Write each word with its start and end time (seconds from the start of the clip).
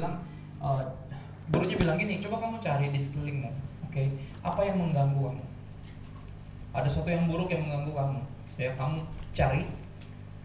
bilang 0.00 0.16
uh, 0.64 0.80
gurunya 1.52 1.76
bilang 1.76 2.00
gini 2.00 2.24
coba 2.24 2.48
kamu 2.48 2.56
cari 2.64 2.88
di 2.88 2.96
sekelilingmu 2.96 3.52
oke? 3.84 3.92
Okay? 3.92 4.08
apa 4.40 4.60
yang 4.64 4.80
mengganggu 4.80 5.20
kamu? 5.20 5.44
Ada 6.72 6.88
sesuatu 6.88 7.10
yang 7.12 7.28
buruk 7.28 7.52
yang 7.52 7.68
mengganggu 7.68 7.92
kamu 7.92 8.20
ya 8.56 8.72
kamu 8.80 9.04
cari 9.36 9.68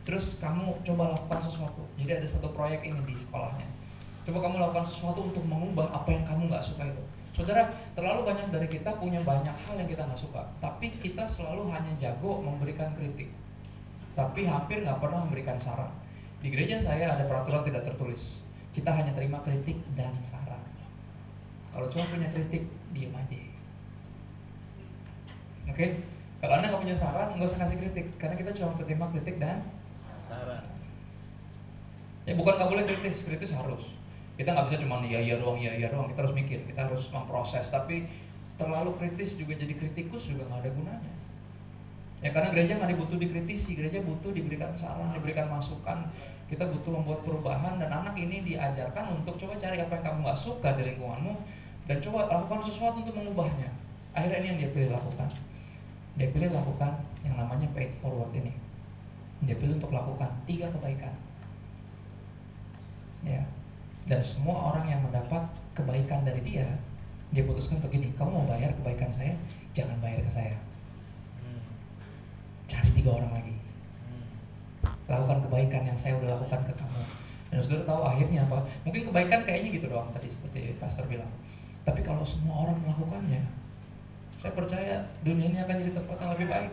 terus 0.03 0.37
kamu 0.37 0.75
coba 0.85 1.17
lakukan 1.17 1.39
sesuatu. 1.41 1.81
Jadi 1.97 2.11
ada 2.21 2.27
satu 2.29 2.53
proyek 2.53 2.85
ini 2.85 2.99
di 3.09 3.15
sekolahnya. 3.17 3.65
Coba 4.27 4.37
kamu 4.45 4.55
lakukan 4.61 4.85
sesuatu 4.85 5.25
untuk 5.25 5.41
mengubah 5.47 5.89
apa 5.89 6.13
yang 6.13 6.27
kamu 6.27 6.51
nggak 6.51 6.61
suka 6.61 6.85
itu. 6.85 7.03
Saudara 7.33 7.67
terlalu 7.97 8.31
banyak 8.31 8.47
dari 8.53 8.67
kita 8.69 8.95
punya 8.99 9.19
banyak 9.23 9.51
hal 9.51 9.75
yang 9.75 9.89
kita 9.89 10.07
nggak 10.07 10.19
suka 10.19 10.47
tapi 10.63 10.93
kita 11.03 11.25
selalu 11.25 11.71
hanya 11.71 11.93
jago 11.97 12.43
memberikan 12.43 12.91
kritik. 12.93 13.31
Tapi 14.13 14.47
hampir 14.47 14.83
nggak 14.83 14.99
pernah 14.99 15.23
memberikan 15.23 15.57
saran. 15.57 15.89
Di 16.43 16.53
gereja 16.53 16.77
saya 16.77 17.17
ada 17.17 17.25
peraturan 17.25 17.65
tidak 17.65 17.89
tertulis 17.89 18.44
kita 18.75 18.91
hanya 18.91 19.15
terima 19.15 19.39
kritik 19.39 19.79
dan 19.95 20.11
saran 20.21 20.61
kalau 21.71 21.87
cuma 21.87 22.03
punya 22.11 22.27
kritik 22.27 22.67
diam 22.91 23.15
aja 23.15 23.39
oke 25.71 25.73
okay? 25.73 26.03
Kalau 26.45 26.61
anda 26.61 26.69
nggak 26.69 26.83
punya 26.85 26.93
saran, 26.93 27.33
nggak 27.41 27.49
usah 27.49 27.65
kasih 27.65 27.77
kritik, 27.81 28.05
karena 28.21 28.37
kita 28.37 28.53
cuma 28.53 28.77
menerima 28.77 29.05
kritik 29.17 29.35
dan 29.41 29.65
saran. 30.29 30.61
Ya 32.29 32.37
bukan 32.37 32.53
nggak 32.53 32.69
boleh 32.69 32.85
kritis, 32.85 33.25
kritis 33.25 33.57
harus. 33.57 33.97
Kita 34.37 34.53
nggak 34.53 34.69
bisa 34.69 34.77
cuma 34.85 35.01
iya 35.01 35.25
iya 35.25 35.41
doang, 35.41 35.57
iya 35.57 35.73
iya 35.73 35.89
doang. 35.89 36.05
Kita 36.05 36.21
harus 36.21 36.37
mikir, 36.37 36.61
kita 36.69 36.85
harus 36.85 37.09
memproses. 37.09 37.65
Tapi 37.73 38.05
terlalu 38.61 38.93
kritis 38.93 39.41
juga 39.41 39.57
jadi 39.57 39.73
kritikus 39.73 40.29
juga 40.29 40.45
nggak 40.45 40.69
ada 40.69 40.69
gunanya. 40.69 41.13
Ya 42.21 42.29
karena 42.29 42.53
gereja 42.53 42.77
nggak 42.77 42.93
dibutuh 42.93 43.17
dikritisi, 43.17 43.73
gereja 43.73 44.05
butuh 44.05 44.29
diberikan 44.29 44.69
saran, 44.77 45.17
diberikan 45.17 45.49
masukan. 45.49 46.13
Kita 46.45 46.61
butuh 46.69 46.93
membuat 46.93 47.25
perubahan 47.25 47.81
dan 47.81 47.89
anak 47.89 48.13
ini 48.17 48.45
diajarkan 48.45 49.17
untuk 49.17 49.33
coba 49.41 49.57
cari 49.57 49.81
apa 49.81 49.97
yang 49.97 50.03
kamu 50.05 50.19
nggak 50.29 50.39
suka 50.39 50.69
di 50.77 50.93
lingkunganmu 50.93 51.33
dan 51.89 51.97
coba 52.01 52.29
lakukan 52.29 52.61
sesuatu 52.61 53.01
untuk 53.01 53.17
mengubahnya. 53.17 53.69
Akhirnya 54.13 54.37
ini 54.41 54.47
yang 54.53 54.59
dia 54.61 54.71
pilih 54.71 54.89
lakukan 54.93 55.29
dia 56.15 56.31
pilih 56.31 56.49
lakukan 56.51 56.95
yang 57.27 57.35
namanya 57.35 57.67
paid 57.75 57.91
forward 57.91 58.31
ini 58.31 58.51
dia 59.43 59.55
pilih 59.59 59.75
untuk 59.75 59.91
lakukan 59.91 60.31
tiga 60.47 60.71
kebaikan 60.71 61.11
ya 63.27 63.43
dan 64.07 64.23
semua 64.23 64.71
orang 64.71 64.87
yang 64.87 65.03
mendapat 65.03 65.43
kebaikan 65.75 66.23
dari 66.23 66.39
dia 66.39 66.67
dia 67.35 67.43
putuskan 67.43 67.83
untuk 67.83 67.91
gini 67.91 68.15
kamu 68.15 68.31
mau 68.31 68.47
bayar 68.47 68.71
kebaikan 68.79 69.11
saya 69.11 69.35
jangan 69.75 69.99
bayar 69.99 70.23
ke 70.23 70.31
saya 70.31 70.55
hmm. 71.43 71.61
cari 72.71 72.89
tiga 72.95 73.11
orang 73.11 73.31
lagi. 73.35 73.55
Lakukan 75.05 75.37
kebaikan 75.45 75.81
yang 75.85 75.97
saya 75.97 76.17
udah 76.17 76.37
lakukan 76.37 76.61
ke 76.65 76.73
kamu 76.73 77.01
dan 77.53 77.59
saudara 77.61 77.83
tahu 77.85 78.01
akhirnya 78.03 78.39
apa 78.49 78.57
mungkin 78.83 79.01
kebaikan 79.11 79.39
kayaknya 79.45 79.69
gitu 79.77 79.87
doang 79.89 80.09
tadi 80.11 80.27
seperti 80.27 80.75
pastor 80.81 81.05
bilang 81.05 81.29
tapi 81.85 82.01
kalau 82.01 82.25
semua 82.25 82.65
orang 82.65 82.77
melakukannya 82.81 83.45
saya 84.45 84.53
percaya 84.61 85.01
dunia 85.25 85.49
ini 85.49 85.57
akan 85.57 85.75
jadi 85.81 85.93
tempat 85.97 86.17
yang 86.21 86.31
lebih 86.37 86.47
baik. 86.53 86.71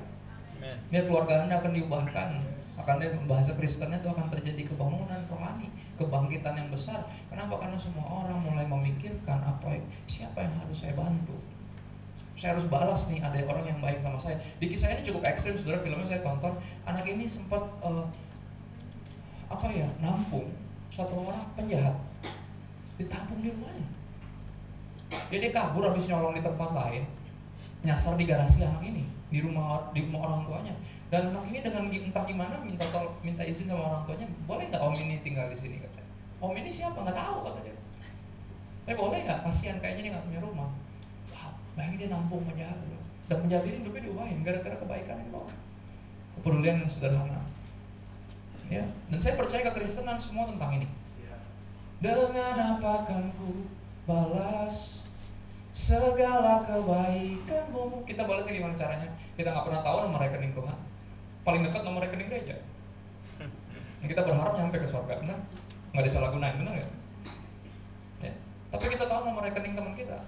Biar 0.92 1.04
keluarga 1.08 1.48
Anda 1.48 1.56
akan 1.56 1.72
diubahkan. 1.72 2.30
Akan 2.76 3.00
bahasa 3.24 3.56
Kristennya 3.56 3.96
itu 4.04 4.12
akan 4.12 4.28
terjadi 4.28 4.68
kebangunan 4.68 5.24
rohani, 5.32 5.72
kebangkitan 5.96 6.52
yang 6.52 6.68
besar. 6.68 7.00
Kenapa? 7.32 7.64
Karena 7.64 7.80
semua 7.80 8.04
orang 8.04 8.44
mulai 8.44 8.68
memikirkan 8.68 9.40
apa 9.40 9.80
siapa 10.04 10.44
yang 10.44 10.52
harus 10.60 10.84
saya 10.84 10.92
bantu. 10.92 11.32
Saya 12.36 12.60
harus 12.60 12.68
balas 12.68 13.08
nih 13.08 13.24
ada 13.24 13.40
orang 13.48 13.64
yang 13.72 13.80
baik 13.80 14.04
sama 14.04 14.20
saya. 14.20 14.36
Di 14.60 14.68
kisah 14.68 14.92
ini 14.92 15.00
cukup 15.08 15.24
ekstrim, 15.24 15.56
saudara 15.56 15.80
filmnya 15.80 16.04
saya 16.04 16.20
tonton. 16.20 16.60
Anak 16.84 17.08
ini 17.08 17.24
sempat 17.24 17.72
uh, 17.80 18.04
apa 19.52 19.66
ya? 19.68 19.88
Nampung 20.00 20.48
satu 20.88 21.24
orang 21.24 21.44
penjahat. 21.56 21.96
Ditampung 22.96 23.40
di 23.44 23.52
rumahnya. 23.52 23.88
Jadi 25.28 25.52
kabur 25.52 25.84
habis 25.88 26.08
nyolong 26.08 26.36
di 26.36 26.42
tempat 26.44 26.70
lain. 26.72 27.04
Nyasar 27.82 28.14
di 28.16 28.24
garasi 28.24 28.62
anak 28.64 28.84
ini 28.86 29.04
di 29.32 29.40
rumah 29.40 29.92
di 29.92 30.04
rumah 30.08 30.20
orang 30.28 30.40
tuanya. 30.48 30.74
Dan 31.12 31.32
anak 31.32 31.44
ini 31.48 31.60
dengan 31.60 31.88
entah 31.92 32.24
gimana 32.24 32.56
minta 32.64 32.84
minta 33.20 33.42
izin 33.44 33.68
sama 33.68 33.84
orang 33.84 34.02
tuanya 34.08 34.26
boleh 34.48 34.64
nggak 34.72 34.80
om 34.80 34.96
ini 34.96 35.20
tinggal 35.20 35.48
di 35.52 35.56
sini? 35.56 35.76
katanya. 35.80 36.08
Om 36.40 36.52
ini 36.56 36.70
siapa? 36.72 36.96
Nggak 37.00 37.16
tahu 37.16 37.36
kata 37.48 37.60
dia. 37.64 37.76
Eh 38.88 38.96
boleh 38.96 39.18
nggak? 39.24 39.44
Kasihan 39.44 39.76
kayaknya 39.80 40.02
dia 40.08 40.12
nggak 40.16 40.26
punya 40.30 40.40
rumah. 40.40 40.70
Wah, 41.36 41.52
bayangin 41.76 41.98
dia 42.06 42.08
nampung 42.12 42.44
penjahat 42.48 42.78
dan 43.32 43.48
penjahat 43.48 43.64
ini 43.64 43.76
hidupnya 43.80 44.02
diubahin 44.04 44.38
gara-gara 44.44 44.76
kebaikan 44.76 45.16
itu 45.24 45.42
kepedulian 46.36 46.84
yang 46.84 46.90
sederhana 46.92 47.40
ya. 48.80 48.84
Dan 49.12 49.18
saya 49.20 49.34
percaya 49.36 49.66
kekristenan 49.68 50.16
semua 50.16 50.48
tentang 50.48 50.80
ini. 50.80 50.88
Iya. 51.20 51.36
dengan 52.00 52.56
apa 52.56 53.06
akan 53.06 53.22
ku 53.36 53.68
balas 54.08 55.02
segala 55.72 56.64
kebaikanmu. 56.68 58.04
Kita 58.08 58.22
balasnya 58.24 58.52
gimana 58.56 58.74
caranya? 58.76 59.08
Kita 59.36 59.52
nggak 59.52 59.66
pernah 59.68 59.82
tahu 59.84 59.96
nomor 60.08 60.20
rekening 60.20 60.52
Tuhan. 60.56 60.78
Paling 61.42 61.62
dekat 61.66 61.82
nomor 61.82 62.00
rekening 62.04 62.28
gereja. 62.28 62.56
Dan 64.00 64.06
kita 64.12 64.22
berharap 64.24 64.56
nyampe 64.56 64.78
ke 64.80 64.88
surga 64.88 65.14
benar? 65.20 65.38
Nggak 65.92 66.04
disalahgunain 66.08 66.56
benar 66.60 66.74
ya? 66.80 66.88
ya. 68.24 68.32
Tapi 68.72 68.84
kita 68.92 69.04
tahu 69.08 69.20
nomor 69.28 69.42
rekening 69.44 69.74
teman 69.76 69.94
kita 69.96 70.18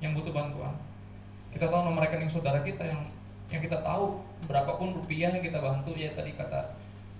yang 0.00 0.16
butuh 0.16 0.32
bantuan. 0.32 0.74
Kita 1.50 1.66
tahu 1.66 1.82
nomor 1.82 2.06
rekening 2.06 2.30
saudara 2.30 2.62
kita 2.62 2.86
yang 2.86 3.02
yang 3.50 3.62
kita 3.66 3.82
tahu 3.82 4.22
berapapun 4.46 4.94
rupiah 4.94 5.34
yang 5.34 5.42
kita 5.42 5.58
bantu 5.58 5.90
ya 5.98 6.14
tadi 6.14 6.38
kata 6.38 6.70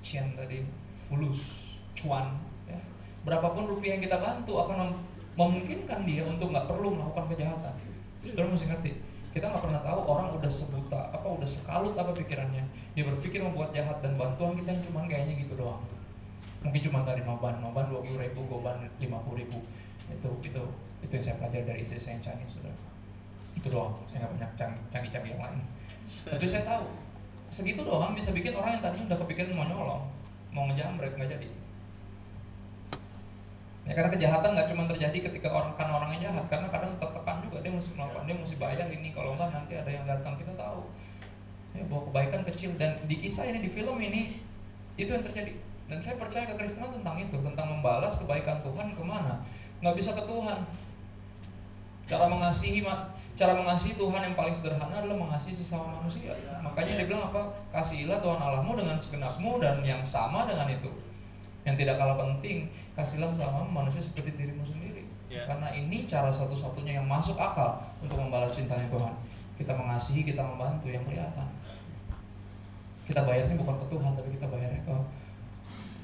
Cian 0.00 0.32
tadi 0.36 0.64
fulus 0.96 1.76
cuan 1.96 2.32
ya. 2.64 2.80
berapapun 3.24 3.68
rupiah 3.68 3.96
yang 3.96 4.04
kita 4.04 4.16
bantu 4.16 4.60
akan 4.64 4.96
memungkinkan 5.36 6.08
dia 6.08 6.24
untuk 6.24 6.52
nggak 6.52 6.66
perlu 6.68 6.96
melakukan 6.96 7.28
kejahatan. 7.32 7.74
Saudara 8.24 8.48
mesti 8.48 8.66
ngerti. 8.68 8.92
Kita 9.30 9.46
nggak 9.46 9.62
pernah 9.62 9.80
tahu 9.80 10.00
orang 10.10 10.34
udah 10.34 10.50
sebuta 10.50 11.14
apa 11.14 11.24
udah 11.24 11.46
sekalut 11.46 11.94
apa 11.94 12.10
pikirannya. 12.16 12.66
Dia 12.98 13.04
berpikir 13.06 13.38
membuat 13.40 13.70
jahat 13.70 14.02
dan 14.02 14.18
bantuan 14.18 14.58
kita 14.58 14.74
yang 14.74 14.82
cuma 14.82 15.06
kayaknya 15.06 15.38
gitu 15.38 15.54
doang. 15.54 15.80
Mungkin 16.60 16.80
cuma 16.90 17.06
tadi 17.06 17.24
noban, 17.24 17.56
noban 17.62 17.88
dua 17.88 18.04
puluh 18.04 18.20
ribu, 18.20 18.44
goban 18.50 18.90
lima 18.98 19.22
puluh 19.24 19.46
ribu. 19.46 19.62
Itu 20.10 20.28
itu 20.42 20.62
itu 21.00 21.12
yang 21.14 21.24
saya 21.24 21.36
pelajari 21.40 21.64
dari 21.64 21.80
istri 21.86 22.02
saya 22.02 22.18
yang 22.18 22.24
canggih 22.26 22.48
sudah. 22.50 22.74
Itu 23.56 23.68
doang. 23.70 23.94
Saya 24.10 24.26
nggak 24.26 24.32
punya 24.34 24.48
canggih-canggih 24.90 25.30
yang 25.38 25.42
lain. 25.46 25.60
Itu 26.36 26.46
saya 26.50 26.64
tahu. 26.66 26.84
Segitu 27.50 27.82
doang 27.82 28.14
bisa 28.14 28.30
bikin 28.30 28.54
orang 28.54 28.78
yang 28.78 28.82
tadinya 28.86 29.10
udah 29.10 29.18
kepikiran 29.26 29.58
mau 29.58 29.66
nyolong, 29.66 30.02
mau 30.54 30.64
ngejamret 30.70 31.18
nggak 31.18 31.30
jadi. 31.34 31.48
Ya 33.90 33.92
karena 33.98 34.10
kejahatan 34.14 34.54
nggak 34.54 34.68
cuma 34.70 34.86
terjadi 34.86 35.18
ketika 35.18 35.50
orang 35.50 35.74
kan 35.74 35.90
orangnya 35.90 36.30
jahat, 36.30 36.46
karena 36.46 36.70
kadang 36.70 36.94
tertekan 37.02 37.42
juga 37.42 37.58
dia 37.58 37.74
mesti 37.74 37.90
melakukan, 37.98 38.22
dia 38.22 38.36
mesti 38.38 38.54
bayar 38.54 38.86
ini 38.86 39.10
kalau 39.10 39.34
enggak 39.34 39.50
nanti 39.50 39.74
ada 39.74 39.90
yang 39.90 40.06
datang 40.06 40.38
kita 40.38 40.54
tahu. 40.54 40.86
Ya 41.74 41.82
bahwa 41.90 42.02
kebaikan 42.14 42.42
kecil 42.46 42.70
dan 42.78 43.02
di 43.10 43.18
kisah 43.18 43.50
ini 43.50 43.66
di 43.66 43.70
film 43.70 43.98
ini 43.98 44.38
itu 44.94 45.10
yang 45.10 45.26
terjadi. 45.26 45.58
Dan 45.90 45.98
saya 45.98 46.22
percaya 46.22 46.46
kekristenan 46.46 47.02
tentang 47.02 47.18
itu, 47.18 47.34
tentang 47.34 47.66
membalas 47.66 48.14
kebaikan 48.14 48.62
Tuhan 48.62 48.94
ke 48.94 49.02
mana? 49.02 49.42
Nggak 49.82 49.98
bisa 49.98 50.14
ke 50.14 50.22
Tuhan. 50.22 50.58
Cara 52.06 52.30
mengasihi 52.30 52.86
cara 53.40 53.56
mengasihi 53.56 53.96
Tuhan 53.96 54.20
yang 54.20 54.36
paling 54.36 54.52
sederhana 54.52 55.00
adalah 55.00 55.16
mengasihi 55.16 55.56
sesama 55.56 55.96
manusia. 55.96 56.36
Makanya 56.60 57.00
dia 57.00 57.06
bilang 57.08 57.32
apa? 57.32 57.48
Kasihilah 57.72 58.20
Tuhan 58.20 58.36
Allahmu 58.36 58.76
dengan 58.76 59.00
segenapmu 59.00 59.56
dan 59.64 59.80
yang 59.80 60.04
sama 60.04 60.44
dengan 60.44 60.68
itu 60.68 60.92
yang 61.68 61.76
tidak 61.76 62.00
kalah 62.00 62.16
penting 62.16 62.72
kasihlah 62.96 63.28
sama 63.36 63.68
manusia 63.68 64.00
seperti 64.00 64.32
dirimu 64.32 64.64
sendiri 64.64 65.04
yeah. 65.28 65.44
karena 65.44 65.68
ini 65.76 66.08
cara 66.08 66.32
satu-satunya 66.32 67.00
yang 67.00 67.06
masuk 67.08 67.36
akal 67.36 67.84
untuk 68.00 68.16
membalas 68.16 68.56
cintanya 68.56 68.88
Tuhan 68.88 69.12
kita 69.60 69.72
mengasihi 69.76 70.24
kita 70.24 70.40
membantu 70.40 70.88
yang 70.88 71.04
kelihatan 71.04 71.48
kita 73.04 73.20
bayarnya 73.26 73.54
bukan 73.60 73.76
ke 73.76 73.86
Tuhan 73.92 74.12
tapi 74.16 74.28
kita 74.40 74.46
bayarnya 74.48 74.80
ke 74.88 74.96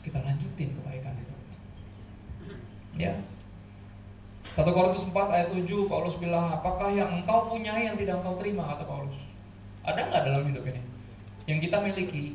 kita 0.04 0.19
lanjutin 0.20 0.69
kebaikan 0.76 1.14
itu 1.16 1.34
ya 3.00 3.16
1 4.56 4.64
Korintus 4.64 5.05
4 5.12 5.37
ayat 5.37 5.49
7 5.53 5.69
Paulus 5.85 6.17
bilang 6.17 6.49
apakah 6.49 6.88
yang 6.88 7.12
engkau 7.12 7.53
punyai 7.53 7.93
yang 7.93 7.97
tidak 8.00 8.25
engkau 8.25 8.41
terima 8.41 8.64
kata 8.73 8.88
Paulus 8.88 9.17
ada 9.85 10.00
nggak 10.00 10.23
dalam 10.25 10.49
hidup 10.49 10.64
ini 10.64 10.81
yang 11.44 11.61
kita 11.61 11.76
miliki 11.85 12.35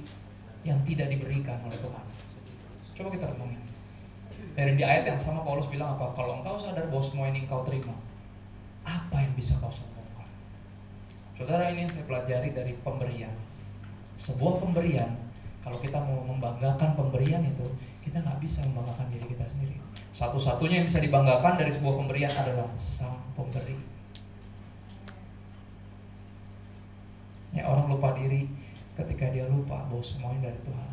yang 0.61 0.77
tidak 0.85 1.09
diberikan 1.09 1.57
oleh 1.65 1.75
Tuhan 1.81 2.05
Coba 3.01 3.17
kita 3.17 3.33
renungin. 3.33 3.57
Dari 4.53 4.77
di 4.77 4.83
ayat 4.85 5.09
yang 5.09 5.17
sama 5.17 5.41
Paulus 5.41 5.65
bilang 5.71 5.97
apa? 5.97 6.11
Kalau 6.13 6.37
engkau 6.37 6.59
sadar 6.59 6.85
bahwa 6.91 7.01
semua 7.01 7.33
ini 7.33 7.47
engkau 7.47 7.65
terima, 7.65 7.97
apa 8.83 9.17
yang 9.23 9.33
bisa 9.33 9.55
kau 9.57 9.73
sombongkan? 9.73 10.29
Saudara 11.39 11.71
ini 11.73 11.87
yang 11.87 11.91
saya 11.91 12.05
pelajari 12.05 12.53
dari 12.53 12.77
pemberian. 12.83 13.33
Sebuah 14.21 14.61
pemberian, 14.61 15.17
kalau 15.65 15.81
kita 15.81 15.97
mau 15.97 16.21
membanggakan 16.29 16.93
pemberian 16.93 17.41
itu, 17.41 17.65
kita 18.05 18.21
nggak 18.21 18.37
bisa 18.37 18.61
membanggakan 18.69 19.07
diri 19.09 19.25
kita 19.33 19.49
sendiri. 19.49 19.81
Satu-satunya 20.21 20.85
yang 20.85 20.87
bisa 20.87 21.01
dibanggakan 21.01 21.57
dari 21.57 21.73
sebuah 21.73 21.97
pemberian 21.97 22.29
adalah 22.29 22.69
sang 22.77 23.17
pemberi. 23.33 23.73
Ya 27.57 27.65
orang 27.65 27.89
lupa 27.89 28.13
diri 28.13 28.45
ketika 28.93 29.33
dia 29.33 29.49
lupa 29.49 29.81
bahwa 29.89 30.05
semuanya 30.05 30.53
dari 30.53 30.61
Tuhan. 30.61 30.91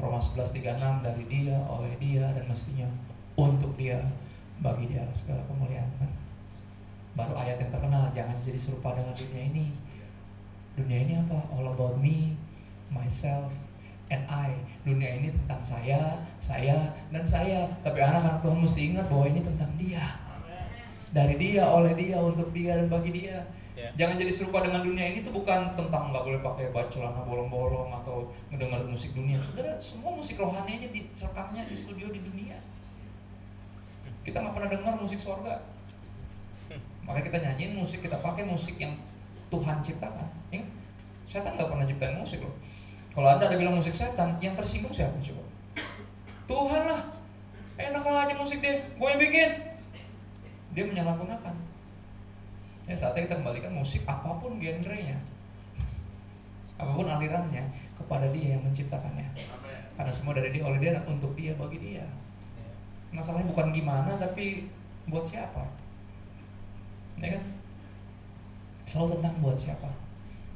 Roma 0.00 0.16
11:36 0.16 1.04
dari 1.04 1.24
dia, 1.28 1.60
oleh 1.68 1.92
dia 2.00 2.24
dan 2.32 2.48
mestinya 2.48 2.88
untuk 3.36 3.76
dia 3.76 4.00
bagi 4.64 4.88
dia 4.88 5.04
segala 5.12 5.44
kemuliaan 5.44 5.88
baru 7.16 7.34
ayat 7.34 7.58
yang 7.58 7.70
terkenal 7.74 8.04
jangan 8.14 8.36
jadi 8.46 8.60
serupa 8.60 8.94
dengan 8.94 9.14
dunia 9.16 9.42
ini 9.50 9.66
dunia 10.78 10.98
ini 11.02 11.14
apa 11.18 11.38
all 11.52 11.74
about 11.74 11.98
me 11.98 12.38
myself 12.94 13.50
and 14.10 14.26
I 14.26 14.50
dunia 14.82 15.22
ini 15.22 15.30
tentang 15.30 15.62
saya 15.62 16.18
saya 16.42 16.92
dan 17.14 17.24
saya. 17.24 17.70
Tapi 17.86 17.98
anak-anak 18.02 18.42
Tuhan 18.42 18.58
mesti 18.58 18.80
ingat 18.92 19.06
bahwa 19.06 19.24
ini 19.30 19.40
tentang 19.40 19.70
dia. 19.78 20.04
Dari 21.10 21.34
dia 21.38 21.66
oleh 21.66 21.94
dia 21.94 22.18
untuk 22.18 22.50
dia 22.50 22.76
dan 22.76 22.90
bagi 22.90 23.14
dia. 23.14 23.46
Yeah. 23.80 23.96
jangan 23.96 24.20
jadi 24.20 24.32
serupa 24.34 24.60
dengan 24.60 24.84
dunia 24.84 25.08
ini 25.08 25.24
tuh 25.24 25.32
bukan 25.32 25.72
tentang 25.72 26.12
nggak 26.12 26.20
boleh 26.20 26.40
pakai 26.44 26.68
baju 26.68 26.90
celana 26.92 27.24
bolong-bolong 27.24 27.88
atau 28.04 28.28
mendengar 28.52 28.84
musik 28.84 29.16
dunia. 29.16 29.40
Saudara 29.40 29.80
semua 29.80 30.12
musik 30.12 30.36
rohani 30.36 30.84
aja 30.84 30.88
serekamnya 31.16 31.64
di 31.64 31.72
studio 31.72 32.12
di 32.12 32.20
dunia. 32.20 32.60
Kita 34.20 34.44
nggak 34.44 34.52
pernah 34.52 34.68
dengar 34.68 34.94
musik 35.00 35.16
sorga. 35.16 35.64
Makanya 37.08 37.24
kita 37.32 37.38
nyanyiin 37.40 37.72
musik, 37.72 38.04
kita 38.04 38.20
pakai 38.20 38.44
musik 38.44 38.76
yang 38.76 38.92
Tuhan 39.48 39.80
ciptakan. 39.80 40.28
Ingat, 40.52 40.68
setan 41.24 41.56
nggak 41.56 41.68
pernah 41.72 41.86
ciptain 41.88 42.14
musik 42.20 42.44
loh. 42.44 42.54
Kalau 43.10 43.26
anda 43.26 43.50
ada 43.50 43.58
bilang 43.58 43.74
musik 43.74 43.94
setan, 43.94 44.38
yang 44.38 44.54
tersinggung 44.54 44.94
siapa 44.94 45.18
coba? 45.18 45.42
Tuhan 46.46 46.82
lah. 46.86 47.02
Enak 47.80 48.04
aja 48.04 48.34
musik 48.36 48.60
deh, 48.60 48.76
gue 48.76 49.08
yang 49.08 49.20
bikin. 49.20 49.50
Dia 50.76 50.84
menyalahgunakan. 50.86 51.54
Ya 52.86 52.94
saatnya 52.98 53.30
kita 53.30 53.38
kembalikan 53.38 53.70
musik 53.70 54.02
apa 54.04 54.34
pun 54.42 54.58
genrenya, 54.58 55.14
apa 56.74 56.90
pun 56.90 57.06
alirannya 57.06 57.70
kepada 57.94 58.26
dia 58.34 58.58
yang 58.58 58.62
menciptakannya. 58.66 59.30
Karena 59.94 60.12
semua 60.12 60.34
dari 60.34 60.50
dia 60.50 60.66
oleh 60.66 60.82
dia 60.82 60.98
untuk 61.06 61.38
dia 61.38 61.54
bagi 61.54 61.78
dia. 61.78 62.02
Masalahnya 63.14 63.46
bukan 63.50 63.70
gimana 63.70 64.18
tapi 64.18 64.66
buat 65.06 65.22
siapa? 65.22 65.66
ya 67.20 67.36
kan? 67.36 67.44
Selalu 68.88 69.20
tentang 69.20 69.34
buat 69.44 69.56
siapa. 69.60 69.90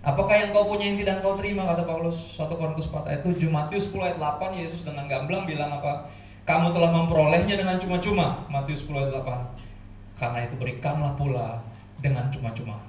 Apakah 0.05 0.37
yang 0.37 0.53
kau 0.53 0.69
punya 0.69 0.93
yang 0.93 1.01
tidak 1.01 1.25
kau 1.25 1.33
terima 1.41 1.65
kata 1.65 1.89
Paulus 1.89 2.37
1 2.37 2.45
Korintus 2.53 2.93
4 2.93 3.09
ayat 3.09 3.23
7 3.25 3.41
Matius 3.49 3.89
10 3.89 4.05
ayat 4.05 4.19
8 4.21 4.61
Yesus 4.61 4.85
dengan 4.85 5.09
gamblang 5.09 5.49
bilang 5.49 5.73
apa 5.73 6.05
kamu 6.45 6.77
telah 6.77 6.93
memperolehnya 6.93 7.57
dengan 7.57 7.81
cuma-cuma 7.81 8.45
Matius 8.53 8.85
10 8.85 9.01
ayat 9.01 9.13
8 9.25 10.21
karena 10.21 10.39
itu 10.45 10.55
berikanlah 10.61 11.17
pula 11.17 11.65
dengan 12.05 12.29
cuma-cuma 12.29 12.85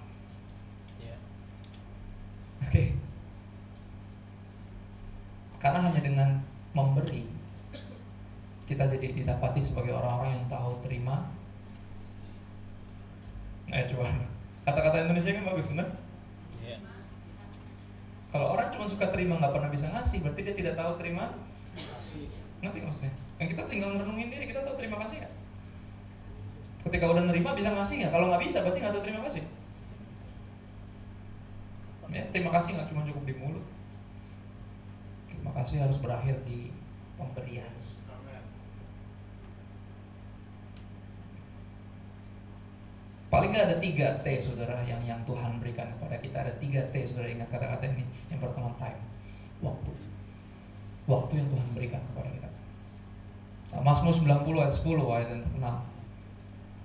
yeah. 0.99 1.15
oke 2.67 2.67
okay. 2.67 2.91
karena 5.63 5.79
hanya 5.87 6.03
dengan 6.03 6.43
memberi 6.75 7.23
kita 8.67 8.91
jadi 8.91 9.23
didapati 9.23 9.63
sebagai 9.63 9.95
orang-orang 9.95 10.35
yang 10.35 10.45
tahu 10.51 10.75
terima 10.83 11.31
Nah, 13.65 13.81
coba 13.89 14.05
kata-kata 14.65 15.09
Indonesia 15.09 15.35
kan 15.35 15.45
bagus 15.49 15.67
benar? 15.73 15.87
Kalau 18.35 18.51
orang 18.51 18.67
cuma 18.67 18.83
suka 18.91 19.07
terima 19.15 19.39
nggak 19.39 19.55
pernah 19.55 19.71
bisa 19.71 19.87
ngasih, 19.95 20.19
berarti 20.19 20.43
dia 20.43 20.51
tidak 20.59 20.75
tahu 20.75 20.99
terima. 20.99 21.31
Ngerti 22.59 22.79
maksudnya? 22.83 23.15
Yang 23.39 23.47
kita 23.55 23.63
tinggal 23.71 23.95
merenungin 23.95 24.27
diri, 24.27 24.43
kita 24.51 24.59
tahu 24.67 24.75
terima 24.75 24.99
kasih 24.99 25.23
ya. 25.23 25.29
Ketika 26.83 27.15
udah 27.15 27.23
nerima 27.31 27.55
bisa 27.55 27.71
ngasih 27.71 27.95
nggak? 28.03 28.11
Kalau 28.11 28.27
nggak 28.27 28.43
bisa, 28.43 28.59
berarti 28.59 28.79
nggak 28.83 28.91
tahu 28.99 29.03
terima 29.07 29.21
kasih. 29.23 29.43
Ya, 32.11 32.23
terima 32.35 32.51
kasih 32.51 32.69
nggak 32.75 32.87
cuma 32.91 33.07
cukup 33.07 33.23
di 33.23 33.33
mulut. 33.39 33.65
Terima 35.31 35.51
kasih 35.55 35.87
harus 35.87 35.97
berakhir 36.03 36.35
di 36.43 36.75
pemberian. 37.15 37.71
Paling 43.25 43.49
nggak 43.51 43.65
ada 43.73 43.77
tiga 43.81 44.21
T 44.21 44.37
saudara 44.37 44.85
yang 44.85 45.01
yang 45.01 45.17
Tuhan 45.25 45.57
berikan 45.57 45.89
kepada 45.97 46.21
kita 46.21 46.45
ada 46.45 46.53
tiga 46.61 46.85
T 46.93 47.01
saudara 47.09 47.33
ingat 47.33 47.49
kata-kata 47.49 47.89
ini 47.89 48.05
yang 48.29 48.37
pertama 48.37 48.69
time 48.77 49.01
waktu 49.65 49.91
waktu 51.09 51.33
yang 51.41 51.47
Tuhan 51.49 51.67
berikan 51.73 52.01
kepada 52.13 52.29
kita. 52.29 52.49
Nah, 53.73 53.81
Mazmur 53.81 54.13
90 54.13 54.61
ayat 54.61 54.73
10 54.73 55.13
ayat 55.13 55.27
yang 55.33 55.41
terkenal. 55.45 55.77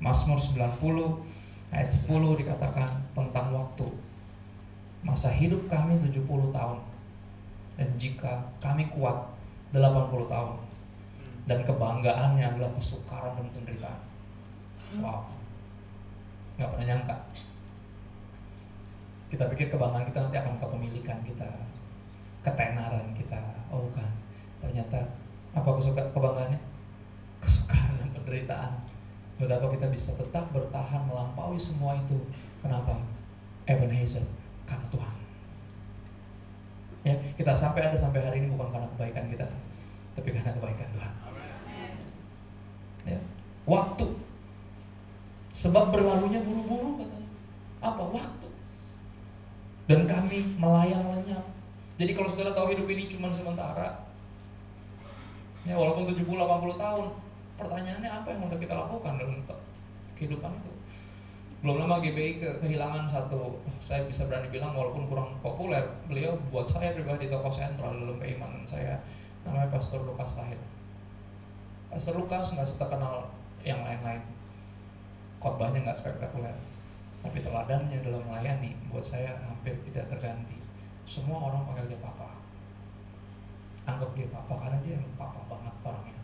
Mazmur 0.01 0.39
90 0.41 1.77
ayat 1.77 1.91
10 1.93 2.41
dikatakan 2.41 2.89
tentang 3.17 3.47
waktu. 3.53 3.89
Masa 5.01 5.33
hidup 5.33 5.69
kami 5.69 5.97
70 6.05 6.53
tahun. 6.53 6.79
Dan 7.81 7.89
jika 7.97 8.45
kami 8.61 8.93
kuat 8.93 9.33
80 9.73 10.29
tahun. 10.29 10.57
Dan 11.49 11.65
kebanggaannya 11.65 12.45
adalah 12.45 12.73
kesukaran 12.77 13.33
dan 13.41 13.49
penderitaan. 13.57 14.01
Wow 15.01 15.40
nggak 16.61 16.71
pernah 16.77 16.87
nyangka. 16.93 17.17
Kita 19.33 19.49
pikir 19.49 19.73
kebanggaan 19.73 20.05
kita 20.05 20.21
nanti 20.21 20.37
akan 20.37 20.61
kepemilikan 20.61 21.25
kita 21.25 21.49
ketenaran 22.45 23.17
kita. 23.17 23.41
Oh 23.73 23.89
bukan. 23.89 24.05
Ternyata 24.61 25.01
apa 25.57 25.71
kesuka 25.81 26.05
kebanggaannya? 26.13 26.61
Kesukaan 27.41 27.97
dan 27.97 28.13
penderitaan. 28.13 28.77
Betapa 29.41 29.73
kita 29.73 29.89
bisa 29.89 30.13
tetap 30.21 30.53
bertahan 30.53 31.09
melampaui 31.09 31.57
semua 31.57 31.97
itu. 31.97 32.21
Kenapa? 32.61 33.01
Ebenezer 33.65 34.29
karena 34.69 34.85
Tuhan. 34.93 35.17
Ya 37.01 37.17
kita 37.41 37.57
sampai 37.57 37.89
ada 37.89 37.97
sampai 37.97 38.21
hari 38.21 38.45
ini 38.45 38.53
bukan 38.53 38.69
karena 38.69 38.85
kebaikan 38.93 39.25
kita 39.33 39.49
tapi 40.13 40.37
karena 40.37 40.53
kebaikan 40.53 40.89
Tuhan. 40.93 41.13
Ya. 43.09 43.21
Waktu 43.65 44.05
Sebab 45.61 45.93
berlalunya 45.93 46.41
buru-buru 46.41 47.05
katanya. 47.05 47.31
Apa? 47.85 48.03
Waktu. 48.09 48.49
Dan 49.93 50.09
kami 50.09 50.57
melayang 50.57 51.05
lenyap. 51.13 51.45
Jadi 52.01 52.17
kalau 52.17 52.33
saudara 52.33 52.57
tahu 52.57 52.73
hidup 52.73 52.89
ini 52.89 53.13
cuma 53.13 53.29
sementara, 53.29 54.09
ya 55.69 55.77
walaupun 55.77 56.09
70-80 56.09 56.81
tahun, 56.81 57.07
pertanyaannya 57.61 58.09
apa 58.09 58.29
yang 58.33 58.49
udah 58.49 58.57
kita 58.57 58.73
lakukan 58.73 59.21
dalam 59.21 59.37
kehidupan 60.17 60.49
itu? 60.49 60.73
Belum 61.61 61.77
lama 61.77 62.01
GBI 62.01 62.41
ke, 62.41 62.49
kehilangan 62.65 63.05
satu, 63.05 63.61
saya 63.85 64.09
bisa 64.09 64.25
berani 64.25 64.49
bilang 64.49 64.73
walaupun 64.73 65.05
kurang 65.13 65.37
populer, 65.45 65.85
beliau 66.09 66.41
buat 66.49 66.65
saya 66.65 66.97
pribadi 66.97 67.29
tokoh 67.29 67.53
sentral 67.53 67.93
dalam 68.01 68.17
keimanan 68.17 68.65
saya, 68.65 68.97
namanya 69.45 69.69
Pastor 69.69 70.01
Lukas 70.09 70.41
Tahir. 70.41 70.57
Pastor 71.93 72.17
Lukas 72.17 72.57
nggak 72.57 72.65
seterkenal 72.65 73.29
yang 73.61 73.85
lain-lain, 73.85 74.25
khotbahnya 75.41 75.83
nggak 75.83 75.99
spektakuler. 75.99 76.55
Tapi 77.21 77.41
teladannya 77.45 77.99
dalam 78.05 78.23
melayani 78.29 78.77
buat 78.93 79.05
saya 79.05 79.37
hampir 79.45 79.77
tidak 79.89 80.09
terganti. 80.13 80.57
Semua 81.09 81.51
orang 81.51 81.65
panggil 81.69 81.97
dia 81.97 82.01
papa. 82.01 82.29
Anggap 83.89 84.13
dia 84.13 84.29
papa 84.29 84.55
karena 84.61 84.79
dia 84.85 84.97
papa 85.17 85.41
banget 85.49 85.75
orangnya. 85.85 86.21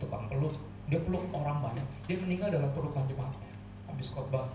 Tukang 0.00 0.26
peluk 0.32 0.56
dia 0.88 1.00
peluk 1.04 1.28
orang 1.32 1.60
banyak. 1.60 1.86
Dia 2.08 2.16
meninggal 2.20 2.48
dalam 2.52 2.72
pelukan 2.72 3.04
jemaatnya. 3.04 3.52
Habis 3.88 4.12
khotbah 4.12 4.48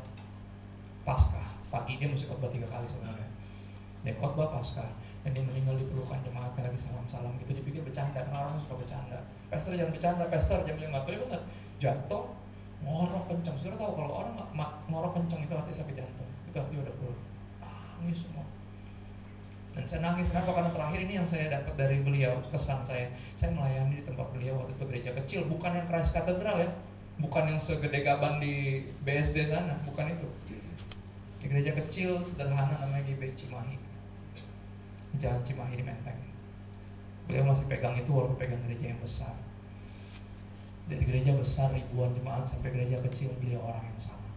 pasca 1.02 1.42
pagi 1.74 1.98
dia 1.98 2.10
mesti 2.10 2.30
khotbah 2.30 2.50
tiga 2.50 2.70
kali 2.70 2.86
sebenarnya. 2.90 3.30
Dia 4.02 4.14
khotbah 4.18 4.50
pasca 4.50 4.86
dan 5.22 5.38
dia 5.38 5.46
meninggal 5.46 5.78
di 5.78 5.86
pelukan 5.86 6.18
jemaat 6.26 6.54
lagi 6.58 6.78
salam-salam 6.78 7.34
gitu. 7.42 7.54
Dipikir 7.58 7.82
bercanda. 7.86 8.26
Karena 8.26 8.46
orang 8.46 8.58
suka 8.62 8.78
bercanda. 8.78 9.22
Pastor 9.50 9.74
jangan 9.78 9.94
bercanda. 9.94 10.24
Pastor 10.30 10.66
jangan 10.66 10.90
nggak 10.90 11.04
tahu 11.06 11.14
ya 11.14 11.20
benar 11.26 11.42
jatuh 11.82 12.41
ngorok 12.82 13.30
kencang 13.30 13.56
saudara 13.58 13.78
tahu 13.78 13.94
kalau 13.94 14.12
orang 14.26 14.34
ngorok 14.90 15.14
kencang 15.22 15.42
itu 15.46 15.54
artinya 15.54 15.78
sakit 15.78 15.96
jantung. 15.98 16.30
Itu 16.50 16.58
artinya 16.58 16.82
udah 16.90 16.94
perlu 16.98 17.14
nangis 18.02 18.20
semua. 18.26 18.46
Dan 19.72 19.84
saya 19.88 20.02
nangis 20.04 20.34
kenapa 20.34 20.52
karena 20.52 20.72
terakhir 20.74 21.00
ini 21.08 21.14
yang 21.16 21.28
saya 21.30 21.46
dapat 21.48 21.74
dari 21.80 21.98
beliau 22.04 22.44
kesan 22.50 22.84
saya. 22.84 23.08
Saya 23.40 23.56
melayani 23.56 24.02
di 24.02 24.04
tempat 24.04 24.28
beliau 24.36 24.60
waktu 24.60 24.76
itu 24.76 24.84
gereja 24.90 25.12
kecil. 25.16 25.42
Bukan 25.48 25.72
yang 25.72 25.88
keras 25.88 26.12
katedral 26.12 26.60
ya. 26.60 26.70
Bukan 27.22 27.44
yang 27.48 27.60
segede 27.62 28.04
gaban 28.04 28.44
di 28.44 28.84
BSD 29.06 29.48
sana. 29.48 29.78
Bukan 29.88 30.12
itu. 30.12 30.28
Di 31.40 31.46
gereja 31.48 31.72
kecil 31.78 32.20
sederhana 32.28 32.84
namanya 32.84 33.08
di 33.08 33.16
Cimahi. 33.16 33.78
Jalan 35.24 35.42
Cimahi 35.48 35.80
di 35.80 35.86
Menteng. 35.88 36.20
Beliau 37.30 37.48
masih 37.48 37.72
pegang 37.72 37.96
itu 37.96 38.12
walaupun 38.12 38.36
pegang 38.36 38.60
gereja 38.68 38.92
yang 38.92 39.00
besar 39.00 39.32
dari 40.90 41.04
gereja 41.06 41.36
besar 41.38 41.70
ribuan 41.76 42.14
jemaat 42.16 42.48
sampai 42.48 42.74
gereja 42.74 42.98
kecil 43.06 43.34
beliau 43.38 43.62
orang 43.62 43.86
yang 43.86 44.00
sama. 44.02 44.30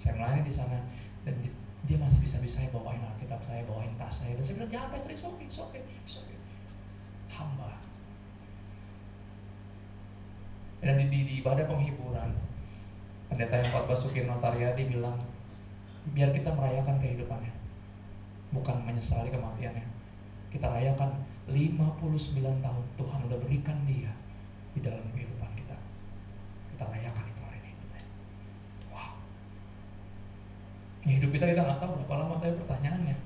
Saya 0.00 0.16
melayani 0.18 0.42
di 0.46 0.54
sana 0.54 0.78
dan 1.26 1.34
dia 1.82 1.98
masih 1.98 2.22
bisa 2.22 2.38
bisa 2.38 2.62
saya 2.62 2.68
bawain 2.70 3.02
alkitab 3.02 3.42
saya 3.42 3.66
bawain 3.66 3.92
tas 3.98 4.22
saya. 4.22 4.32
Dan 4.38 4.44
saya 4.46 4.54
bilang 4.62 4.72
jangan 4.72 4.88
pastor 4.94 5.12
it's 5.12 5.58
okay 5.58 5.82
it's 5.82 6.14
hamba. 7.32 7.70
Dan 10.82 10.98
di, 10.98 11.06
di, 11.10 11.20
di 11.26 11.34
ibadah 11.38 11.64
penghiburan 11.70 12.34
pendeta 13.30 13.54
yang 13.62 13.70
khotbah 13.70 13.94
Sukirno 13.94 14.36
Taryadi 14.42 14.90
bilang 14.90 15.14
biar 16.10 16.34
kita 16.34 16.50
merayakan 16.50 16.98
kehidupannya 16.98 17.54
bukan 18.52 18.76
menyesali 18.84 19.32
kematiannya. 19.32 19.86
Kita 20.52 20.68
rayakan 20.68 21.16
59 21.48 22.60
tahun 22.60 22.84
Tuhan 23.00 23.20
udah 23.24 23.38
berikan 23.40 23.78
dia 23.88 24.12
di 24.76 24.80
dalam 24.84 25.02
kehidupan 25.16 25.41
kita 26.90 27.22
itu 27.28 27.42
hari 27.46 27.58
ini. 27.62 27.72
Wow. 28.90 29.12
Ini 31.06 31.12
hidup 31.22 31.30
kita 31.30 31.44
kita 31.54 31.62
nggak 31.62 31.78
tahu 31.78 31.90
berapa 32.02 32.14
lama 32.18 32.34
tapi 32.42 32.54
pertanyaannya 32.66 33.16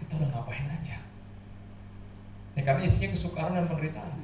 kita 0.00 0.12
udah 0.18 0.28
ngapain 0.34 0.66
aja? 0.70 0.96
Ya 2.54 2.62
karena 2.62 2.82
isinya 2.86 3.14
kesukaran 3.14 3.54
dan 3.54 3.66
penderitaan. 3.70 4.22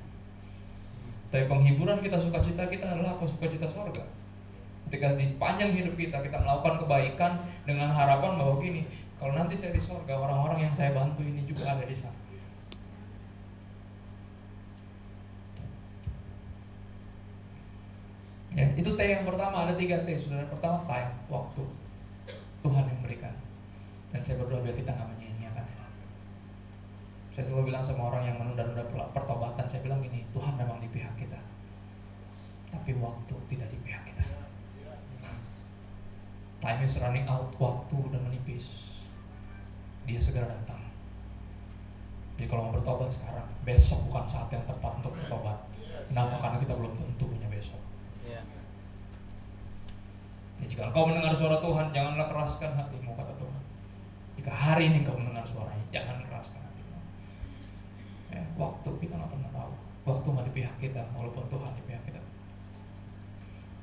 Tapi 1.30 1.46
penghiburan 1.46 2.02
kita 2.02 2.18
suka 2.18 2.42
cita 2.42 2.66
kita 2.66 2.90
adalah 2.90 3.14
apa? 3.18 3.24
Suka 3.26 3.46
cita 3.46 3.70
surga. 3.70 4.04
ketika 4.90 5.14
di 5.14 5.38
panjang 5.38 5.70
hidup 5.70 5.94
kita 5.94 6.18
kita 6.18 6.34
melakukan 6.42 6.82
kebaikan 6.82 7.46
dengan 7.62 7.94
harapan 7.94 8.34
bahwa 8.34 8.58
gini 8.58 8.82
kalau 9.14 9.38
nanti 9.38 9.54
saya 9.54 9.70
di 9.70 9.78
surga 9.78 10.18
orang-orang 10.18 10.66
yang 10.66 10.74
saya 10.74 10.90
bantu 10.90 11.22
ini 11.22 11.46
juga 11.46 11.78
ada 11.78 11.86
di 11.86 11.94
sana. 11.94 12.19
Ya, 18.60 18.68
itu 18.76 18.92
T 18.92 19.00
yang 19.00 19.24
pertama, 19.24 19.64
ada 19.64 19.72
tiga 19.72 20.04
T. 20.04 20.20
Saudara 20.20 20.44
pertama 20.52 20.84
time, 20.84 21.08
waktu. 21.32 21.64
Tuhan 22.60 22.84
yang 22.84 23.00
berikan. 23.00 23.32
Dan 24.12 24.20
saya 24.20 24.44
berdoa 24.44 24.60
biar 24.60 24.76
kita 24.76 24.92
nggak 24.92 25.08
menyia-nyiakan. 25.16 25.64
Saya 27.32 27.44
selalu 27.48 27.72
bilang 27.72 27.80
sama 27.80 28.12
orang 28.12 28.28
yang 28.28 28.36
menunda-nunda 28.36 28.84
pertobatan, 29.16 29.64
saya 29.64 29.80
bilang 29.80 30.04
gini, 30.04 30.28
Tuhan 30.36 30.60
memang 30.60 30.76
di 30.84 30.92
pihak 30.92 31.08
kita. 31.16 31.40
Tapi 32.68 33.00
waktu 33.00 33.34
tidak 33.48 33.72
di 33.72 33.80
pihak 33.80 34.04
kita. 34.04 34.24
Time 36.60 36.80
is 36.84 37.00
running 37.00 37.24
out, 37.32 37.48
waktu 37.56 37.96
udah 37.96 38.20
menipis. 38.28 38.92
Dia 40.04 40.20
segera 40.20 40.44
datang. 40.52 40.84
Jadi 42.36 42.44
kalau 42.44 42.68
mau 42.68 42.76
bertobat 42.76 43.08
sekarang, 43.08 43.48
besok 43.64 44.04
bukan 44.12 44.28
saat 44.28 44.52
yang 44.52 44.68
tepat 44.68 45.00
untuk 45.00 45.16
bertobat. 45.16 45.56
Kenapa? 46.12 46.36
Karena 46.44 46.60
kita 46.60 46.76
belum 46.76 46.92
tentu 47.00 47.24
punya 47.24 47.48
besok. 47.48 47.89
Ya, 50.60 50.64
jika 50.68 50.82
engkau 50.92 51.08
mendengar 51.08 51.32
suara 51.32 51.56
Tuhan, 51.58 51.88
janganlah 51.90 52.28
keraskan 52.28 52.70
hatimu, 52.76 53.16
kata 53.16 53.32
Tuhan. 53.40 53.62
Jika 54.36 54.52
hari 54.52 54.92
ini 54.92 55.04
engkau 55.04 55.16
mendengar 55.16 55.44
suaranya, 55.48 55.84
jangan 55.88 56.20
keraskan 56.24 56.60
hatimu. 56.60 56.98
Ya, 58.30 58.42
waktu 58.60 58.90
kita 59.00 59.12
nggak 59.16 59.30
pernah 59.32 59.50
tahu. 59.56 59.72
Waktu 60.04 60.26
nggak 60.28 60.46
di 60.48 60.54
pihak 60.60 60.74
kita, 60.80 61.02
walaupun 61.16 61.44
Tuhan 61.48 61.72
di 61.76 61.82
pihak 61.88 62.02
kita. 62.04 62.20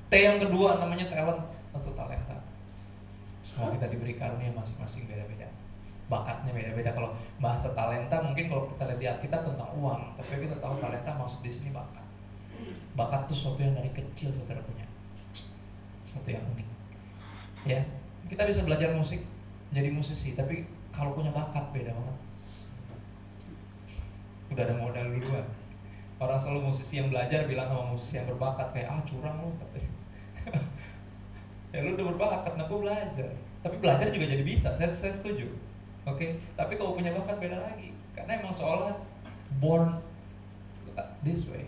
T 0.07 0.13
yang 0.15 0.39
kedua 0.39 0.79
namanya 0.79 1.09
talent 1.11 1.41
atau 1.75 1.91
talenta. 1.91 2.37
Semua 3.43 3.75
kita 3.75 3.91
diberi 3.91 4.15
karunia 4.15 4.55
masing-masing 4.55 5.09
beda-beda. 5.11 5.51
Bakatnya 6.07 6.55
beda-beda. 6.55 6.95
Kalau 6.95 7.11
bahasa 7.43 7.75
talenta 7.75 8.23
mungkin 8.23 8.47
kalau 8.47 8.71
kita 8.71 8.87
lihat 8.87 8.99
di 9.03 9.07
Alkitab 9.11 9.41
tentang 9.43 9.69
uang, 9.75 10.15
tapi 10.15 10.39
kita 10.39 10.55
tahu 10.63 10.79
talenta 10.79 11.11
maksud 11.19 11.43
di 11.43 11.51
sini 11.51 11.75
bakat. 11.75 12.05
Bakat 12.95 13.27
itu 13.27 13.35
sesuatu 13.35 13.59
yang 13.61 13.75
dari 13.75 13.91
kecil 13.91 14.31
saudara 14.31 14.63
punya 14.63 14.86
satu 16.07 16.31
yang 16.31 16.43
unik. 16.55 16.67
Ya 17.67 17.83
kita 18.31 18.47
bisa 18.47 18.63
belajar 18.63 18.95
musik 18.95 19.27
jadi 19.75 19.91
musisi 19.91 20.39
tapi 20.39 20.63
kalau 20.95 21.11
punya 21.11 21.35
bakat 21.35 21.67
beda 21.75 21.91
banget. 21.91 22.17
Udah 24.55 24.63
ada 24.63 24.75
modal 24.79 25.11
duluan. 25.11 25.43
Orang 26.17 26.39
selalu 26.39 26.71
musisi 26.71 27.03
yang 27.03 27.11
belajar 27.11 27.45
bilang 27.45 27.67
sama 27.67 27.93
musisi 27.93 28.17
yang 28.17 28.25
berbakat 28.31 28.71
kayak 28.71 28.87
ah 28.87 29.03
curang 29.03 29.37
lo 29.43 29.51
katanya. 29.59 29.91
Ya 31.75 31.83
lu 31.83 31.99
udah 31.99 32.15
berbakat 32.15 32.55
nah 32.55 32.63
gue 32.63 32.79
belajar. 32.79 33.29
Tapi 33.59 33.75
belajar 33.83 34.07
juga 34.07 34.23
jadi 34.31 34.39
bisa 34.39 34.71
saya, 34.71 34.87
saya 34.87 35.11
setuju. 35.11 35.51
Oke? 36.07 36.15
Okay? 36.15 36.29
tapi 36.55 36.79
kalau 36.79 36.95
punya 36.95 37.11
bakat 37.11 37.35
beda 37.43 37.59
lagi 37.59 37.91
karena 38.15 38.39
emang 38.39 38.55
seolah 38.55 38.95
born 39.59 39.99
this 41.21 41.51
way 41.51 41.67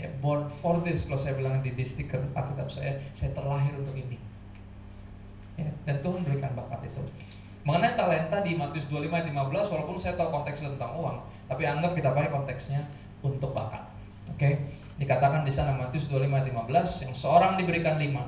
ya 0.00 0.08
born 0.24 0.48
for 0.48 0.80
this 0.80 1.04
kalau 1.04 1.20
saya 1.20 1.36
bilang 1.36 1.60
di, 1.60 1.76
di 1.76 1.84
stiker 1.84 2.20
Alkitab 2.32 2.68
saya 2.72 2.96
saya 3.12 3.36
terlahir 3.36 3.76
untuk 3.76 3.96
ini. 3.96 4.16
Ya, 5.60 5.68
dan 5.84 6.00
Tuhan 6.00 6.24
berikan 6.24 6.56
bakat 6.56 6.88
itu. 6.88 7.02
Mengenai 7.62 7.94
talenta 7.94 8.42
di 8.42 8.58
Matius 8.58 8.90
25 8.90 9.12
ayat 9.12 9.26
15 9.30 9.70
walaupun 9.70 9.96
saya 10.00 10.18
tahu 10.18 10.34
konteksnya 10.34 10.74
tentang 10.74 10.98
uang 10.98 11.16
tapi 11.46 11.62
anggap 11.68 11.94
kita 11.94 12.10
pakai 12.10 12.32
konteksnya 12.32 12.80
untuk 13.22 13.52
bakat. 13.54 13.84
Oke? 14.32 14.38
Okay? 14.38 14.54
dikatakan 15.02 15.42
di 15.42 15.50
sana 15.50 15.74
Matius 15.74 16.06
25 16.06 16.30
ayat 16.30 16.46
15 16.52 17.04
yang 17.08 17.14
seorang 17.16 17.52
diberikan 17.58 17.96
lima 17.96 18.22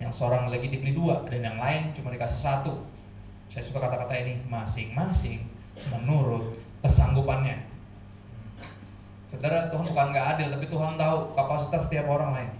yang 0.00 0.12
seorang 0.12 0.52
lagi 0.52 0.68
diberi 0.68 0.92
dua 0.92 1.24
dan 1.28 1.40
yang 1.40 1.56
lain 1.56 1.92
cuma 1.96 2.12
dikasih 2.12 2.40
satu. 2.40 2.72
Saya 3.48 3.64
suka 3.64 3.84
kata-kata 3.84 4.12
ini 4.16 4.40
masing-masing 4.48 5.44
menurut 5.92 6.56
kesanggupannya 6.84 7.65
Saudara, 9.26 9.66
Tuhan 9.74 9.86
bukan 9.90 10.06
nggak 10.14 10.26
adil, 10.38 10.48
tapi 10.54 10.66
Tuhan 10.70 10.94
tahu 10.94 11.34
kapasitas 11.34 11.90
setiap 11.90 12.06
orang 12.06 12.30
lain. 12.30 12.50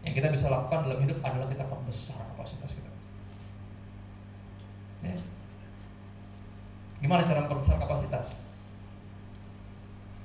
Yang 0.00 0.14
kita 0.16 0.28
bisa 0.32 0.46
lakukan 0.48 0.88
dalam 0.88 1.00
hidup 1.04 1.20
adalah 1.20 1.44
kita 1.44 1.64
perbesar 1.68 2.24
kapasitas 2.32 2.72
kita. 2.72 2.92
Ya. 5.04 5.16
Gimana 7.04 7.24
cara 7.28 7.44
memperbesar 7.44 7.76
kapasitas? 7.76 8.32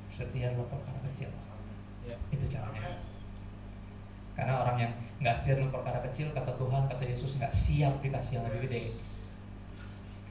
Setia 0.07 0.55
dalam 0.55 0.67
perkara 0.71 0.99
kecil. 1.11 1.27
Ya. 2.07 2.15
Itu 2.31 2.47
caranya. 2.47 3.03
Karena 4.35 4.63
orang 4.63 4.77
yang 4.79 4.91
nggak 5.19 5.35
setia 5.35 5.59
dalam 5.59 5.75
perkara 5.75 5.99
kecil, 6.07 6.31
kata 6.31 6.55
Tuhan, 6.55 6.87
kata 6.87 7.03
Yesus 7.03 7.35
nggak 7.35 7.51
siap 7.51 7.99
dikasih 7.99 8.39
yang 8.39 8.47
lebih 8.47 8.67
gede. 8.67 8.95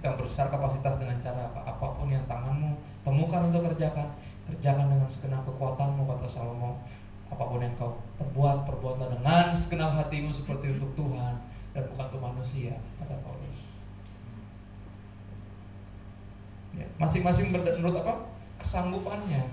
Kita 0.04 0.12
memperbesar 0.20 0.52
kapasitas 0.52 1.00
dengan 1.00 1.16
cara 1.16 1.48
apa? 1.48 1.64
Apa 1.64 1.96
pun 1.96 2.12
yang 2.12 2.20
tanganmu 2.28 2.76
temukan 3.08 3.48
untuk 3.48 3.72
kerjakan, 3.72 4.04
kerjakan 4.44 4.92
dengan 4.92 5.08
segenap 5.08 5.48
kekuatanmu 5.48 6.04
kata 6.04 6.28
Salomo 6.28 6.76
apa 7.32 7.40
pun 7.48 7.64
yang 7.64 7.72
kau 7.72 7.96
perbuat 8.20 8.68
perbuatlah 8.68 9.08
dengan 9.16 9.56
segenap 9.56 9.96
hatimu 9.96 10.28
seperti 10.28 10.76
untuk 10.76 10.92
Tuhan 10.92 11.40
dan 11.72 11.88
bukan 11.88 12.04
untuk 12.12 12.20
manusia 12.20 12.76
kata 13.00 13.16
Paulus. 13.24 13.72
Ya, 16.76 16.84
masing-masing 17.00 17.56
menurut 17.56 17.96
apa? 18.04 18.28
Kesanggupannya. 18.60 19.48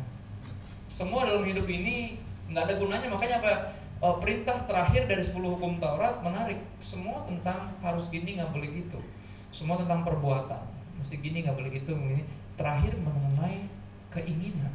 Semua 0.92 1.32
dalam 1.32 1.48
hidup 1.48 1.72
ini 1.72 2.20
nggak 2.52 2.68
ada 2.68 2.76
gunanya 2.76 3.08
makanya 3.08 3.40
apa 3.40 3.72
e, 4.04 4.08
perintah 4.20 4.68
terakhir 4.68 5.08
dari 5.08 5.24
10 5.24 5.48
hukum 5.48 5.80
Taurat 5.80 6.20
menarik. 6.20 6.60
Semua 6.84 7.24
tentang 7.24 7.72
harus 7.80 8.12
gini 8.12 8.36
nggak 8.36 8.52
boleh 8.52 8.68
gitu 8.76 9.00
semua 9.52 9.78
tentang 9.78 10.08
perbuatan. 10.08 10.64
Mesti 10.98 11.20
gini 11.20 11.44
nggak 11.44 11.56
boleh 11.56 11.72
gitu 11.76 11.94
terakhir 12.56 12.96
mengenai 12.98 13.68
keinginan. 14.12 14.74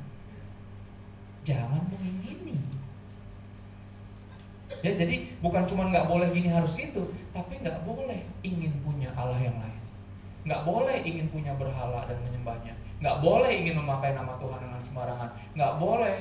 Jangan 1.42 1.83
mengingini. 1.88 2.61
Ya 4.85 4.92
jadi 4.92 5.33
bukan 5.40 5.64
cuma 5.64 5.88
nggak 5.88 6.06
boleh 6.06 6.28
gini 6.37 6.52
harus 6.52 6.76
gitu 6.76 7.09
tapi 7.33 7.59
nggak 7.64 7.80
boleh 7.88 8.21
ingin 8.45 8.76
punya 8.85 9.09
Allah 9.16 9.40
yang 9.40 9.56
lain. 9.56 9.80
Nggak 10.47 10.62
boleh 10.62 10.97
ingin 11.02 11.26
punya 11.33 11.56
berhala 11.56 12.06
dan 12.06 12.21
menyembahnya. 12.23 12.76
Nggak 13.00 13.18
boleh 13.25 13.50
ingin 13.50 13.80
memakai 13.80 14.12
nama 14.12 14.37
Tuhan 14.37 14.61
dengan 14.62 14.80
sembarangan. 14.83 15.30
Nggak 15.56 15.73
boleh 15.80 16.16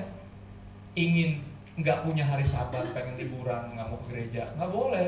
ingin 0.96 1.44
nggak 1.76 2.08
punya 2.08 2.24
hari 2.24 2.48
sabar 2.48 2.88
pengen 2.96 3.20
liburan 3.20 3.76
nggak 3.76 3.88
mau 3.92 4.00
ke 4.00 4.06
gereja. 4.16 4.48
Nggak 4.56 4.72
boleh 4.72 5.08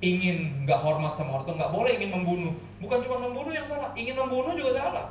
ingin 0.00 0.64
nggak 0.64 0.80
hormat 0.80 1.12
sama 1.12 1.36
orang 1.36 1.44
tua 1.44 1.56
nggak 1.60 1.74
boleh 1.76 1.92
ingin 2.00 2.10
membunuh 2.12 2.54
bukan 2.80 2.98
cuma 3.04 3.28
membunuh 3.28 3.52
yang 3.52 3.68
salah 3.68 3.92
ingin 3.92 4.16
membunuh 4.16 4.56
juga 4.56 4.80
salah 4.80 5.06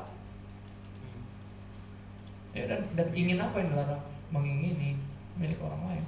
ya 2.58 2.66
dan 2.66 2.82
dan 2.98 3.08
ingin 3.14 3.38
apa 3.38 3.62
yang 3.62 3.70
dilarang 3.78 4.04
mengingini 4.34 4.98
milik 5.40 5.60
orang 5.64 5.82
lain. 5.90 6.06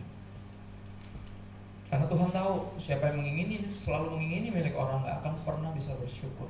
Karena 1.91 2.07
Tuhan 2.07 2.31
tahu 2.31 2.53
siapa 2.79 3.11
yang 3.11 3.19
mengingini 3.19 3.67
selalu 3.75 4.15
mengingini 4.15 4.47
milik 4.51 4.75
orang 4.79 5.03
nggak 5.03 5.17
akan 5.23 5.33
pernah 5.43 5.71
bisa 5.75 5.95
bersyukur. 5.99 6.47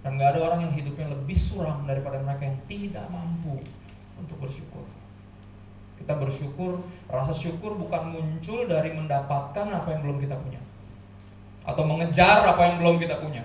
Dan 0.00 0.16
nggak 0.16 0.36
ada 0.36 0.40
orang 0.44 0.60
yang 0.68 0.72
hidupnya 0.76 1.12
lebih 1.12 1.36
suram 1.36 1.84
daripada 1.84 2.20
mereka 2.20 2.48
yang 2.48 2.58
tidak 2.68 3.04
mampu 3.12 3.60
untuk 4.16 4.36
bersyukur. 4.40 4.84
Kita 6.00 6.16
bersyukur, 6.16 6.80
rasa 7.12 7.36
syukur 7.36 7.76
bukan 7.76 8.16
muncul 8.16 8.64
dari 8.64 8.96
mendapatkan 8.96 9.68
apa 9.68 9.88
yang 9.92 10.00
belum 10.04 10.18
kita 10.24 10.36
punya. 10.40 10.60
Atau 11.64 11.84
mengejar 11.84 12.44
apa 12.44 12.62
yang 12.66 12.76
belum 12.80 12.96
kita 13.00 13.20
punya. 13.20 13.44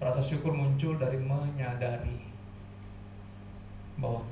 Rasa 0.00 0.20
syukur 0.20 0.52
muncul 0.52 1.00
dari 1.00 1.16
menyadari 1.16 2.20
bahwa 3.96 4.26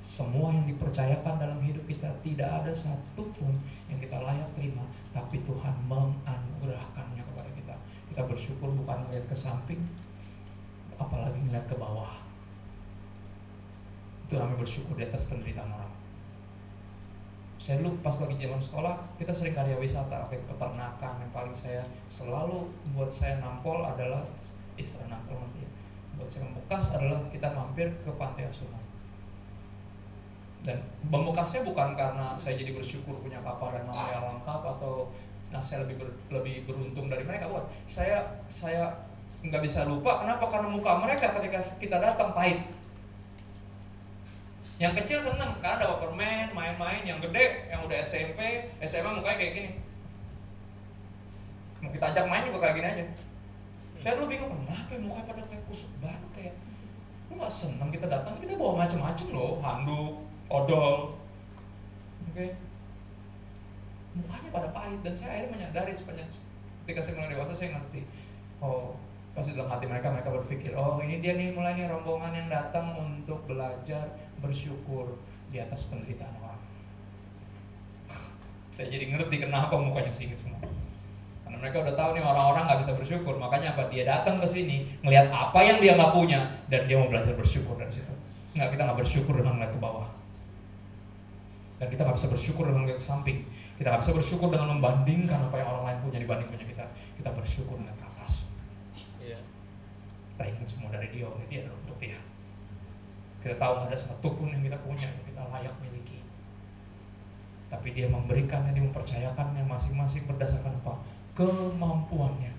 semua 0.00 0.54
yang 0.54 0.64
dipercayakan 0.64 1.36
dalam 1.36 1.60
hidup 1.60 1.84
kita 1.84 2.08
tidak 2.24 2.48
ada 2.62 2.72
satupun 2.72 3.52
yang 3.92 4.00
kita 4.00 4.16
layak 4.16 4.48
terima 4.56 4.80
tapi 5.12 5.42
Tuhan 5.44 5.74
menganugerahkannya 5.90 7.20
kepada 7.20 7.50
kita. 7.52 7.74
Kita 8.08 8.22
bersyukur 8.24 8.72
bukan 8.72 8.96
melihat 9.08 9.28
ke 9.28 9.36
samping 9.36 9.82
apalagi 10.96 11.36
melihat 11.44 11.68
ke 11.68 11.76
bawah. 11.76 12.16
Itu 14.24 14.40
namanya 14.40 14.62
bersyukur 14.62 14.94
di 14.96 15.04
atas 15.04 15.28
penderitaan 15.28 15.68
orang 15.68 15.99
saya 17.70 17.86
dulu 17.86 18.02
pas 18.02 18.18
lagi 18.18 18.34
zaman 18.34 18.58
sekolah 18.58 18.94
kita 19.14 19.30
sering 19.30 19.54
karya 19.54 19.78
wisata. 19.78 20.26
Oke 20.26 20.42
peternakan 20.42 21.22
yang 21.22 21.30
paling 21.30 21.54
saya 21.54 21.86
selalu 22.10 22.66
buat 22.98 23.06
saya 23.06 23.38
nampol 23.38 23.86
adalah 23.86 24.26
istilah 24.74 25.06
nampol 25.06 25.38
nanti 25.38 25.62
ya 25.62 25.70
buat 26.18 26.26
saya 26.26 26.50
membekas 26.50 26.98
adalah 26.98 27.22
kita 27.30 27.46
mampir 27.54 27.94
ke 28.02 28.10
pantai 28.18 28.50
asuhan. 28.50 28.82
Dan 30.66 30.82
membekasnya 31.14 31.62
bukan 31.62 31.94
karena 31.94 32.34
saya 32.34 32.58
jadi 32.58 32.74
bersyukur 32.74 33.22
punya 33.22 33.38
kapal 33.38 33.70
dan 33.70 33.86
nama 33.86 34.18
yang 34.18 34.24
lengkap 34.34 34.60
atau 34.66 35.14
nah 35.54 35.62
saya 35.62 35.86
lebih 35.86 36.02
ber, 36.02 36.10
lebih 36.34 36.66
beruntung 36.66 37.06
dari 37.06 37.22
mereka. 37.22 37.46
Buat 37.46 37.70
saya 37.86 38.42
saya 38.50 38.98
nggak 39.46 39.62
bisa 39.62 39.86
lupa 39.86 40.26
kenapa 40.26 40.42
karena 40.50 40.74
muka 40.74 40.98
mereka 40.98 41.38
ketika 41.38 41.62
kita 41.78 42.02
datang 42.02 42.34
pahit 42.34 42.66
yang 44.80 44.96
kecil 44.96 45.20
seneng 45.20 45.60
karena 45.60 45.84
dapat 45.84 46.08
permen 46.08 46.56
main-main 46.56 47.04
yang 47.04 47.20
gede 47.20 47.68
yang 47.68 47.84
udah 47.84 48.00
SMP 48.00 48.64
SMA 48.80 49.12
mukanya 49.12 49.36
kayak 49.36 49.52
gini. 49.52 49.70
Mau 51.84 51.92
kita 51.92 52.16
ajak 52.16 52.24
main 52.24 52.48
juga 52.48 52.64
kayak 52.64 52.74
gini 52.80 52.88
aja. 52.88 53.04
Saya 54.00 54.16
dulu 54.16 54.32
bingung 54.32 54.56
kenapa 54.64 54.96
ya 54.96 54.98
mukanya 55.04 55.26
pada 55.28 55.42
kayak 55.52 55.62
kusut 55.68 55.92
banget 56.00 56.30
kayak 56.32 56.54
lu 57.28 57.36
gak 57.36 57.52
seneng 57.52 57.92
kita 57.92 58.08
datang 58.08 58.40
kita 58.40 58.56
bawa 58.56 58.88
macam-macam 58.88 59.26
loh. 59.36 59.60
Handuk 59.60 60.12
odol. 60.48 61.20
Oke. 62.32 62.34
Okay. 62.34 62.50
mukanya 64.10 64.48
pada 64.50 64.68
pahit 64.74 65.00
dan 65.06 65.14
saya 65.14 65.30
akhirnya 65.38 65.54
menyadari 65.54 65.92
sepanjang 65.94 66.26
ketika 66.82 66.98
saya 66.98 67.14
mulai 67.22 67.30
dewasa 67.30 67.54
saya 67.54 67.78
ngerti 67.78 68.02
oh 68.58 68.98
pasti 69.30 69.54
dalam 69.54 69.70
hati 69.70 69.86
mereka 69.86 70.10
mereka 70.10 70.34
berpikir 70.34 70.74
oh 70.74 70.98
ini 70.98 71.22
dia 71.22 71.38
nih 71.38 71.54
mulai 71.54 71.78
nih 71.78 71.86
rombongan 71.86 72.34
yang 72.34 72.48
datang 72.50 72.90
untuk 72.98 73.46
belajar 73.46 74.10
bersyukur 74.40 75.16
di 75.52 75.60
atas 75.60 75.86
penderitaan 75.88 76.34
orang. 76.40 76.60
Saya 78.70 78.88
jadi 78.90 79.12
ngerti 79.12 79.44
kenapa 79.44 79.76
mukanya 79.76 80.10
singit 80.10 80.40
semua. 80.40 80.60
Karena 81.42 81.56
mereka 81.58 81.82
udah 81.82 81.94
tahu 81.98 82.10
nih 82.16 82.24
orang-orang 82.24 82.62
nggak 82.70 82.80
bisa 82.80 82.92
bersyukur. 82.96 83.34
Makanya 83.36 83.76
apa? 83.76 83.90
Dia 83.92 84.06
datang 84.06 84.38
ke 84.38 84.46
sini 84.46 84.86
ngelihat 85.04 85.28
apa 85.34 85.58
yang 85.60 85.82
dia 85.82 85.98
nggak 85.98 86.12
punya 86.14 86.40
dan 86.70 86.86
dia 86.86 86.96
mau 86.96 87.10
belajar 87.10 87.34
bersyukur 87.34 87.74
dari 87.76 87.90
situ. 87.90 88.12
Nggak 88.54 88.78
kita 88.78 88.82
nggak 88.86 88.98
bersyukur 88.98 89.34
dengan 89.38 89.58
ngeliat 89.58 89.72
ke 89.74 89.80
bawah. 89.82 90.08
Dan 91.82 91.88
kita 91.88 92.04
nggak 92.06 92.16
bisa 92.16 92.28
bersyukur 92.28 92.64
dengan 92.68 92.80
ngeliat 92.86 93.00
ke 93.02 93.06
samping. 93.06 93.38
Kita 93.76 93.86
nggak 93.90 94.02
bisa 94.06 94.12
bersyukur 94.14 94.48
dengan 94.54 94.78
membandingkan 94.78 95.50
apa 95.50 95.56
yang 95.58 95.68
orang 95.68 95.84
lain 95.90 95.98
punya 96.06 96.18
dibanding 96.22 96.48
punya 96.48 96.66
kita. 96.68 96.84
Kita 97.18 97.30
bersyukur 97.34 97.76
dengan 97.80 98.00
kita 100.40 100.56
ingin 100.56 100.64
semua 100.64 100.88
dari 100.88 101.12
dia 101.12 101.28
oleh 101.28 101.44
dia 101.52 101.68
untuk 101.68 102.00
dia 102.00 102.16
kita 103.40 103.56
tahu 103.56 103.88
ada 103.88 103.96
satu 103.96 104.36
pun 104.36 104.52
yang 104.52 104.60
kita 104.60 104.76
punya 104.84 105.08
yang 105.08 105.24
kita 105.24 105.42
layak 105.48 105.74
miliki. 105.80 106.20
Tapi 107.72 107.96
dia 107.96 108.06
memberikannya 108.12 108.76
dia 108.76 108.84
mempercayakannya 108.84 109.64
masing-masing 109.64 110.28
berdasarkan 110.28 110.76
apa? 110.84 111.00
Kemampuannya. 111.32 112.52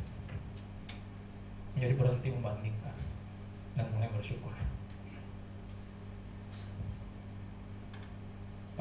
Menjadi 1.78 1.94
berhenti 1.96 2.28
membandingkan 2.34 2.96
dan 3.78 3.86
mulai 3.94 4.10
bersyukur. 4.10 4.52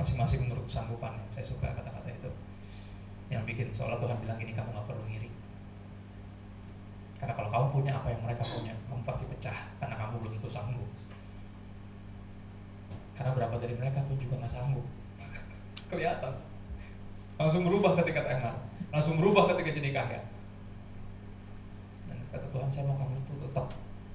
Masing-masing 0.00 0.48
menurut 0.48 0.64
kesanggupannya 0.64 1.28
saya 1.28 1.44
suka 1.44 1.68
kata-kata 1.68 2.08
itu. 2.08 2.30
Yang 3.28 3.42
bikin 3.52 3.68
seolah 3.76 4.00
Tuhan 4.00 4.16
bilang 4.24 4.40
gini 4.40 4.56
kamu 4.56 4.72
gak 4.72 4.88
perlu 4.88 5.04
ngiri. 5.04 5.28
Karena 7.20 7.36
kalau 7.36 7.52
kamu 7.52 7.66
punya 7.68 7.92
apa 8.00 8.08
yang 8.08 8.24
mereka 8.24 8.40
punya, 8.48 8.72
kamu 8.88 9.04
pasti 9.04 9.28
pecah 9.28 9.58
karena 9.76 9.92
kamu 10.00 10.24
belum 10.24 10.32
tentu 10.40 10.48
sanggup. 10.48 10.88
Karena 13.20 13.36
berapa 13.36 13.52
dari 13.60 13.76
mereka 13.76 14.00
pun 14.08 14.16
juga 14.16 14.40
nggak 14.40 14.48
sanggup. 14.48 14.86
Kelihatan. 15.92 16.32
Langsung 17.36 17.68
berubah 17.68 17.92
ketika 18.00 18.24
tenar, 18.24 18.56
langsung 18.88 19.20
berubah 19.20 19.52
ketika 19.52 19.76
jadi 19.76 19.92
kaya. 19.92 20.20
Dan 22.08 22.16
kata 22.32 22.48
Tuhan, 22.48 22.68
saya 22.72 22.88
mau 22.88 22.96
kamu 22.96 23.20
itu 23.20 23.34
tetap 23.44 23.66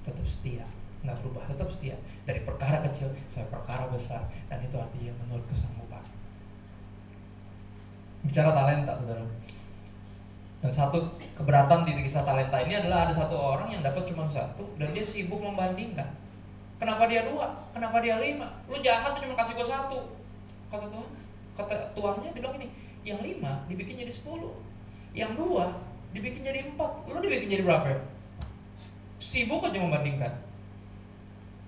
tetap 0.02 0.26
setia, 0.26 0.66
nggak 1.06 1.22
berubah, 1.22 1.46
tetap 1.46 1.70
setia. 1.70 1.94
Dari 2.26 2.42
perkara 2.42 2.82
kecil 2.90 3.14
sampai 3.30 3.50
perkara 3.54 3.86
besar, 3.94 4.26
dan 4.50 4.58
itu 4.62 4.74
artinya 4.74 5.14
menurut 5.22 5.46
kesanggupan. 5.46 6.02
Bicara 8.26 8.50
talenta, 8.50 8.94
saudara 8.98 9.22
dan 10.66 10.74
satu 10.74 10.98
keberatan 11.38 11.86
di 11.86 11.94
kisah 12.02 12.26
talenta 12.26 12.58
ini 12.58 12.74
adalah 12.74 13.06
ada 13.06 13.14
satu 13.14 13.38
orang 13.38 13.70
yang 13.70 13.86
dapat 13.86 14.08
cuma 14.10 14.26
satu 14.26 14.66
dan 14.82 14.90
dia 14.90 15.06
sibuk 15.06 15.38
membandingkan. 15.38 16.10
Kenapa 16.76 17.08
dia 17.08 17.24
dua? 17.24 17.56
Kenapa 17.72 18.04
dia 18.04 18.20
lima? 18.20 18.48
Lu 18.68 18.76
jahat 18.84 19.16
tuh 19.16 19.24
cuma 19.24 19.36
kasih 19.36 19.56
gua 19.56 19.66
satu. 19.66 20.00
Kata 20.68 20.86
Tuhan. 20.92 21.10
Kata 21.56 21.76
tuannya 21.96 22.30
bilang 22.36 22.52
ini, 22.60 22.68
yang 23.00 23.20
lima 23.24 23.64
dibikin 23.68 23.96
jadi 23.96 24.12
sepuluh. 24.12 24.52
Yang 25.16 25.40
dua 25.40 25.72
dibikin 26.12 26.44
jadi 26.44 26.68
empat. 26.68 27.08
Lu 27.08 27.18
dibikin 27.20 27.48
jadi 27.48 27.64
berapa 27.64 27.86
ya? 27.88 28.00
Sibuk 29.16 29.64
aja 29.64 29.80
membandingkan. 29.80 30.32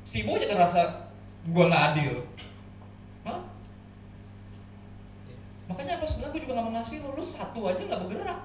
Sibuk 0.04 0.36
aja 0.36 0.52
ngerasa 0.52 0.80
gua 1.48 1.64
nggak 1.72 1.84
adil. 1.94 2.14
Hah? 3.24 3.40
Makanya 5.72 6.00
apa 6.00 6.04
sebenarnya 6.04 6.32
gue 6.32 6.42
juga 6.48 6.56
gak 6.56 6.64
mau 6.64 6.72
ngasih 6.80 6.96
lu, 7.04 7.12
lu 7.12 7.24
satu 7.24 7.60
aja 7.68 7.80
gak 7.84 8.00
bergerak 8.08 8.40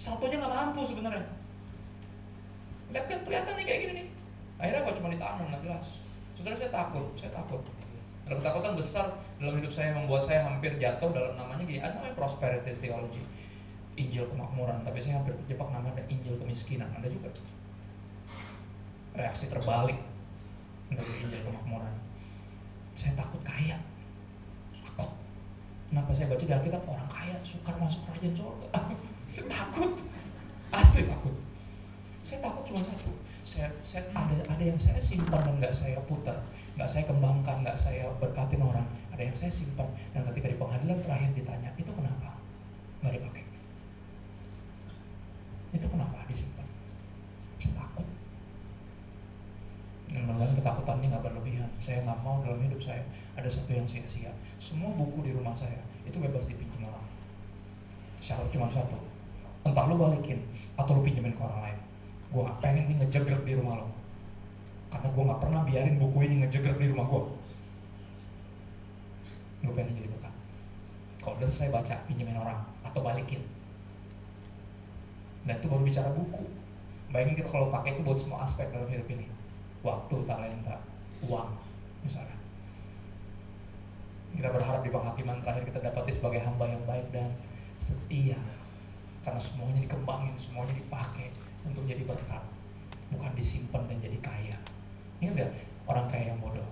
satunya 0.00 0.40
nggak 0.40 0.54
mampu 0.56 0.80
sebenarnya 0.80 1.28
lihat 2.88 3.04
kan 3.04 3.20
kelihatan 3.28 3.52
nih 3.60 3.66
kayak 3.68 3.80
gini 3.84 3.92
nih 4.00 4.06
akhirnya 4.60 4.84
apa 4.84 4.92
cuma 4.92 5.08
ditanam 5.08 5.46
nggak 5.48 5.62
jelas. 5.64 5.86
Saudara 6.36 6.54
saya 6.60 6.70
takut 6.70 7.06
saya 7.16 7.32
takut. 7.32 7.64
Ada 8.28 8.38
ketakutan 8.38 8.72
besar 8.78 9.06
dalam 9.42 9.58
hidup 9.58 9.72
saya 9.72 9.96
membuat 9.96 10.22
saya 10.22 10.46
hampir 10.46 10.76
jatuh 10.78 11.10
dalam 11.10 11.34
namanya 11.34 11.64
gini 11.66 11.80
ada 11.80 11.96
namanya 11.96 12.14
prosperity 12.14 12.76
theology. 12.78 13.24
Injil 13.98 14.28
kemakmuran 14.30 14.86
tapi 14.86 15.02
saya 15.02 15.18
hampir 15.18 15.34
terjebak 15.34 15.66
namanya 15.72 16.04
Injil 16.12 16.36
kemiskinan 16.36 16.92
ada 16.94 17.08
juga. 17.08 17.32
Reaksi 19.16 19.50
terbalik 19.50 19.98
dari 20.92 21.12
Injil 21.24 21.40
kemakmuran. 21.42 21.94
Saya 22.94 23.16
takut 23.16 23.40
kaya. 23.42 23.80
Takut. 24.84 25.10
Kenapa 25.90 26.10
saya 26.14 26.30
baca 26.30 26.44
di 26.44 26.52
Alkitab 26.54 26.82
orang 26.86 27.08
kaya 27.10 27.34
sukar 27.42 27.74
masuk 27.80 28.06
kerajaan 28.06 28.34
surga 28.36 28.68
saya 29.32 29.46
takut. 29.48 29.90
Asli 30.70 31.02
takut. 31.08 31.34
Saya 32.22 32.38
takut 32.46 32.62
cuma 32.68 32.84
satu 32.84 33.10
saya, 33.40 33.68
saya 33.80 34.04
ada 34.12 34.36
ada 34.52 34.64
yang 34.64 34.76
saya 34.76 35.00
simpan 35.00 35.40
dan 35.44 35.54
nggak 35.56 35.72
saya 35.72 35.96
putar. 36.04 36.36
Nggak 36.76 36.90
saya 36.90 37.04
kembangkan 37.08 37.56
nggak 37.64 37.78
saya 37.78 38.12
berkatin 38.20 38.60
orang. 38.60 38.86
Ada 39.12 39.22
yang 39.28 39.36
saya 39.36 39.52
simpan. 39.52 39.88
Dan 40.12 40.24
ketika 40.28 40.52
di 40.52 40.56
pengadilan 40.60 41.00
terakhir 41.00 41.30
ditanya 41.32 41.70
itu 41.80 41.90
kenapa? 41.92 42.36
Nggak 43.00 43.14
dipakai. 43.16 43.44
Itu 45.72 45.86
kenapa 45.88 46.18
disimpan? 46.28 46.66
Takut. 47.60 48.06
Dan 50.10 50.22
mudah 50.28 50.50
ketakutan 50.52 50.96
ini 51.00 51.06
nggak 51.08 51.24
berlebihan. 51.24 51.70
Saya 51.80 52.04
nggak 52.04 52.20
mau 52.20 52.44
dalam 52.44 52.60
hidup 52.60 52.80
saya 52.80 53.04
ada 53.36 53.48
satu 53.48 53.72
yang 53.72 53.88
sia-sia. 53.88 54.32
Semua 54.60 54.92
buku 54.92 55.24
di 55.24 55.32
rumah 55.32 55.56
saya 55.56 55.80
itu 56.04 56.20
bebas 56.20 56.44
dipinjam 56.52 56.92
orang. 56.92 57.06
Syarat 58.20 58.52
cuma 58.52 58.68
satu. 58.68 59.00
Entah 59.64 59.84
lu 59.88 59.96
balikin 59.96 60.40
atau 60.76 60.96
lu 60.96 61.04
pinjemin 61.04 61.36
ke 61.36 61.44
orang 61.44 61.68
lain 61.68 61.89
gue 62.30 62.40
gak 62.46 62.60
pengen 62.62 62.86
nih 62.86 62.96
ngejegrek 63.02 63.42
di 63.42 63.54
rumah 63.58 63.82
lo. 63.82 63.86
Karena 64.90 65.08
gue 65.10 65.22
gak 65.28 65.40
pernah 65.42 65.60
biarin 65.66 65.96
buku 65.98 66.18
ini 66.26 66.34
ngejegrek 66.46 66.78
di 66.78 66.88
rumah 66.90 67.06
gue 67.10 67.22
gue 69.60 69.76
pengen 69.76 69.92
jadi 69.92 70.08
bukan 70.08 70.32
kalau 71.20 71.36
udah 71.36 71.52
saya 71.52 71.68
baca 71.68 71.94
pinjemin 72.08 72.36
orang 72.40 72.64
atau 72.80 73.04
balikin. 73.04 73.44
Dan 75.44 75.60
itu 75.60 75.68
baru 75.68 75.84
bicara 75.84 76.10
buku. 76.16 76.48
Bayangin 77.12 77.36
kita 77.36 77.48
kalau 77.52 77.68
pakai 77.68 77.96
itu 77.96 78.00
buat 78.00 78.16
semua 78.16 78.48
aspek 78.48 78.72
dalam 78.72 78.88
hidup 78.88 79.08
ini. 79.12 79.28
Waktu, 79.84 80.16
talenta, 80.24 80.80
uang 81.28 81.48
misalnya. 82.00 82.36
Kita 84.32 84.48
berharap 84.48 84.80
di 84.80 84.88
penghakiman 84.88 85.44
terakhir 85.44 85.64
kita 85.68 85.80
dapati 85.84 86.12
sebagai 86.12 86.40
hamba 86.40 86.64
yang 86.72 86.80
baik 86.88 87.04
dan 87.12 87.28
setia. 87.76 88.40
Karena 89.20 89.40
semuanya 89.40 89.84
dikembangin 89.84 90.32
semuanya 90.40 90.72
dipakai 90.72 91.28
untuk 91.66 91.84
jadi 91.84 92.02
berkat 92.04 92.42
bukan 93.10 93.30
disimpan 93.34 93.82
dan 93.90 93.98
jadi 93.98 94.18
kaya. 94.22 94.56
Ini 95.20 95.34
enggak 95.34 95.50
orang 95.84 96.06
kaya 96.08 96.32
yang 96.32 96.40
bodoh. 96.40 96.66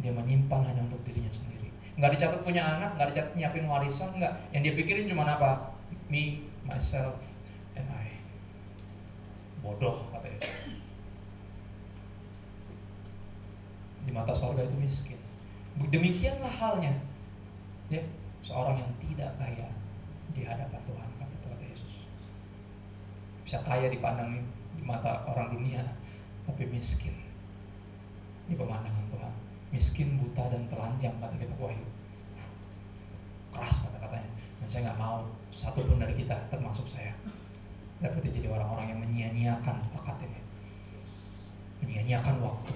Dia 0.00 0.14
menyimpan 0.14 0.62
hanya 0.64 0.82
untuk 0.86 1.02
dirinya 1.04 1.30
sendiri. 1.30 1.68
Nggak 1.94 2.18
dicatat 2.18 2.40
punya 2.42 2.62
anak 2.62 2.98
nggak 2.98 3.14
dicatat 3.14 3.32
nyiapin 3.34 3.66
warisan 3.66 4.10
nggak. 4.16 4.32
Yang 4.54 4.62
dia 4.70 4.74
pikirin 4.78 5.10
cuma 5.10 5.26
apa? 5.26 5.74
Me 6.08 6.46
myself 6.64 7.18
and 7.74 7.86
I. 7.90 8.08
Bodoh 9.60 10.06
katanya 10.14 10.40
di 14.04 14.12
mata 14.12 14.36
sorga 14.36 14.62
itu 14.62 14.76
miskin. 14.78 15.18
Demikianlah 15.90 16.52
halnya. 16.60 16.92
Ya 17.88 18.00
seorang 18.44 18.76
yang 18.76 18.92
tidak 19.00 19.30
kaya 19.40 19.68
di 20.36 20.44
hadapan 20.44 20.80
Tuhan 20.84 21.03
bisa 23.54 23.70
kaya 23.70 23.86
dipandang 23.86 24.42
di 24.74 24.82
mata 24.82 25.22
orang 25.30 25.54
dunia 25.54 25.78
tapi 26.42 26.66
miskin. 26.66 27.14
Ini 28.50 28.58
pemandangan 28.58 29.06
Tuhan. 29.14 29.32
Miskin 29.70 30.18
buta 30.18 30.50
dan 30.50 30.66
telanjang 30.66 31.14
kata 31.22 31.38
kita 31.38 31.54
wahyu. 31.62 31.86
Keras 33.54 33.86
kata-katanya 33.86 34.26
dan 34.58 34.66
saya 34.66 34.80
nggak 34.90 34.98
mau 34.98 35.22
satu 35.54 35.86
pun 35.86 36.02
dari 36.02 36.18
kita 36.18 36.34
termasuk 36.50 36.82
saya 36.90 37.14
dapat 38.02 38.26
jadi 38.26 38.50
orang-orang 38.50 38.90
yang 38.90 38.98
menyia-nyiakan 39.06 39.86
bakat 39.94 40.18
ini. 40.26 40.42
Menyia-nyiakan 41.86 42.34
waktu. 42.42 42.74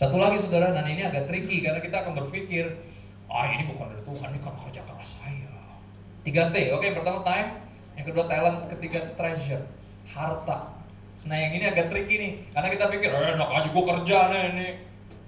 Satu 0.00 0.16
lagi 0.16 0.40
saudara 0.40 0.72
dan 0.72 0.88
ini 0.88 1.04
agak 1.04 1.28
tricky 1.28 1.60
karena 1.60 1.84
kita 1.84 2.08
akan 2.08 2.24
berpikir 2.24 2.72
ah 3.28 3.52
ini 3.52 3.68
bukan 3.68 3.92
dari 3.92 4.00
Tuhan 4.00 4.32
ini 4.32 4.40
kan 4.40 4.56
kerja 4.56 4.80
keras 4.80 5.20
saya. 5.20 5.44
3 6.24 6.56
T, 6.56 6.56
oke 6.72 6.84
yang 6.88 6.96
pertama 6.96 7.20
time, 7.20 7.65
yang 7.96 8.04
kedua 8.04 8.24
talent, 8.28 8.68
ketiga 8.76 9.00
treasure, 9.16 9.64
harta. 10.12 10.76
Nah 11.26 11.36
yang 11.36 11.52
ini 11.58 11.64
agak 11.66 11.90
tricky 11.90 12.16
nih, 12.20 12.32
karena 12.52 12.68
kita 12.70 12.84
pikir, 12.92 13.10
eh 13.10 13.34
enak 13.34 13.48
aja 13.50 13.68
gue 13.72 13.84
kerja 13.84 14.18
nih, 14.30 14.42
ini 14.52 14.68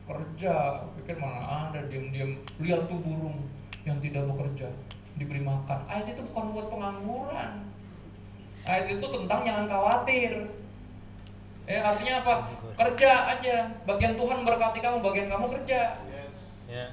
kerja, 0.05 0.55
pikir 1.01 1.17
mana 1.17 1.69
ada 1.69 1.81
diam-diam 1.89 2.39
lihat 2.61 2.87
tuh 2.87 3.01
burung 3.01 3.45
yang 3.89 3.99
tidak 4.05 4.29
bekerja 4.29 4.69
diberi 5.19 5.43
makan. 5.43 5.81
Ayat 5.91 6.15
itu 6.15 6.23
bukan 6.31 6.55
buat 6.55 6.67
pengangguran. 6.71 7.53
Ayat 8.69 8.87
itu 8.93 9.07
tentang 9.09 9.41
jangan 9.43 9.67
khawatir. 9.67 10.33
Ya, 11.69 11.85
artinya 11.85 12.15
apa? 12.25 12.35
Kerja 12.77 13.11
aja. 13.37 13.57
Bagian 13.85 14.17
Tuhan 14.17 14.45
berkati 14.47 14.81
kamu, 14.81 15.05
bagian 15.05 15.29
kamu 15.29 15.47
kerja. 15.53 16.01
Yes. 16.09 16.37
Yeah. 16.65 16.89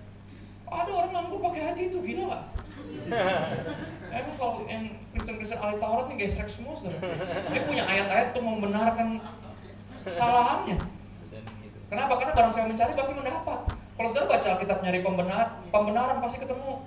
Ada 0.68 0.92
orang 0.92 1.12
nganggur 1.14 1.40
pakai 1.46 1.62
hati 1.62 1.82
itu 1.94 2.02
gila 2.02 2.24
gak? 2.34 2.44
Emang 4.16 4.36
kalau 4.40 4.64
yang 4.72 4.88
Kristen-Kristen 5.12 5.60
ahli 5.60 5.76
Taurat 5.84 6.08
nih 6.08 6.24
gesrek 6.24 6.48
semua 6.48 6.72
saudara. 6.80 7.04
Dia 7.52 7.62
punya 7.68 7.84
ayat-ayat 7.84 8.32
untuk 8.32 8.46
membenarkan 8.48 9.20
kesalahannya. 10.08 10.80
Kenapa? 11.92 12.14
Karena 12.24 12.34
barang 12.34 12.54
saya 12.56 12.66
mencari 12.72 12.96
pasti 12.96 13.14
mendapat. 13.20 13.60
Kalau 13.68 14.08
saudara 14.16 14.32
baca 14.32 14.48
Alkitab 14.56 14.80
nyari 14.88 15.00
pembenar, 15.04 15.46
pembenaran 15.68 16.18
pasti 16.24 16.38
ketemu. 16.48 16.80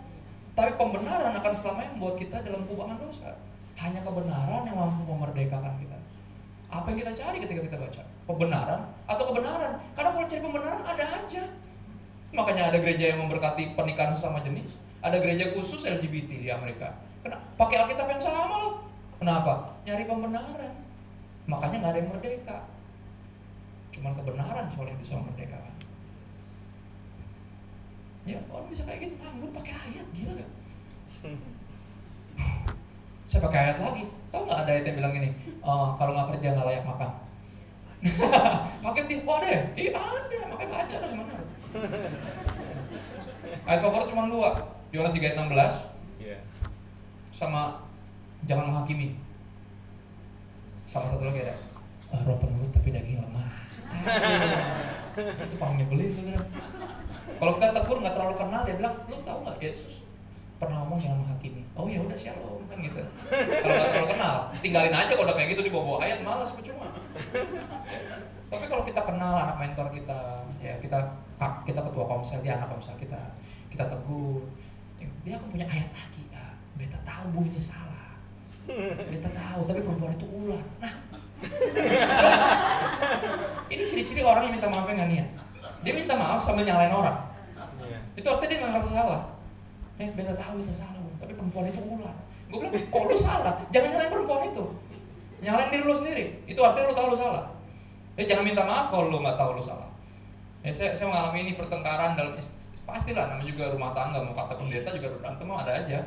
Tapi 0.56 0.70
pembenaran 0.80 1.32
akan 1.36 1.52
selamanya 1.52 1.90
membuat 1.94 2.16
kita 2.16 2.36
dalam 2.40 2.64
kubangan 2.64 2.96
dosa. 2.96 3.36
Hanya 3.78 4.00
kebenaran 4.02 4.64
yang 4.64 4.76
mampu 4.80 5.04
memerdekakan 5.06 5.76
kita. 5.84 5.98
Apa 6.72 6.92
yang 6.92 6.98
kita 7.04 7.12
cari 7.12 7.36
ketika 7.44 7.60
kita 7.60 7.76
baca? 7.76 8.02
Pembenaran 8.24 8.80
atau 9.04 9.24
kebenaran? 9.28 9.72
Karena 9.92 10.10
kalau 10.16 10.26
cari 10.26 10.42
pembenaran 10.42 10.82
ada 10.82 11.04
aja. 11.04 11.44
Makanya 12.32 12.62
ada 12.72 12.78
gereja 12.80 13.04
yang 13.12 13.24
memberkati 13.24 13.76
pernikahan 13.76 14.16
sesama 14.16 14.40
jenis. 14.40 14.68
Ada 15.00 15.22
gereja 15.22 15.54
khusus 15.54 15.86
LGBT 15.86 16.42
di 16.42 16.50
Amerika. 16.50 16.92
Pakai 17.58 17.76
Alkitab 17.82 18.06
yang 18.06 18.22
sama 18.22 18.54
loh. 18.62 18.74
Kenapa? 19.18 19.74
Nyari 19.82 20.04
pembenaran. 20.06 20.74
Makanya 21.50 21.76
nggak 21.82 21.92
ada 21.92 22.00
yang 22.00 22.10
merdeka. 22.14 22.58
Cuman 23.90 24.12
kebenaran 24.14 24.70
soalnya 24.70 24.94
bisa 25.02 25.18
memerdekakan. 25.18 25.74
Ya, 28.28 28.38
orang 28.52 28.68
bisa 28.68 28.84
kayak 28.84 29.08
gitu, 29.08 29.16
nganggur 29.24 29.50
pakai 29.56 29.72
ayat, 29.72 30.06
gila 30.12 30.32
gak? 30.36 30.50
Saya 33.28 33.40
pakai 33.40 33.60
ayat 33.64 33.78
lagi, 33.80 34.04
Tahu 34.28 34.44
nggak 34.44 34.60
ada 34.68 34.72
yang 34.84 34.96
bilang 35.00 35.12
gini, 35.16 35.32
oh, 35.64 35.96
kalau 35.96 36.12
nggak 36.12 36.36
kerja 36.36 36.52
nggak 36.52 36.68
layak 36.68 36.84
makan. 36.84 37.10
Pakai 38.84 39.08
dia, 39.08 39.24
oh 39.24 39.34
ada 39.40 39.48
ya? 39.48 39.62
Iya 39.74 39.90
ada, 39.96 40.38
makanya 40.52 40.70
baca 40.76 40.96
dong 41.00 41.12
gimana. 41.16 41.34
Ayat 43.68 43.80
favorit 43.80 44.08
cuma 44.12 44.28
dua, 44.28 44.50
Yohanes 44.92 45.16
3 45.16 45.24
ayat 45.24 45.36
16 45.40 45.48
yeah. 45.48 45.97
Sama 47.38 47.86
jangan 48.50 48.74
menghakimi. 48.74 49.14
Sama 50.90 51.06
satu 51.06 51.22
lagi 51.22 51.46
ada, 51.46 51.54
oh, 52.10 52.20
roh 52.26 52.36
penurut 52.42 52.74
tapi 52.74 52.90
daging 52.90 53.22
lemah. 53.22 53.46
itu 55.46 55.56
paling 55.58 55.76
nyebelin 55.78 56.10
sebenarnya. 56.10 56.42
Kalau 57.38 57.52
kita 57.54 57.66
tegur 57.70 57.96
nggak 58.02 58.14
terlalu 58.18 58.34
kenal, 58.34 58.62
dia 58.66 58.74
bilang, 58.74 58.94
lu 59.06 59.16
tahu 59.22 59.38
nggak 59.46 59.58
Yesus 59.62 60.08
pernah 60.58 60.82
ngomong 60.82 60.98
jangan 60.98 61.18
menghakimi 61.22 61.62
oh 61.78 61.86
ya 61.86 62.02
udah 62.02 62.18
shalom 62.18 62.58
kan 62.66 62.78
gitu 62.82 62.98
kalau 63.62 63.74
nggak 63.78 63.90
terlalu 63.94 64.08
kenal 64.10 64.36
tinggalin 64.58 64.94
aja 64.94 65.12
kalau 65.14 65.26
udah 65.30 65.36
kayak 65.38 65.48
gitu 65.54 65.62
di 65.62 65.72
bawah 65.72 66.02
ayat 66.02 66.18
malas 66.26 66.50
percuma 66.50 66.90
tapi 68.50 68.64
kalau 68.66 68.82
kita 68.82 69.00
kenal 69.06 69.34
anak 69.38 69.56
mentor 69.62 69.86
kita 69.94 70.42
ya 70.58 70.74
kita 70.82 70.98
kita 71.62 71.80
ketua 71.86 72.04
komsel 72.10 72.42
dia 72.42 72.58
anak 72.58 72.74
komsel 72.74 72.98
kita 72.98 73.38
kita 73.70 73.86
tegur 73.86 74.50
dia 75.22 75.38
akan 75.38 75.48
punya 75.54 75.66
ayat 75.70 75.88
lagi 75.94 76.17
beta 76.78 76.98
tahu 77.02 77.24
bu 77.34 77.40
ini 77.50 77.60
salah. 77.60 78.14
Beta 79.10 79.28
tahu 79.34 79.60
tapi 79.66 79.80
perempuan 79.82 80.14
itu 80.14 80.26
ular. 80.30 80.64
Nah. 80.78 80.94
Ini 83.68 83.82
ciri-ciri 83.84 84.22
orang 84.24 84.48
yang 84.48 84.54
minta 84.56 84.70
maaf 84.72 84.88
nggak 84.88 85.10
niat 85.12 85.28
dia 85.82 85.92
minta 85.94 86.14
maaf 86.18 86.42
sambil 86.42 86.66
nyalain 86.66 86.90
orang. 86.90 87.18
Iya. 87.78 87.98
itu 88.18 88.26
artinya 88.26 88.50
dia 88.50 88.58
nggak 88.58 88.70
ngerasa 88.74 88.90
salah. 88.90 89.22
Eh 89.98 90.08
beta 90.14 90.34
tahu 90.34 90.62
itu 90.62 90.74
salah 90.74 90.98
tapi 91.18 91.32
perempuan 91.34 91.70
itu 91.70 91.80
ular. 91.82 92.16
Gue 92.48 92.58
bilang 92.64 92.74
kok 92.74 93.02
lu 93.04 93.16
salah? 93.18 93.54
Jangan 93.70 93.88
nyalain 93.94 94.10
perempuan 94.10 94.42
itu. 94.50 94.64
Nyalain 95.44 95.70
diri 95.70 95.84
lu 95.86 95.94
sendiri. 95.94 96.26
Itu 96.48 96.60
artinya 96.64 96.90
lu 96.90 96.94
tahu 96.96 97.06
lu 97.14 97.18
salah. 97.18 97.44
Eh 98.18 98.26
jangan 98.26 98.42
minta 98.46 98.66
maaf 98.66 98.90
kalau 98.90 99.10
lu 99.12 99.22
nggak 99.22 99.38
tahu 99.38 99.58
lu 99.58 99.62
salah. 99.62 99.86
Eh 100.66 100.74
saya, 100.74 100.98
saya 100.98 101.14
mengalami 101.14 101.38
ini 101.46 101.52
pertengkaran 101.54 102.18
dalam 102.18 102.34
pastilah 102.88 103.30
namanya 103.30 103.46
juga 103.52 103.64
rumah 103.76 103.92
tangga 103.92 104.18
mau 104.24 104.32
kata 104.32 104.56
pendeta 104.56 104.96
juga 104.96 105.12
berantem 105.20 105.44
ada 105.52 105.72
aja 105.76 105.98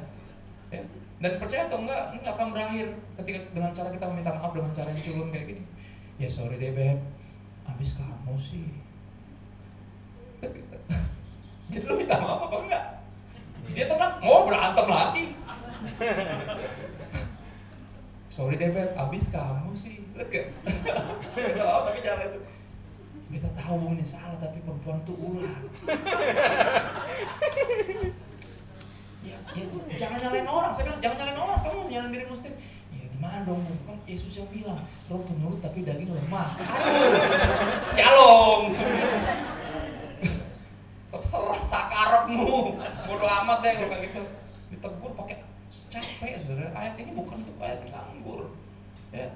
ya. 0.71 0.81
dan 1.21 1.31
percaya 1.37 1.69
atau 1.69 1.83
enggak 1.85 2.17
ini 2.17 2.25
akan 2.25 2.47
berakhir 2.55 2.87
ketika 3.21 3.39
dengan 3.53 3.71
cara 3.75 3.89
kita 3.93 4.05
meminta 4.09 4.31
maaf 4.33 4.51
dengan 4.55 4.73
cara 4.73 4.89
yang 4.89 5.03
culun 5.03 5.29
kayak 5.29 5.45
gini. 5.53 5.63
Ya 6.17 6.29
sorry 6.31 6.57
deh 6.57 6.73
beb. 6.73 6.99
Habis 7.67 7.99
kamu 7.99 8.33
sih. 8.39 8.67
Jadi 11.71 11.85
lu 11.85 11.95
minta 11.99 12.17
maaf 12.17 12.49
apa 12.49 12.57
enggak? 12.65 12.85
Dia 13.71 13.85
tenang 13.87 14.19
mau 14.19 14.43
berantem 14.49 14.87
lagi. 14.89 15.25
Sorry 18.31 18.55
deh 18.55 18.71
Beb, 18.71 18.95
abis 18.95 19.27
kamu 19.31 19.75
sih. 19.75 20.07
Lega 20.15 20.47
saya 21.31 21.51
tahu 21.55 21.79
tapi 21.87 21.99
jangan 21.99 22.31
itu. 22.31 22.39
Kita 23.31 23.49
tahu 23.55 23.95
ini 23.95 24.03
salah 24.03 24.35
tapi 24.43 24.59
perempuan 24.59 24.99
tuh 25.07 25.15
ular 25.15 25.55
ya, 29.25 29.37
ya 29.53 29.65
jangan 29.97 30.17
nyalain 30.21 30.49
orang. 30.49 30.71
Saya 30.73 30.91
bilang 30.91 31.01
jangan 31.01 31.17
nyalain 31.21 31.39
orang 31.39 31.57
kamu 31.61 31.79
nyalain 31.89 32.11
diri 32.13 32.25
muslim. 32.29 32.53
Ya 32.91 33.05
gimana 33.11 33.37
dong? 33.45 33.61
Kan 33.85 33.97
Yesus 34.09 34.33
yang 34.37 34.49
bilang 34.49 34.79
roh 35.07 35.21
penurut 35.25 35.59
tapi 35.61 35.85
daging 35.85 36.11
lemah. 36.11 36.49
Aduh. 36.57 37.21
Shalom 37.89 38.75
terserah 41.21 41.61
sakarepmu. 41.61 42.81
Bodoh 43.05 43.29
amat 43.29 43.57
deh 43.61 43.71
kalau 43.77 43.89
kayak 43.93 44.03
gitu. 44.09 44.21
Ditegur 44.73 45.11
pakai 45.13 45.37
capek 45.91 46.39
saudara 46.41 46.71
ayat 46.73 46.95
ini 46.97 47.11
bukan 47.13 47.45
untuk 47.45 47.61
ayat 47.61 47.83
nganggur. 47.85 48.49
Ya. 49.13 49.29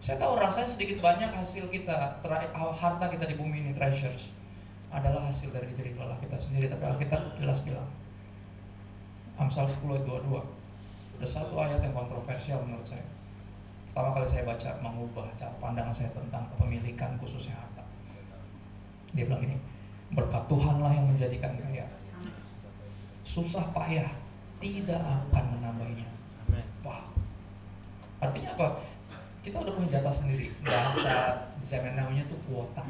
Saya 0.00 0.16
tahu 0.20 0.36
rasanya 0.36 0.68
sedikit 0.68 1.04
banyak 1.04 1.32
hasil 1.32 1.68
kita 1.68 2.20
harta 2.76 3.06
kita 3.08 3.24
di 3.28 3.36
bumi 3.36 3.64
ini 3.64 3.72
treasures 3.76 4.32
adalah 4.94 5.26
hasil 5.26 5.50
dari 5.50 5.68
jerih 5.74 5.98
lelah 5.98 6.16
kita 6.22 6.40
sendiri. 6.40 6.72
Tapi 6.72 6.84
Alkitab 6.86 7.36
jelas 7.36 7.60
bilang 7.66 7.88
Amsal 9.34 9.66
10 9.66 9.90
ayat 9.90 10.04
22 10.06 10.42
ada 11.14 11.26
satu 11.26 11.54
ayat 11.58 11.80
yang 11.82 11.94
kontroversial 11.94 12.62
menurut 12.66 12.86
saya 12.86 13.06
pertama 13.90 14.10
kali 14.10 14.26
saya 14.26 14.42
baca 14.46 14.70
mengubah 14.82 15.26
cara 15.38 15.54
pandangan 15.62 15.94
saya 15.94 16.10
tentang 16.10 16.46
kepemilikan 16.54 17.14
khususnya 17.18 17.54
harta 17.54 17.82
dia 19.14 19.26
bilang 19.26 19.42
gini 19.42 19.56
Berkat 20.14 20.46
Tuhanlah 20.46 20.94
yang 20.94 21.10
menjadikan 21.10 21.58
kaya. 21.58 21.86
Susah 23.26 23.66
payah 23.74 24.06
tidak 24.62 25.02
akan 25.02 25.44
menambahnya. 25.58 26.06
Wow. 26.86 27.10
Artinya 28.22 28.54
apa? 28.54 28.68
Kita 29.42 29.60
udah 29.60 29.74
punya 29.74 29.98
jatah 29.98 30.14
sendiri. 30.14 30.54
Bahasa 30.62 31.48
zaman 31.58 31.98
namanya 31.98 32.22
tuh 32.30 32.38
kuota. 32.46 32.86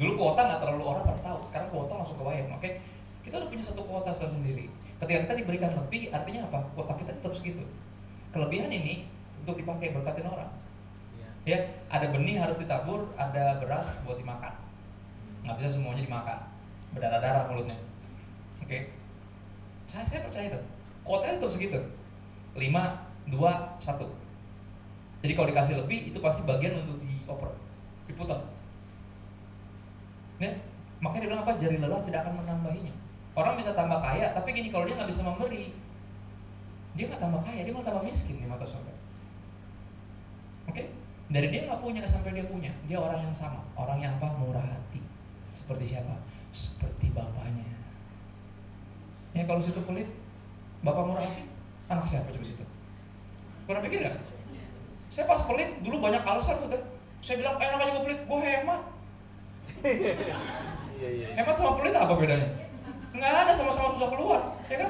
Dulu 0.00 0.12
kuota 0.16 0.40
nggak 0.48 0.60
terlalu 0.64 0.82
orang 0.86 1.04
pada 1.04 1.20
tahu. 1.20 1.38
Sekarang 1.44 1.68
kuota 1.68 1.92
langsung 2.00 2.16
kebayang. 2.16 2.48
Oke, 2.56 2.80
kita 3.20 3.36
udah 3.36 3.48
punya 3.52 3.64
satu 3.66 3.82
kuota 3.84 4.10
sendiri. 4.16 4.72
Ketika 5.02 5.18
kita 5.26 5.34
diberikan 5.42 5.74
lebih, 5.74 6.14
artinya 6.14 6.46
apa? 6.46 6.62
Kuota 6.78 6.94
kita 6.94 7.10
tetap 7.10 7.34
segitu. 7.34 7.66
Kelebihan 8.30 8.70
ini 8.70 9.10
untuk 9.42 9.58
dipakai 9.58 9.90
berkatin 9.90 10.30
orang. 10.30 10.46
Ya, 11.42 11.58
ada 11.90 12.06
benih 12.14 12.38
harus 12.38 12.62
ditabur, 12.62 13.10
ada 13.18 13.58
beras 13.58 13.98
buat 14.06 14.14
dimakan. 14.14 14.54
Nggak 15.42 15.58
bisa 15.58 15.68
semuanya 15.74 16.06
dimakan. 16.06 16.38
Berdarah-darah 16.94 17.50
mulutnya. 17.50 17.74
Oke? 18.62 18.70
Okay? 18.70 18.82
saya 19.90 20.06
saya 20.06 20.22
percaya 20.22 20.54
itu. 20.54 20.60
Kuotanya 21.02 21.42
tetap 21.42 21.50
segitu. 21.50 21.82
Lima 22.54 23.02
dua 23.26 23.74
satu. 23.82 24.06
Jadi 25.26 25.34
kalau 25.34 25.50
dikasih 25.50 25.82
lebih 25.82 26.14
itu 26.14 26.18
pasti 26.22 26.46
bagian 26.46 26.78
untuk 26.78 27.02
dioper 27.02 27.50
diputar. 28.06 28.38
Ya? 30.38 30.54
Makanya 31.02 31.26
dia 31.26 31.28
bilang 31.34 31.42
apa? 31.42 31.58
Jari 31.58 31.76
lelah 31.82 32.06
tidak 32.06 32.22
akan 32.22 32.38
menambahinya 32.38 33.01
orang 33.32 33.54
bisa 33.56 33.72
tambah 33.72 33.98
kaya 34.00 34.32
tapi 34.36 34.48
gini 34.52 34.68
kalau 34.68 34.84
dia 34.84 34.96
nggak 34.96 35.10
bisa 35.10 35.22
memberi 35.24 35.72
dia 36.92 37.04
nggak 37.08 37.20
tambah 37.20 37.40
kaya 37.44 37.64
dia 37.64 37.72
malah 37.72 37.86
tambah 37.88 38.04
miskin 38.04 38.40
di 38.40 38.48
mata 38.48 38.68
surga 38.68 38.92
oke 40.68 40.74
okay? 40.76 40.86
dari 41.32 41.48
dia 41.48 41.64
nggak 41.64 41.80
punya 41.80 42.04
sampai 42.04 42.36
dia 42.36 42.44
punya 42.44 42.72
dia 42.84 42.98
orang 43.00 43.24
yang 43.24 43.34
sama 43.34 43.64
orang 43.76 43.98
yang 44.04 44.12
apa 44.20 44.28
murah 44.36 44.64
hati 44.64 45.02
seperti 45.52 45.84
siapa? 45.96 46.16
Seperti 46.52 47.12
bapaknya. 47.12 47.64
Ya 49.32 49.44
kalau 49.48 49.60
situ 49.60 49.80
pelit, 49.84 50.08
bapak 50.84 51.04
murah 51.04 51.24
hati, 51.24 51.44
anak 51.88 52.08
siapa 52.08 52.32
coba 52.32 52.44
situ? 52.44 52.64
Pernah 53.68 53.82
pikir 53.84 53.98
gak? 54.04 54.16
Saya 55.12 55.28
pas 55.28 55.44
pelit 55.44 55.68
dulu 55.84 56.00
banyak 56.00 56.24
alasan 56.24 56.56
sudah. 56.60 56.80
Saya 57.20 57.44
bilang 57.44 57.60
eh, 57.60 57.68
enak 57.68 57.84
aja 57.84 57.92
gue 57.92 58.04
pelit, 58.08 58.20
gue 58.24 58.40
hemat. 58.40 58.80
Iya, 61.02 61.10
iya. 61.18 61.28
Hemat 61.34 61.58
sama 61.58 61.82
pelit 61.82 61.98
apa 61.98 62.14
bedanya? 62.14 62.46
Nggak 63.12 63.32
ada 63.44 63.52
sama-sama 63.52 63.92
susah 63.92 64.08
keluar 64.08 64.40
ya 64.72 64.76
kan? 64.80 64.88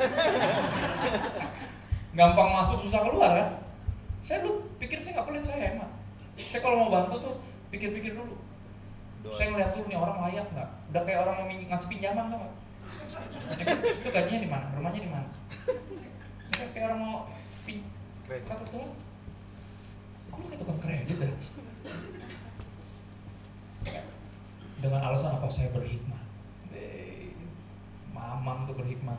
Gampang 2.19 2.51
masuk 2.55 2.79
susah 2.87 3.03
keluar 3.03 3.31
kan? 3.35 3.49
Saya 4.23 4.47
dulu 4.47 4.63
pikir 4.79 5.03
saya 5.03 5.19
nggak 5.19 5.27
pelit 5.27 5.45
saya 5.45 5.75
emang 5.75 5.91
saya 6.39 6.61
kalau 6.63 6.87
mau 6.87 6.91
bantu 6.91 7.17
tuh 7.21 7.35
pikir-pikir 7.75 8.17
dulu. 8.17 8.37
Doa. 9.23 9.31
saya 9.39 9.55
ngeliat 9.55 9.71
dulu 9.79 9.87
nih 9.87 9.99
orang 9.99 10.19
layak 10.29 10.47
nggak? 10.51 10.71
Udah 10.91 11.03
kayak 11.07 11.21
orang 11.23 11.35
mau 11.39 11.47
ngasih 11.47 11.89
pinjaman 11.91 12.25
tuh 12.31 12.39
nggak? 12.39 12.55
Ya 13.59 13.65
kan? 13.67 13.79
itu 13.83 14.09
gajinya 14.11 14.41
di 14.41 14.51
mana? 14.51 14.67
Rumahnya 14.79 15.01
di 15.03 15.11
mana? 15.11 15.29
Ya 15.67 16.57
kan? 16.59 16.69
kayak 16.75 16.87
orang 16.91 17.01
mau 17.03 17.17
pin 17.67 17.79
kata 18.27 18.65
tuh 18.73 18.87
kok 20.33 20.39
lu 20.41 20.47
kayak 20.49 20.61
tukang 20.65 20.81
kredit 20.81 21.17
dah 21.21 21.33
dengan 24.83 25.01
alasan 25.11 25.37
apa? 25.37 25.47
Saya 25.53 25.71
berhikmat 25.71 26.22
mamam 28.23 28.65
tuh 28.71 28.75
berhikmat. 28.79 29.19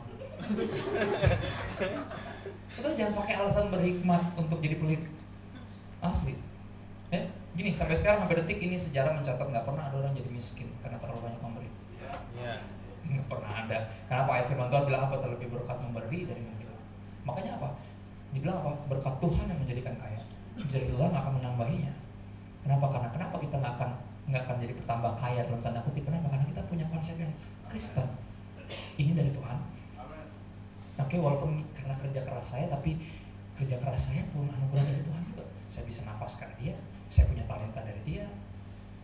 Saudara 2.72 2.94
jangan 2.96 3.14
pakai 3.20 3.34
alasan 3.38 3.68
berhikmat 3.68 4.22
untuk 4.40 4.58
jadi 4.64 4.76
pelit. 4.80 5.02
Asli. 6.00 6.36
Ya 7.12 7.28
gini 7.54 7.70
sampai 7.70 7.94
sekarang 7.94 8.26
sampai 8.26 8.42
detik 8.42 8.58
ini 8.58 8.74
sejarah 8.74 9.14
mencatat 9.14 9.46
nggak 9.46 9.62
pernah 9.62 9.86
ada 9.86 9.96
orang 10.02 10.10
jadi 10.10 10.26
miskin 10.26 10.66
karena 10.82 10.98
terlalu 10.98 11.30
banyak 11.30 11.40
memberi. 11.40 11.70
Ya. 12.34 12.58
nggak 13.04 13.28
pernah 13.30 13.50
ada. 13.62 13.78
Kenapa 14.10 14.30
ayat 14.40 14.46
firman 14.50 14.68
Tuhan 14.72 14.84
bilang 14.90 15.02
apa? 15.06 15.16
Terlebih 15.22 15.48
berkat 15.52 15.78
memberi 15.78 16.18
dari 16.26 16.42
memberi. 16.42 16.64
Makanya 17.24 17.56
apa? 17.60 17.68
Dibilang 18.34 18.58
apa? 18.64 18.70
Berkat 18.90 19.14
Tuhan 19.22 19.46
yang 19.46 19.60
menjadikan 19.60 19.94
kaya. 19.96 20.20
Jadi 20.66 20.92
Allah 20.98 21.08
nggak 21.14 21.22
akan 21.22 21.34
menambahinya. 21.40 21.92
Kenapa? 22.66 22.86
Karena 22.90 23.08
kenapa 23.12 23.36
kita 23.38 23.56
nggak 23.60 23.74
akan 23.78 23.90
nggak 24.24 24.42
akan 24.48 24.56
jadi 24.56 24.72
bertambah 24.72 25.12
kaya 25.20 25.40
dalam 25.46 25.60
tanda 25.62 25.80
kutip? 25.86 26.02
Kenapa? 26.02 26.26
Karena 26.32 26.46
kita 26.48 26.62
punya 26.66 26.86
konsep 26.90 27.16
yang 27.22 27.32
Kristen 27.70 28.08
ini 28.98 29.12
dari 29.14 29.30
Tuhan. 29.34 29.58
Oke 30.94 31.16
walaupun 31.18 31.66
karena 31.74 31.94
kerja 31.98 32.20
keras 32.22 32.54
saya 32.54 32.66
tapi 32.70 32.94
kerja 33.58 33.78
keras 33.82 34.14
saya 34.14 34.22
pun 34.30 34.46
anugerah 34.46 34.84
dari 34.86 35.02
Tuhan 35.02 35.22
juga. 35.34 35.44
Saya 35.66 35.84
bisa 35.90 36.06
nafas 36.06 36.38
karena 36.38 36.54
dia 36.58 36.74
saya 37.10 37.26
punya 37.30 37.42
talenta 37.50 37.82
dari 37.82 38.02
dia 38.06 38.26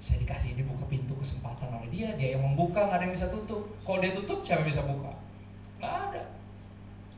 saya 0.00 0.16
dikasih 0.24 0.57
dibuka 0.57 0.88
pintu 0.88 1.12
kesempatan 1.12 1.68
oleh 1.76 1.92
dia 1.92 2.16
dia 2.16 2.38
yang 2.38 2.42
membuka 2.46 2.88
nggak 2.88 2.98
ada 2.98 3.05
yang 3.11 3.14
bisa 3.14 3.29
tutup. 3.29 3.68
Kalau 3.85 3.98
dia 4.00 4.12
tutup 4.14 4.40
siapa 4.46 4.62
bisa 4.64 4.81
buka? 4.87 5.12
Nggak 5.83 5.94
ada. 6.09 6.22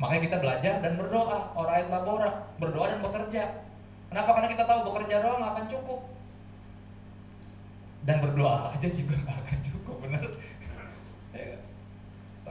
Makanya 0.01 0.23
kita 0.27 0.37
belajar 0.43 0.75
dan 0.83 0.93
berdoa 0.99 1.39
orang 1.55 1.87
labora 1.93 2.31
berdoa 2.59 2.87
dan 2.91 3.01
bekerja. 3.05 3.45
Kenapa? 4.09 4.31
Karena 4.35 4.49
kita 4.51 4.65
tahu 4.67 4.81
bekerja 4.93 5.17
doang 5.21 5.39
nggak 5.41 5.53
akan 5.57 5.67
cukup. 5.69 6.01
Dan 8.03 8.17
berdoa 8.19 8.75
aja 8.75 8.89
juga 8.91 9.15
nggak 9.21 9.39
akan 9.47 9.59
cukup 9.63 9.97
benar 10.03 10.23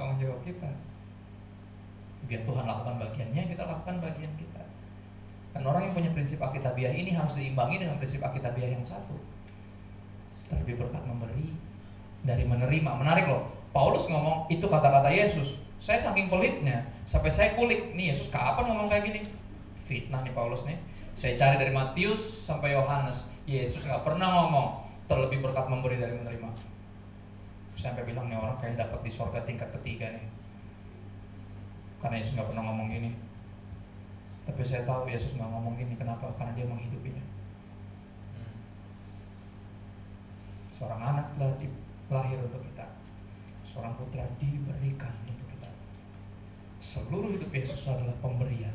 tanggung 0.02 0.18
jawab 0.18 0.42
kita. 0.42 0.70
Biar 2.26 2.42
Tuhan 2.42 2.66
lakukan 2.66 2.96
bagiannya 2.98 3.44
kita 3.54 3.64
lakukan 3.70 4.02
bagian 4.02 4.34
kita. 4.34 4.64
Dan 5.54 5.62
orang 5.70 5.86
yang 5.86 5.94
punya 5.94 6.10
prinsip 6.10 6.42
akitabiah 6.42 6.90
ini 6.90 7.14
harus 7.14 7.38
diimbangi 7.38 7.86
dengan 7.86 8.02
prinsip 8.02 8.26
akitabiah 8.26 8.74
yang 8.74 8.82
satu. 8.82 9.14
Terlebih 10.50 10.82
berkat 10.82 11.06
memberi 11.06 11.54
dari 12.26 12.50
menerima. 12.50 12.98
Menarik 12.98 13.30
loh. 13.30 13.46
Paulus 13.70 14.10
ngomong 14.10 14.50
itu 14.50 14.66
kata-kata 14.66 15.14
Yesus. 15.14 15.62
Saya 15.78 16.02
saking 16.02 16.34
pelitnya 16.34 16.86
sampai 17.06 17.30
saya 17.30 17.54
kulik 17.54 17.94
nih 17.94 18.14
Yesus 18.14 18.34
kapan 18.34 18.74
ngomong 18.74 18.90
kayak 18.90 19.06
gini? 19.06 19.22
Fitnah 19.78 20.26
nih 20.26 20.34
Paulus 20.34 20.66
nih. 20.66 20.78
Saya 21.14 21.38
cari 21.38 21.56
dari 21.62 21.74
Matius 21.74 22.22
sampai 22.22 22.74
Yohanes. 22.74 23.30
Yesus 23.46 23.86
nggak 23.86 24.06
pernah 24.06 24.30
ngomong 24.30 24.68
terlebih 25.10 25.42
berkat 25.44 25.68
memberi 25.68 26.00
dari 26.00 26.16
menerima 26.16 26.71
sampai 27.82 28.06
bilang 28.06 28.30
nih 28.30 28.38
orang 28.38 28.54
kayak 28.62 28.78
dapat 28.78 29.02
di 29.02 29.10
sorga 29.10 29.42
tingkat 29.42 29.74
ketiga 29.82 30.14
nih. 30.14 30.26
Karena 31.98 32.22
Yesus 32.22 32.38
nggak 32.38 32.54
pernah 32.54 32.70
ngomong 32.70 32.94
gini. 32.94 33.10
Tapi 34.46 34.62
saya 34.62 34.86
tahu 34.86 35.10
Yesus 35.10 35.34
nggak 35.34 35.50
ngomong 35.50 35.74
gini 35.82 35.98
kenapa? 35.98 36.30
Karena 36.38 36.54
dia 36.54 36.70
menghidupinya. 36.70 37.26
Seorang 40.78 41.02
anak 41.02 41.28
lahir 42.10 42.38
untuk 42.38 42.62
kita. 42.62 42.86
Seorang 43.66 43.98
putra 43.98 44.26
diberikan 44.38 45.14
untuk 45.26 45.50
kita. 45.50 45.70
Seluruh 46.78 47.34
hidup 47.34 47.50
Yesus 47.50 47.82
adalah 47.90 48.14
pemberian. 48.22 48.74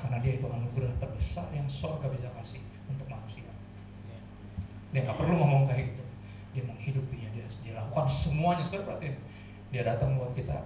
Karena 0.00 0.16
dia 0.24 0.40
itu 0.40 0.48
anugerah 0.48 0.96
terbesar 0.96 1.48
yang 1.52 1.68
sorga 1.68 2.08
bisa 2.08 2.28
kasih 2.40 2.64
untuk 2.88 3.08
manusia. 3.08 3.48
Dia 4.92 5.04
nggak 5.04 5.16
perlu 5.16 5.36
ngomong 5.36 5.68
kayak 5.68 5.92
gitu 5.92 6.02
dia 6.52 6.64
menghidupinya 6.68 7.32
dia 7.92 8.08
dia 8.08 8.08
lakukan 8.08 8.08
semuanya. 8.08 8.64
Sudah 8.64 8.82
berarti 8.88 9.08
dia 9.68 9.82
datang 9.84 10.16
buat 10.16 10.32
kita. 10.32 10.64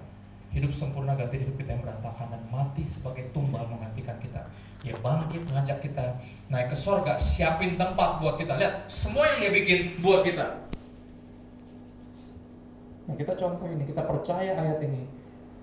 Hidup 0.54 0.72
sempurna 0.72 1.12
ganti 1.18 1.42
hidup 1.42 1.58
kita 1.58 1.74
yang 1.74 1.82
berantakan 1.82 2.32
dan 2.32 2.42
mati 2.48 2.86
sebagai 2.86 3.28
tumbal 3.34 3.66
menggantikan 3.66 4.16
kita. 4.22 4.46
Dia 4.80 4.94
bangkit 5.02 5.42
mengajak 5.50 5.82
kita 5.82 6.16
naik 6.48 6.70
ke 6.72 6.76
sorga 6.78 7.18
siapin 7.18 7.74
tempat 7.76 8.22
buat 8.22 8.38
kita. 8.38 8.56
Lihat 8.56 8.86
semua 8.88 9.26
yang 9.36 9.38
dia 9.44 9.52
bikin 9.52 10.00
buat 10.00 10.24
kita. 10.24 10.64
Nah 13.06 13.14
kita 13.18 13.36
contoh 13.36 13.66
ini 13.68 13.84
kita 13.84 14.06
percaya 14.06 14.54
ayat 14.56 14.80
ini. 14.86 15.04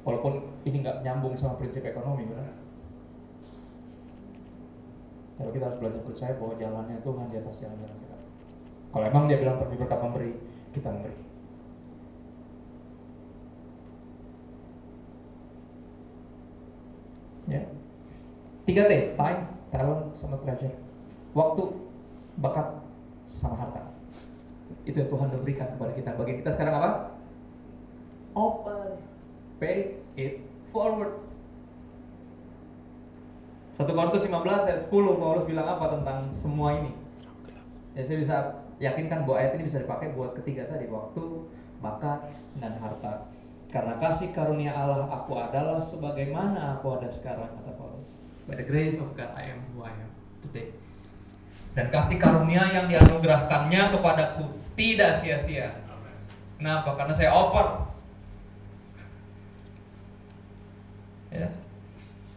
Walaupun 0.03 0.43
ini 0.67 0.83
nggak 0.83 1.01
nyambung 1.01 1.33
sama 1.33 1.55
prinsip 1.55 1.87
ekonomi 1.87 2.27
benar? 2.27 2.51
Tapi 5.39 5.49
kita 5.55 5.71
harus 5.71 5.79
belajar 5.79 6.01
percaya 6.05 6.33
bahwa 6.37 6.53
jalannya 6.59 6.97
Tuhan 7.01 7.25
di 7.31 7.37
atas 7.39 7.55
jalan-jalan 7.63 7.97
kita. 8.03 8.17
Kalau 8.93 9.05
emang 9.09 9.25
dia 9.25 9.41
bilang 9.41 9.57
pergi 9.57 9.75
berkat 9.79 9.99
memberi, 10.05 10.31
kita 10.69 10.91
memberi. 10.91 11.17
Ya. 17.47 17.63
Tiga 18.63 18.87
T, 18.87 19.19
time, 19.19 19.39
talent, 19.75 20.15
sama 20.15 20.39
treasure. 20.39 20.71
Waktu, 21.35 21.63
bakat, 22.39 22.79
sama 23.27 23.59
harta. 23.59 23.83
Itu 24.87 25.03
yang 25.03 25.09
Tuhan 25.11 25.27
berikan 25.43 25.67
kepada 25.75 25.91
kita. 25.91 26.09
Bagi 26.15 26.39
kita 26.39 26.49
sekarang 26.55 26.79
apa? 26.79 26.91
Open. 28.35 28.99
Pay 29.59 29.99
it 30.15 30.43
forward. 30.71 31.19
1 33.73 33.89
Korintus 33.89 34.21
15 34.21 34.69
ayat 34.69 34.81
10 34.85 35.17
Paulus 35.17 35.45
bilang 35.49 35.65
apa 35.65 35.97
tentang 35.97 36.29
semua 36.29 36.77
ini? 36.77 36.93
Ya 37.97 38.05
saya 38.05 38.17
bisa 38.21 38.35
yakinkan 38.77 39.25
bahwa 39.25 39.41
ayat 39.41 39.57
ini 39.57 39.65
bisa 39.65 39.81
dipakai 39.81 40.13
buat 40.13 40.37
ketiga 40.37 40.69
tadi 40.69 40.85
waktu, 40.89 41.49
bakat, 41.81 42.21
dan 42.61 42.77
harta. 42.77 43.25
Karena 43.73 43.97
kasih 43.97 44.29
karunia 44.29 44.77
Allah 44.77 45.09
aku 45.09 45.33
adalah 45.33 45.81
sebagaimana 45.81 46.77
aku 46.77 47.01
ada 47.01 47.09
sekarang 47.09 47.49
kata. 47.65 47.72
By 48.43 48.59
the 48.59 48.67
grace 48.67 48.99
of 48.99 49.15
God 49.15 49.31
I 49.39 49.55
am 49.55 49.63
who 49.71 49.83
I 49.87 49.93
am 49.95 50.11
today. 50.43 50.75
Dan 51.73 51.89
kasih 51.89 52.19
karunia 52.19 52.67
yang 52.69 52.85
dianugerahkannya 52.91 53.89
kepadaku 53.95 54.45
tidak 54.75 55.15
sia-sia. 55.17 55.73
Kenapa? 56.59 56.93
Karena 56.99 57.13
saya 57.15 57.31
oper. 57.33 57.89
Ya. 61.33 61.49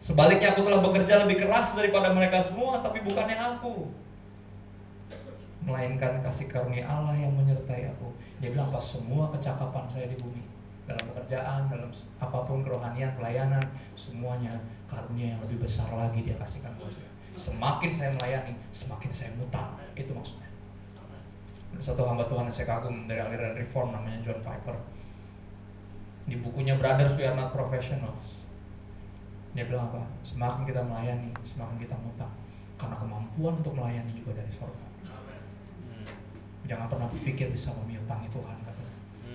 Sebaliknya 0.01 0.55
aku 0.55 0.65
telah 0.65 0.81
bekerja 0.81 1.27
lebih 1.27 1.43
keras 1.43 1.77
daripada 1.77 2.15
mereka 2.15 2.41
semua, 2.41 2.79
tapi 2.81 3.03
bukannya 3.03 3.37
aku 3.37 3.91
melainkan 5.67 6.23
kasih 6.23 6.47
karunia 6.47 6.87
Allah 6.87 7.13
yang 7.13 7.35
menyertai 7.35 7.91
aku. 7.93 8.15
Dia 8.39 8.55
bilang 8.55 8.71
pas 8.71 8.81
semua 8.81 9.29
kecakapan 9.35 9.85
saya 9.91 10.07
di 10.09 10.17
bumi 10.17 10.56
dalam 10.87 11.03
pekerjaan, 11.13 11.67
dalam 11.67 11.91
apa 12.23 12.37
pun 12.47 12.63
kerohanian, 12.63 13.11
pelayanan, 13.19 13.63
semuanya 13.99 14.55
karunia 14.87 15.35
yang 15.35 15.41
lebih 15.43 15.67
besar 15.67 15.91
lagi 15.91 16.23
dia 16.23 16.33
kasihkan 16.39 16.71
buat 16.79 16.87
saya. 16.87 17.11
Semakin 17.37 17.91
saya 17.91 18.09
melayani, 18.17 18.55
semakin 18.71 19.11
saya 19.11 19.29
mutang. 19.35 19.75
Itu 19.93 20.15
maksudnya. 20.15 20.47
Satu 21.77 22.07
hamba 22.07 22.25
Tuhan 22.25 22.49
yang 22.49 22.55
saya 22.55 22.67
kagum 22.73 23.05
dari 23.05 23.21
aliran 23.21 23.53
reform 23.53 23.93
namanya 23.93 24.17
John 24.23 24.39
Piper. 24.41 24.73
Di 26.25 26.39
bukunya 26.39 26.79
Brothers 26.79 27.19
We 27.19 27.27
Are 27.27 27.35
Not 27.37 27.53
Professionals. 27.53 28.41
Dia 29.53 29.67
bilang 29.69 29.93
apa? 29.93 30.01
Semakin 30.25 30.65
kita 30.65 30.81
melayani, 30.81 31.29
semakin 31.45 31.77
kita 31.77 31.93
mutang. 32.01 32.31
Karena 32.79 32.95
kemampuan 32.97 33.59
untuk 33.61 33.77
melayani 33.77 34.15
juga 34.17 34.39
dari 34.39 34.49
surga 34.49 34.87
jangan 36.67 36.87
pernah 36.91 37.07
berpikir 37.07 37.47
bisa 37.49 37.71
memiutangi 37.81 38.27
Tuhan 38.29 38.57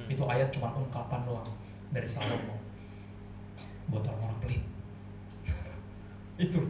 hmm. 0.06 0.12
itu 0.14 0.24
ayat 0.26 0.48
cuma 0.50 0.74
ungkapan 0.74 1.22
doang 1.26 1.50
dari 1.92 2.08
Salomo. 2.08 2.56
Buat 3.90 4.08
orang-orang 4.08 4.38
pelit. 4.42 4.62
Itu. 6.50 6.60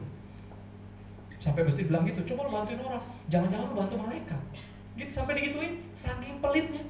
Sampai 1.43 1.67
mesti 1.67 1.91
bilang 1.91 2.07
gitu 2.07 2.23
coba 2.35 2.47
lo 2.47 2.51
bantuin 2.55 2.81
orang. 2.83 3.03
Jangan-jangan 3.27 3.67
lo 3.71 3.75
bantu 3.75 3.95
malaikat. 3.99 4.43
Gitu 4.95 5.11
sampai 5.11 5.39
digituin 5.41 5.83
saking 5.91 6.39
pelitnya. 6.39 6.85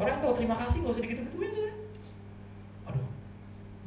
Orang 0.00 0.16
tahu 0.24 0.32
terima 0.32 0.56
kasih 0.56 0.80
gak 0.80 0.96
usah 0.96 1.04
digitu-gituin 1.04 1.52
sih 1.52 1.64
aduh 2.88 3.04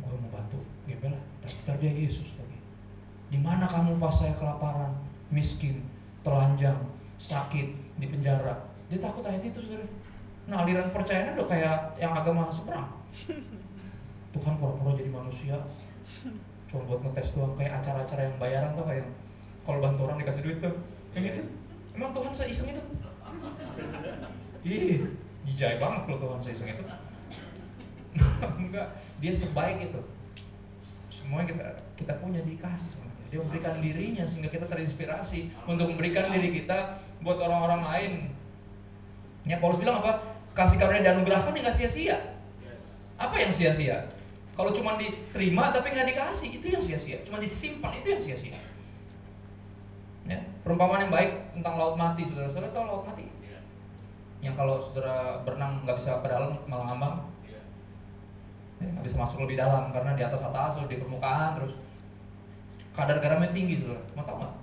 gue 0.01 0.17
mau 0.21 0.29
bantu. 0.29 0.61
Gembel 0.85 1.13
lah 1.13 1.23
tapi 1.65 1.77
dia 1.85 1.93
Yesus 1.93 2.37
lagi. 2.37 2.57
Di 3.33 3.41
mana 3.41 3.65
kamu 3.65 3.97
pas 3.97 4.13
saya 4.13 4.37
kelaparan 4.37 4.93
miskin 5.33 5.81
telanjang 6.21 6.77
sakit 7.17 7.97
di 7.97 8.05
penjara 8.09 8.72
dia 8.93 9.01
takut 9.01 9.25
ayat 9.25 9.41
itu 9.41 9.57
saudara 9.57 9.89
Nah 10.43 10.57
aliran 10.67 10.91
percayaan 10.91 11.39
udah 11.39 11.47
kayak 11.47 11.77
yang 11.95 12.11
agama 12.11 12.51
seberang. 12.51 12.87
Tuhan 14.33 14.53
pura-pura 14.57 14.97
jadi 14.97 15.13
manusia, 15.13 15.55
cuma 16.65 16.81
buat 16.89 17.05
ngetes 17.05 17.37
doang 17.37 17.53
kayak 17.53 17.79
acara-acara 17.79 18.27
yang 18.27 18.35
bayaran 18.41 18.73
tuh 18.73 18.85
kayak 18.89 19.07
kalau 19.61 19.79
bantu 19.79 20.09
orang 20.09 20.17
dikasih 20.19 20.43
duit 20.43 20.57
tuh, 20.59 20.73
yang 21.13 21.23
gitu. 21.23 21.41
Emang 21.93 22.11
Tuhan 22.17 22.33
seiseng 22.33 22.73
itu? 22.73 22.83
Ih, 24.65 25.05
jijai 25.45 25.77
banget 25.77 26.01
kalau 26.09 26.17
Tuhan 26.17 26.41
seiseng 26.41 26.73
itu. 26.73 26.83
Enggak, 28.65 28.97
dia 29.21 29.33
sebaik 29.37 29.93
itu. 29.93 30.01
Semua 31.13 31.45
kita 31.45 31.77
kita 31.93 32.17
punya 32.17 32.41
dikasih 32.41 32.89
sebenarnya. 32.89 33.25
Dia 33.29 33.39
memberikan 33.39 33.77
dirinya 33.77 34.25
sehingga 34.25 34.49
kita 34.49 34.65
terinspirasi 34.65 35.53
untuk 35.69 35.93
memberikan 35.93 36.25
diri 36.33 36.57
kita 36.57 36.97
buat 37.21 37.37
orang-orang 37.37 37.81
lain. 37.85 38.13
Ya 39.43 39.59
Paulus 39.59 39.79
bilang 39.79 39.99
apa? 39.99 40.23
Kasih 40.55 40.79
karunia 40.79 41.03
dan 41.03 41.19
anugerah 41.19 41.43
kan 41.43 41.51
nggak 41.51 41.75
sia-sia. 41.75 42.15
Apa 43.19 43.35
yang 43.39 43.51
sia-sia? 43.51 44.07
Kalau 44.53 44.69
cuma 44.69 44.95
diterima 45.01 45.73
tapi 45.73 45.91
nggak 45.91 46.13
dikasih, 46.13 46.61
itu 46.61 46.65
yang 46.69 46.83
sia-sia. 46.83 47.17
Cuma 47.25 47.41
disimpan 47.41 47.97
itu 47.97 48.07
yang 48.13 48.21
sia-sia. 48.21 48.57
Ya, 50.23 50.39
perumpamaan 50.63 51.09
yang 51.09 51.13
baik 51.13 51.51
tentang 51.57 51.75
laut 51.75 51.99
mati, 51.99 52.23
saudara-saudara 52.23 52.71
tahu 52.71 52.85
laut 52.87 53.03
mati? 53.03 53.27
Ya. 53.43 53.59
Yang 54.39 54.55
kalau 54.55 54.75
saudara 54.79 55.41
berenang 55.43 55.83
nggak 55.83 55.97
bisa 55.99 56.21
ke 56.23 56.27
dalam 56.31 56.55
malah 56.69 56.93
ngambang, 56.93 57.15
ya. 57.43 57.59
ya, 58.79 58.87
nggak 58.87 59.03
bisa 59.03 59.19
masuk 59.19 59.43
lebih 59.43 59.59
dalam 59.59 59.91
karena 59.91 60.15
di 60.15 60.23
atas 60.23 60.39
atas, 60.39 60.79
di 60.87 60.95
permukaan 60.95 61.59
terus 61.59 61.75
kadar 62.95 63.19
garamnya 63.19 63.51
tinggi, 63.51 63.83
saudara. 63.83 63.99
Mau 64.15 64.23
tahu 64.23 64.37
nggak? 64.39 64.53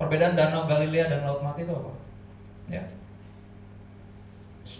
Perbedaan 0.00 0.34
danau 0.34 0.66
Galilea 0.66 1.06
dan 1.06 1.28
laut 1.28 1.44
mati 1.44 1.62
itu 1.62 1.70
apa? 1.76 1.92
Ya, 2.66 2.82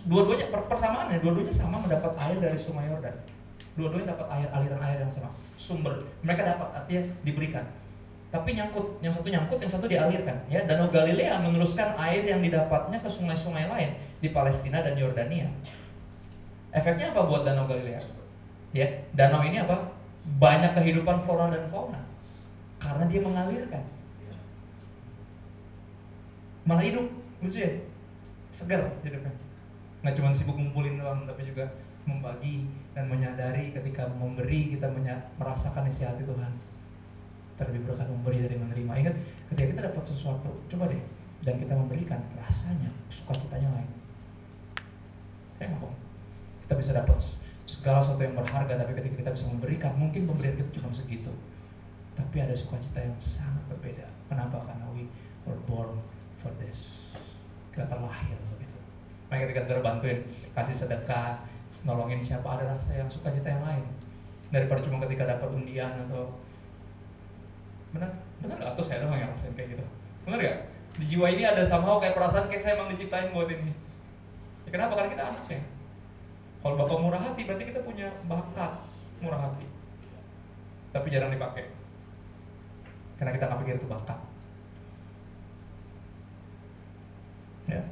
dua-duanya 0.09 0.47
persamaannya 0.51 1.19
dua-duanya 1.21 1.55
sama 1.55 1.83
mendapat 1.83 2.15
air 2.29 2.39
dari 2.39 2.59
sungai 2.59 2.89
Yordan. 2.89 3.17
Dua-duanya 3.73 4.13
dapat 4.17 4.27
air 4.37 4.49
aliran 4.53 4.81
air 4.85 4.99
yang 5.05 5.13
sama 5.13 5.33
sumber. 5.57 5.97
Mereka 6.25 6.43
dapat 6.45 6.69
artinya 6.83 7.03
diberikan. 7.25 7.65
Tapi 8.33 8.57
nyangkut 8.57 8.97
yang 9.05 9.13
satu 9.13 9.29
nyangkut 9.29 9.61
yang 9.61 9.73
satu 9.73 9.87
dialirkan 9.89 10.37
ya. 10.49 10.65
Danau 10.65 10.89
Galilea 10.89 11.37
meneruskan 11.45 11.97
air 12.01 12.25
yang 12.25 12.41
didapatnya 12.41 12.97
ke 13.01 13.09
sungai-sungai 13.09 13.69
lain 13.69 13.91
di 14.25 14.33
Palestina 14.33 14.81
dan 14.81 14.97
Yordania. 14.97 15.49
Efeknya 16.73 17.13
apa 17.13 17.29
buat 17.29 17.45
danau 17.45 17.69
Galilea? 17.69 18.01
Ya 18.73 18.89
danau 19.13 19.45
ini 19.45 19.61
apa? 19.61 19.93
Banyak 20.41 20.73
kehidupan 20.79 21.21
flora 21.21 21.53
dan 21.53 21.69
fauna. 21.69 22.01
Karena 22.81 23.05
dia 23.05 23.21
mengalirkan. 23.21 23.85
Malah 26.65 26.85
hidup 26.87 27.07
lucu 27.45 27.59
ya. 27.61 27.73
Segar 28.53 28.85
hidupnya 29.05 29.42
nggak 30.03 30.15
cuma 30.19 30.35
sibuk 30.35 30.59
ngumpulin 30.59 30.99
doang 30.99 31.23
tapi 31.23 31.47
juga 31.47 31.71
membagi 32.03 32.67
dan 32.91 33.07
menyadari 33.07 33.71
ketika 33.71 34.11
memberi 34.11 34.75
kita 34.75 34.91
merasakan 35.39 35.87
isi 35.87 36.03
hati 36.03 36.27
Tuhan. 36.27 36.51
Terlebih 37.55 37.87
berkat 37.87 38.11
memberi 38.11 38.43
dari 38.43 38.59
menerima. 38.59 38.93
Ingat 38.99 39.15
ketika 39.53 39.67
kita 39.71 39.81
dapat 39.87 40.03
sesuatu 40.11 40.51
coba 40.67 40.91
deh 40.91 41.03
dan 41.47 41.55
kita 41.63 41.75
memberikan 41.79 42.19
rasanya 42.35 42.91
sukacitanya 43.07 43.71
lain. 43.71 43.91
Kayak 45.63 45.79
apa? 45.79 45.89
Kita 46.67 46.75
bisa 46.75 46.91
dapat 46.99 47.19
segala 47.63 48.03
sesuatu 48.03 48.27
yang 48.27 48.35
berharga 48.35 48.75
tapi 48.75 48.93
ketika 48.99 49.15
kita 49.23 49.31
bisa 49.31 49.47
memberikan 49.55 49.95
mungkin 49.95 50.27
pemberian 50.27 50.59
kita 50.59 50.83
cuma 50.83 50.91
segitu. 50.91 51.31
Tapi 52.19 52.43
ada 52.43 52.53
sukacita 52.59 52.99
yang 52.99 53.15
sangat 53.23 53.63
berbeda. 53.71 54.05
Kenapa? 54.27 54.59
Karena 54.67 54.85
we 54.91 55.07
were 55.47 55.59
born 55.71 56.03
for 56.35 56.51
this. 56.59 56.99
Kita 57.71 57.87
terlahir 57.87 58.37
makanya 59.33 59.49
ketika 59.49 59.65
saudara 59.65 59.81
bantuin 59.81 60.21
kasih 60.53 60.77
sedekah 60.77 61.41
nolongin 61.89 62.21
siapa 62.21 62.45
ada 62.45 62.77
rasa 62.77 63.01
yang 63.01 63.09
suka 63.09 63.33
cita 63.33 63.49
yang 63.49 63.65
lain. 63.65 63.81
Daripada 64.53 64.85
cuma 64.85 65.01
ketika 65.09 65.25
dapat 65.25 65.49
undian 65.57 65.89
atau 65.89 66.37
benar? 67.97 68.13
Benar 68.45 68.61
gak 68.61 68.77
atau 68.77 68.85
saya 68.85 69.01
doang 69.01 69.17
yang 69.17 69.33
rasain 69.33 69.57
kayak 69.57 69.73
gitu? 69.73 69.85
Benar 70.29 70.37
gak 70.37 70.59
di 71.01 71.05
jiwa 71.09 71.33
ini 71.33 71.49
ada 71.49 71.65
sama 71.65 71.97
kayak 71.97 72.13
perasaan 72.13 72.53
kayak 72.53 72.61
saya 72.61 72.77
emang 72.77 72.93
diciptain 72.93 73.33
buat 73.33 73.49
ini. 73.49 73.73
Ya 74.69 74.71
kenapa? 74.77 75.01
Karena 75.01 75.17
kita 75.17 75.25
anaknya 75.25 75.65
kalau 76.61 76.77
bapak 76.77 76.99
murah 77.01 77.23
hati 77.25 77.49
berarti 77.49 77.65
kita 77.73 77.81
punya 77.81 78.13
bakat 78.29 78.85
murah 79.25 79.41
hati. 79.49 79.65
Tapi 80.93 81.09
jarang 81.09 81.33
dipakai. 81.33 81.73
Karena 83.17 83.33
kita 83.33 83.49
nggak 83.49 83.61
pikir 83.65 83.81
itu 83.81 83.89
bakat 83.89 84.21
ya 87.71 87.83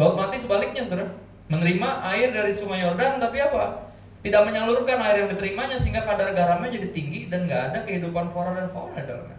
laut 0.00 0.16
mati 0.16 0.40
sebaliknya 0.40 0.80
saudara 0.80 1.12
menerima 1.52 1.88
air 2.08 2.32
dari 2.32 2.56
sungai 2.56 2.80
Yordan 2.80 3.20
tapi 3.20 3.36
apa? 3.44 3.92
Tidak 4.24 4.42
menyalurkan 4.48 4.96
air 4.96 5.24
yang 5.24 5.30
diterimanya 5.32 5.76
sehingga 5.76 6.04
kadar 6.04 6.32
garamnya 6.32 6.72
jadi 6.72 6.88
tinggi 6.88 7.28
dan 7.28 7.44
nggak 7.44 7.72
ada 7.72 7.78
kehidupan 7.84 8.32
flora 8.32 8.56
dan 8.56 8.72
fauna 8.72 8.96
dalamnya. 8.96 9.36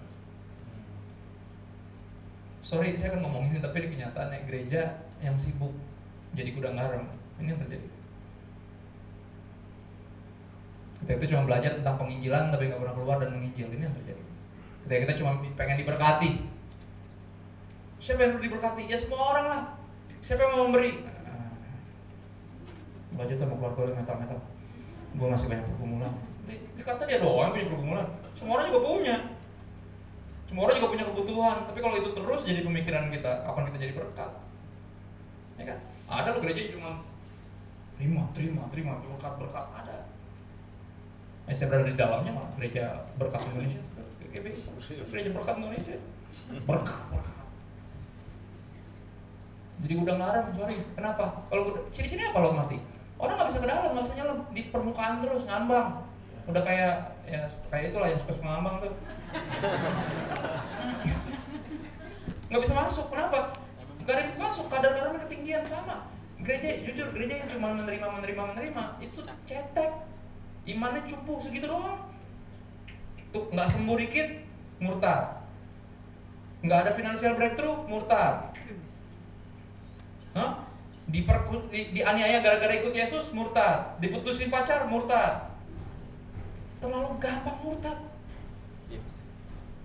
Sorry, 2.62 2.94
saya 2.94 3.18
akan 3.18 3.26
ngomong 3.26 3.50
ini 3.50 3.58
tapi 3.58 3.90
di 3.90 3.90
kenyataannya 3.98 4.46
gereja 4.46 5.02
yang 5.26 5.34
sibuk 5.34 5.74
jadi 6.38 6.54
gudang 6.54 6.78
garam 6.78 7.10
ini 7.42 7.54
yang 7.54 7.62
terjadi. 7.62 7.90
Kita 11.02 11.12
itu 11.18 11.26
cuma 11.34 11.50
belajar 11.50 11.72
tentang 11.82 11.98
penginjilan 11.98 12.54
tapi 12.54 12.70
nggak 12.70 12.82
pernah 12.86 12.96
keluar 12.98 13.18
dan 13.18 13.34
menginjil 13.34 13.66
ini 13.74 13.84
yang 13.90 13.96
terjadi. 13.98 14.24
Ketika 14.86 15.00
kita 15.10 15.14
cuma 15.22 15.32
pengen 15.58 15.78
diberkati, 15.82 16.32
siapa 17.98 18.20
yang 18.22 18.38
perlu 18.38 18.46
diberkati? 18.46 18.82
Ya 18.86 18.98
semua 18.98 19.22
orang 19.34 19.46
lah. 19.50 19.81
Siapa 20.22 20.42
yang 20.46 20.54
mau 20.54 20.66
memberi? 20.70 21.12
baju 23.12 23.34
tuh 23.38 23.46
mau 23.46 23.58
keluar 23.60 23.74
keluar 23.76 23.92
metal 23.94 24.18
metal 24.18 24.40
gue 25.12 25.28
masih 25.28 25.48
banyak 25.52 25.66
pergumulan. 25.68 26.14
Dikata 26.80 27.04
dia 27.04 27.20
doang 27.20 27.52
yang 27.52 27.54
punya 27.54 27.68
pergumulan. 27.68 28.08
Semua 28.32 28.54
orang 28.58 28.68
juga 28.72 28.82
punya. 28.88 29.18
Semua 30.48 30.62
orang 30.68 30.76
juga 30.80 30.90
punya 30.96 31.06
kebutuhan. 31.12 31.58
Tapi 31.68 31.80
kalau 31.84 31.96
itu 32.00 32.10
terus 32.16 32.42
jadi 32.48 32.62
pemikiran 32.64 33.12
kita 33.12 33.32
kapan 33.44 33.64
kita 33.68 33.78
jadi 33.84 33.94
berkat? 34.00 34.32
Ya 35.60 35.64
kan? 35.68 35.78
Ada 36.08 36.28
lo 36.32 36.40
gereja 36.40 36.62
cuma 36.80 37.04
terima 38.00 38.24
terima 38.32 38.64
terima 38.72 38.94
berkat 39.04 39.34
berkat 39.36 39.66
ada. 39.76 40.08
Eh, 41.52 41.54
saya 41.54 41.68
berada 41.68 41.92
di 41.92 41.96
dalamnya 42.00 42.32
malah 42.32 42.52
gereja 42.56 43.04
berkat 43.20 43.44
Indonesia? 43.52 43.84
Gereja 45.12 45.30
berkat 45.36 45.56
Indonesia. 45.60 46.00
Berkat 46.64 47.04
berkat 47.12 47.41
jadi 49.82 49.94
gudang 49.98 50.20
garam 50.22 50.46
sorry. 50.54 50.78
Kenapa? 50.94 51.42
Kalau 51.50 51.64
ciri-cirinya 51.90 52.30
apa 52.30 52.40
lo 52.46 52.50
mati? 52.54 52.78
Orang 53.18 53.34
nggak 53.38 53.50
bisa 53.50 53.60
ke 53.62 53.68
dalam 53.70 53.90
nggak 53.94 54.06
bisa 54.06 54.16
nyelam. 54.18 54.40
Di 54.54 54.62
permukaan 54.70 55.26
terus 55.26 55.44
ngambang. 55.50 56.06
Udah 56.46 56.62
kayak 56.62 57.18
ya 57.26 57.42
kayak 57.74 57.94
itulah 57.94 58.08
yang 58.10 58.20
suka 58.22 58.34
suka 58.38 58.48
ngambang 58.50 58.76
tuh. 58.86 58.94
Nggak 62.54 62.62
bisa 62.62 62.74
masuk 62.78 63.06
kenapa? 63.10 63.58
Nggak 64.06 64.16
ada 64.18 64.24
bisa 64.30 64.40
masuk 64.46 64.66
kadar 64.70 64.92
garamnya 64.94 65.26
ketinggian 65.26 65.66
sama. 65.66 66.06
Gereja 66.42 66.82
jujur 66.86 67.14
gereja 67.14 67.42
yang 67.42 67.50
cuma 67.50 67.74
menerima 67.74 68.06
menerima 68.22 68.44
menerima 68.54 68.84
itu 69.02 69.26
cetek. 69.50 69.92
Imannya 70.70 71.10
cupu 71.10 71.42
segitu 71.42 71.66
doang. 71.66 72.06
Tuh 73.34 73.50
nggak 73.50 73.66
sembuh 73.66 73.98
dikit 73.98 74.30
murtad. 74.78 75.42
Nggak 76.62 76.80
ada 76.86 76.92
financial 76.94 77.34
breakthrough 77.34 77.90
murtad 77.90 78.51
Hah? 80.38 80.72
diperku, 81.12 81.68
di, 81.68 81.92
dianiaya 81.92 82.40
gara-gara 82.40 82.72
ikut 82.80 82.96
Yesus 82.96 83.36
murtad. 83.36 84.00
Diputusin 84.00 84.48
pacar 84.48 84.88
murtad. 84.88 85.52
Terlalu 86.80 87.20
gampang 87.20 87.60
murtad. 87.62 88.00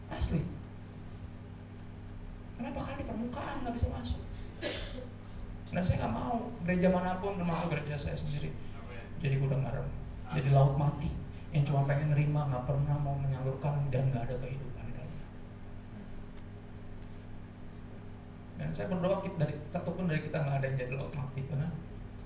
Asli. 0.06 0.40
Kenapa 2.56 2.80
kan 2.80 2.94
di 2.96 3.04
permukaan 3.04 3.56
nggak 3.66 3.74
bisa 3.74 3.90
masuk? 3.92 4.22
Dan 5.74 5.82
saya 5.82 6.06
nggak 6.06 6.14
mau 6.14 6.40
gereja 6.64 6.88
mana 6.88 7.18
pun 7.20 7.36
termasuk 7.36 7.68
gereja 7.74 7.98
saya 8.00 8.16
sendiri 8.16 8.48
jadi 9.20 9.36
gudang 9.42 9.60
garam 9.66 9.84
jadi 10.32 10.48
laut 10.54 10.78
mati. 10.78 11.10
Yang 11.52 11.74
cuma 11.74 11.84
pengen 11.90 12.14
nerima 12.14 12.48
nggak 12.48 12.64
pernah 12.64 12.96
mau 13.02 13.18
menyalurkan 13.18 13.92
dan 13.92 14.08
nggak 14.14 14.30
ada 14.30 14.36
kehidupan 14.40 14.65
Dan 18.56 18.72
saya 18.72 18.88
berdoa 18.88 19.20
kita 19.20 19.36
dari 19.44 19.54
satu 19.60 19.92
pun 19.92 20.08
dari 20.08 20.24
kita 20.24 20.40
nggak 20.40 20.56
ada 20.60 20.66
yang 20.66 20.76
jadi 20.80 20.92
laut 20.96 21.12
mati 21.12 21.44
karena 21.44 21.68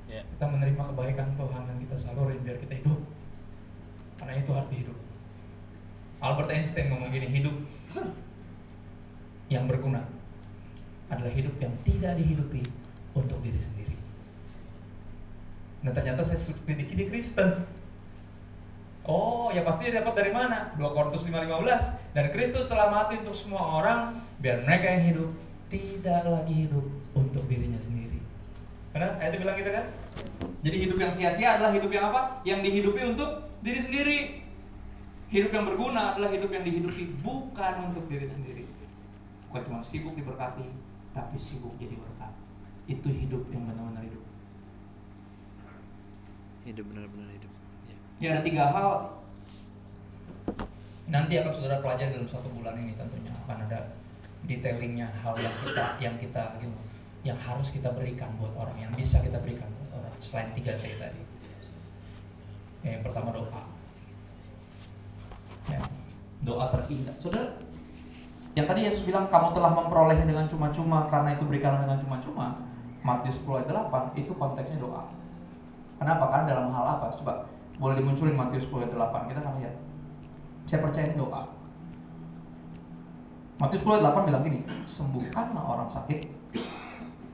yeah. 0.07 0.23
kita 0.23 0.45
menerima 0.47 0.83
kebaikan 0.95 1.29
Tuhan 1.35 1.63
dan 1.67 1.77
kita 1.83 1.97
salurin 1.99 2.41
biar 2.47 2.59
kita 2.59 2.75
hidup. 2.79 3.01
Karena 4.19 4.35
itu 4.39 4.51
arti 4.55 4.75
hidup. 4.87 4.99
Albert 6.21 6.53
Einstein 6.53 6.93
ngomong 6.93 7.09
gini, 7.09 7.27
hidup 7.33 7.57
yang 9.51 9.67
berguna 9.67 10.07
adalah 11.11 11.33
hidup 11.35 11.59
yang 11.59 11.75
tidak 11.83 12.15
dihidupi 12.15 12.63
untuk 13.19 13.43
diri 13.43 13.59
sendiri. 13.59 13.97
Nah 15.83 15.91
ternyata 15.91 16.23
saya 16.23 16.39
sedikit 16.39 16.95
di 16.95 17.05
Kristen. 17.11 17.67
Oh, 19.11 19.51
ya 19.51 19.67
pasti 19.67 19.91
dapat 19.91 20.15
dari 20.15 20.31
mana? 20.31 20.71
2 20.79 20.95
Korintus 20.95 21.27
5:15 21.27 22.15
dan 22.15 22.25
Kristus 22.31 22.71
telah 22.71 22.93
mati 22.95 23.19
untuk 23.19 23.35
semua 23.35 23.83
orang 23.83 24.15
biar 24.39 24.63
mereka 24.63 24.87
yang 24.87 25.03
hidup 25.03 25.31
tidak 25.71 26.27
lagi 26.27 26.67
hidup 26.67 26.87
untuk 27.15 27.47
dirinya 27.47 27.79
sendiri, 27.79 28.19
Benar? 28.91 29.23
Ayat 29.23 29.39
bilang 29.39 29.55
gitu 29.55 29.71
kan? 29.71 29.87
Jadi 30.61 30.77
hidup 30.83 30.99
yang 30.99 31.13
sia-sia 31.15 31.57
adalah 31.57 31.71
hidup 31.71 31.89
yang 31.95 32.11
apa? 32.11 32.43
Yang 32.43 32.61
dihidupi 32.67 33.01
untuk 33.07 33.31
diri 33.63 33.81
sendiri. 33.81 34.19
Hidup 35.31 35.55
yang 35.55 35.63
berguna 35.63 36.19
adalah 36.19 36.35
hidup 36.35 36.51
yang 36.51 36.67
dihidupi 36.67 37.23
bukan 37.23 37.75
untuk 37.87 38.11
diri 38.11 38.27
sendiri. 38.27 38.67
Bukan 39.47 39.63
cuma 39.63 39.79
sibuk 39.79 40.19
diberkati, 40.19 40.67
tapi 41.15 41.39
sibuk 41.39 41.71
jadi 41.79 41.95
berkat. 41.95 42.35
Itu 42.91 43.07
hidup 43.07 43.47
yang 43.55 43.71
benar-benar 43.71 44.03
hidup. 44.03 44.25
Hidup 46.67 46.85
benar-benar 46.91 47.31
hidup. 47.31 47.53
Ya. 47.87 47.97
Ya 48.19 48.29
ada 48.35 48.43
tiga 48.43 48.67
hal 48.75 48.91
nanti 51.11 51.35
akan 51.43 51.51
saudara 51.51 51.83
pelajari 51.83 52.15
dalam 52.15 52.31
satu 52.31 52.47
bulan 52.55 52.79
ini 52.79 52.95
tentunya 52.95 53.35
akan 53.47 53.67
ada 53.67 53.99
detailingnya 54.51 55.07
hal 55.23 55.39
yang 55.39 55.55
kita 55.63 55.87
yang 56.03 56.15
kita 56.19 56.43
gitu 56.59 56.75
yang 57.23 57.39
harus 57.39 57.71
kita 57.71 57.95
berikan 57.95 58.35
buat 58.43 58.51
orang 58.59 58.75
yang 58.83 58.91
bisa 58.99 59.23
kita 59.23 59.39
berikan 59.39 59.71
buat 59.79 60.03
orang 60.03 60.15
selain 60.19 60.51
tiga 60.57 60.75
T 60.81 60.99
tadi. 60.99 61.23
Ya, 62.81 62.97
yang 62.97 63.05
pertama 63.05 63.31
doa. 63.31 63.63
Ya, 65.69 65.81
doa 66.43 66.65
terindah. 66.73 67.13
Saudara, 67.21 67.61
yang 68.57 68.67
tadi 68.67 68.89
Yesus 68.89 69.05
bilang 69.05 69.29
kamu 69.29 69.53
telah 69.53 69.71
memperolehnya 69.77 70.27
dengan 70.27 70.49
cuma-cuma 70.49 71.07
karena 71.13 71.37
itu 71.37 71.45
berikanlah 71.45 71.85
dengan 71.87 72.01
cuma-cuma. 72.01 72.47
Matius 73.01 73.41
10 73.45 73.65
ayat 73.65 73.69
8 73.73 74.17
itu 74.21 74.33
konteksnya 74.37 74.81
doa. 74.81 75.09
Kenapa? 75.97 76.25
Karena 76.29 76.45
dalam 76.57 76.67
hal 76.73 76.85
apa? 77.01 77.13
Coba 77.17 77.49
boleh 77.81 78.01
dimunculin 78.01 78.37
Matius 78.37 78.69
10 78.69 78.89
ayat 78.89 78.93
8. 78.97 79.29
Kita 79.29 79.41
akan 79.45 79.55
lihat. 79.61 79.75
Saya 80.65 80.81
percaya 80.85 81.05
ini 81.09 81.17
doa. 81.21 81.60
Matius 83.61 83.85
10 83.85 84.01
ayat 84.01 84.17
8 84.17 84.29
bilang 84.33 84.43
gini, 84.49 84.59
sembuhkanlah 84.89 85.61
orang 85.61 85.89
sakit, 85.93 86.25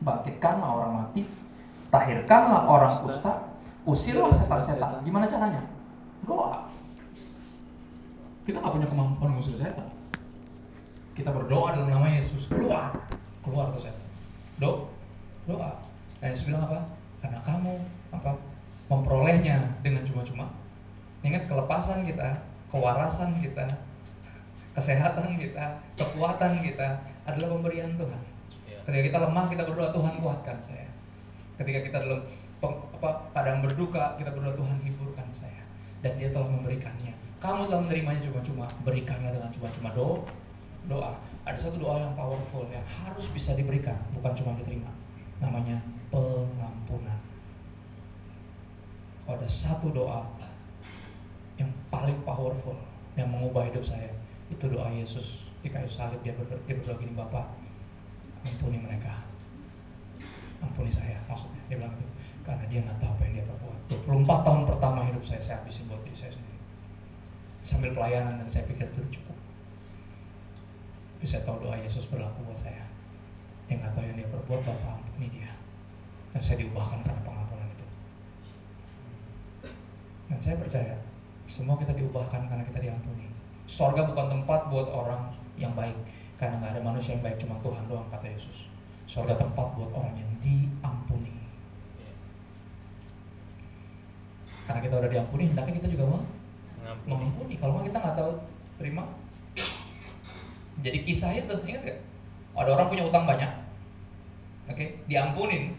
bangkitkanlah 0.03 0.67
orang 0.67 0.93
mati, 0.99 1.23
tahirkanlah 1.95 2.67
orang 2.67 2.91
kusta, 2.99 3.47
usirlah 3.87 4.35
setan-setan. 4.35 5.07
Gimana 5.07 5.31
caranya? 5.31 5.63
Doa. 6.27 6.67
Kita 8.43 8.59
nggak 8.59 8.75
punya 8.75 8.89
kemampuan 8.91 9.39
mengusir 9.39 9.55
setan. 9.55 9.87
Kita 11.15 11.31
berdoa 11.31 11.79
dalam 11.79 11.95
nama 11.95 12.11
Yesus 12.11 12.51
keluar, 12.51 12.91
keluar 13.47 13.71
tuh 13.71 13.87
setan. 13.87 14.07
Do, 14.59 14.91
doa. 15.47 15.79
Dan 16.19 16.35
Yesus 16.35 16.51
bilang 16.51 16.67
apa? 16.67 16.91
Karena 17.23 17.39
kamu 17.47 17.73
apa 18.11 18.35
memperolehnya 18.91 19.63
dengan 19.79 20.03
cuma-cuma. 20.03 20.51
Ingat 21.23 21.47
kelepasan 21.47 22.03
kita, 22.03 22.43
kewarasan 22.67 23.39
kita, 23.39 23.67
kesehatan 24.77 25.41
kita, 25.41 25.81
kekuatan 25.97 26.61
kita 26.61 27.01
adalah 27.25 27.49
pemberian 27.57 27.97
Tuhan. 27.97 28.23
Ya. 28.69 28.79
Ketika 28.85 29.03
kita 29.09 29.19
lemah, 29.25 29.49
kita 29.49 29.65
berdoa 29.65 29.89
Tuhan 29.89 30.15
kuatkan 30.21 30.61
saya. 30.61 30.89
Ketika 31.57 31.81
kita 31.81 31.97
dalam 32.05 32.21
apa 32.61 33.11
kadang 33.33 33.65
berduka, 33.65 34.13
kita 34.21 34.37
berdoa 34.37 34.53
Tuhan 34.53 34.77
hiburkan 34.85 35.29
saya. 35.33 35.65
Dan 36.05 36.21
Dia 36.21 36.29
telah 36.29 36.53
memberikannya. 36.53 37.17
Kamu 37.41 37.73
telah 37.73 37.83
menerimanya 37.89 38.21
cuma-cuma, 38.29 38.69
berikanlah 38.85 39.33
dengan 39.33 39.49
cuma-cuma 39.49 39.97
do 39.97 40.21
doa. 40.93 41.17
Ada 41.49 41.57
satu 41.57 41.81
doa 41.81 41.97
yang 41.97 42.13
powerful 42.13 42.69
yang 42.69 42.85
harus 42.85 43.27
bisa 43.33 43.57
diberikan, 43.57 43.97
bukan 44.13 44.37
cuma 44.37 44.53
diterima. 44.61 44.93
Namanya 45.41 45.81
pengampunan. 46.13 47.17
Kalau 49.25 49.41
ada 49.41 49.49
satu 49.49 49.91
doa 49.91 50.21
yang 51.57 51.73
paling 51.89 52.19
powerful 52.23 52.77
yang 53.17 53.27
mengubah 53.33 53.67
hidup 53.73 53.83
saya, 53.83 54.11
itu 54.47 54.65
doa 54.71 54.89
Yesus 54.95 55.51
di 55.61 55.69
kayu 55.69 55.91
salib 55.91 56.23
dia 56.23 56.31
berdoa, 56.39 56.59
dia 56.71 56.79
berdoa 56.79 56.97
gini 57.03 57.15
Bapak 57.19 57.47
ampuni 58.47 58.79
mereka. 58.79 59.27
Ampuni 60.63 60.91
saya 60.91 61.19
maksudnya. 61.27 61.59
Dia 61.67 61.83
bilang 61.83 61.95
itu 61.99 62.07
karena 62.47 62.65
dia 62.71 62.81
nggak 62.87 62.99
tahu 63.03 63.11
apa 63.11 63.23
yang 63.27 63.35
dia 63.43 63.47
perbuat. 63.51 63.79
24 64.07 64.47
tahun 64.47 64.63
pertama 64.71 65.01
hidup 65.03 65.25
saya 65.27 65.43
saya 65.43 65.57
habisin 65.63 65.91
buat 65.91 66.01
diri 66.07 66.15
saya 66.15 66.33
sendiri. 66.33 66.59
Sambil 67.67 67.91
pelayanan 67.99 68.39
dan 68.39 68.47
saya 68.47 68.71
pikir 68.71 68.87
itu 68.87 69.03
cukup. 69.19 69.35
Tapi 71.19 71.27
saya 71.27 71.43
tahu 71.43 71.67
doa 71.67 71.77
Yesus 71.83 72.07
berlaku 72.07 72.47
buat 72.47 72.55
saya. 72.55 72.87
Dia 73.67 73.83
nggak 73.83 73.93
tahu 73.99 74.05
yang 74.07 74.17
dia 74.23 74.29
perbuat 74.31 74.61
Bapak 74.63 75.03
ampuni 75.03 75.27
dia. 75.35 75.51
Dan 76.31 76.39
saya 76.39 76.63
diubahkan 76.63 77.03
karena 77.03 77.21
pengampunan 77.27 77.67
itu. 77.75 77.87
Dan 80.31 80.39
saya 80.39 80.57
percaya 80.63 80.95
semua 81.51 81.75
kita 81.79 81.95
diubahkan 81.95 82.47
karena 82.47 82.63
kita 82.67 82.79
diampuni 82.83 83.36
Sorga 83.67 84.07
bukan 84.07 84.27
tempat 84.31 84.71
buat 84.71 84.89
orang 84.89 85.35
yang 85.59 85.75
baik 85.75 85.95
karena 86.39 86.63
nggak 86.63 86.73
ada 86.79 86.83
manusia 86.87 87.19
yang 87.19 87.25
baik 87.27 87.37
cuma 87.43 87.59
Tuhan 87.61 87.85
doang 87.91 88.07
kata 88.09 88.27
Yesus. 88.31 88.71
Sorga 89.11 89.35
tempat 89.35 89.75
buat 89.75 89.91
orang 89.91 90.15
yang 90.15 90.31
diampuni. 90.39 91.35
Karena 94.67 94.81
kita 94.83 94.95
udah 94.99 95.11
diampuni, 95.11 95.43
hendaknya 95.51 95.75
kita 95.79 95.89
juga 95.95 96.05
mau 96.11 96.21
Mengampuni. 96.83 97.07
mengampuni. 97.07 97.55
Kalau 97.59 97.73
nggak 97.79 97.87
kita 97.91 97.99
nggak 98.03 98.17
tahu 98.19 98.33
terima. 98.79 99.03
Jadi 100.77 100.99
kisah 101.09 101.33
itu 101.33 101.55
ingat 101.65 101.83
gak? 101.89 101.99
Ada 102.53 102.71
orang 102.77 102.89
punya 102.93 103.05
utang 103.09 103.25
banyak, 103.25 103.49
oke, 104.69 104.85
diampunin 105.09 105.73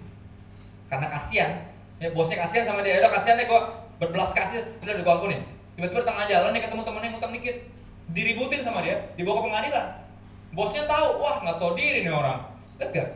karena 0.89 1.07
kasihan. 1.09 1.51
Ya 1.97 2.13
bosnya 2.13 2.41
kasihan 2.41 2.65
sama 2.65 2.85
dia, 2.85 3.01
udah 3.01 3.09
kasihan 3.13 3.37
deh 3.37 3.45
gua 3.49 3.85
berbelas 3.97 4.33
kasih, 4.33 4.61
udah 4.81 4.93
udah 4.97 5.05
gua 5.05 5.13
ampunin. 5.21 5.41
Tiba-tiba 5.77 6.01
tengah 6.01 6.25
jalan 6.25 6.49
nih 6.53 6.61
ketemu 6.65 6.81
temennya 6.81 7.06
diributin 8.11 8.63
sama 8.63 8.83
dia, 8.83 8.97
dibawa 9.19 9.43
ke 9.43 9.43
pengadilan. 9.51 9.87
Bosnya 10.55 10.87
tahu, 10.87 11.19
wah 11.19 11.43
nggak 11.43 11.57
tahu 11.59 11.71
diri 11.75 12.07
nih 12.07 12.13
orang. 12.13 12.47
Lihat 12.79 12.89
gak? 12.95 13.09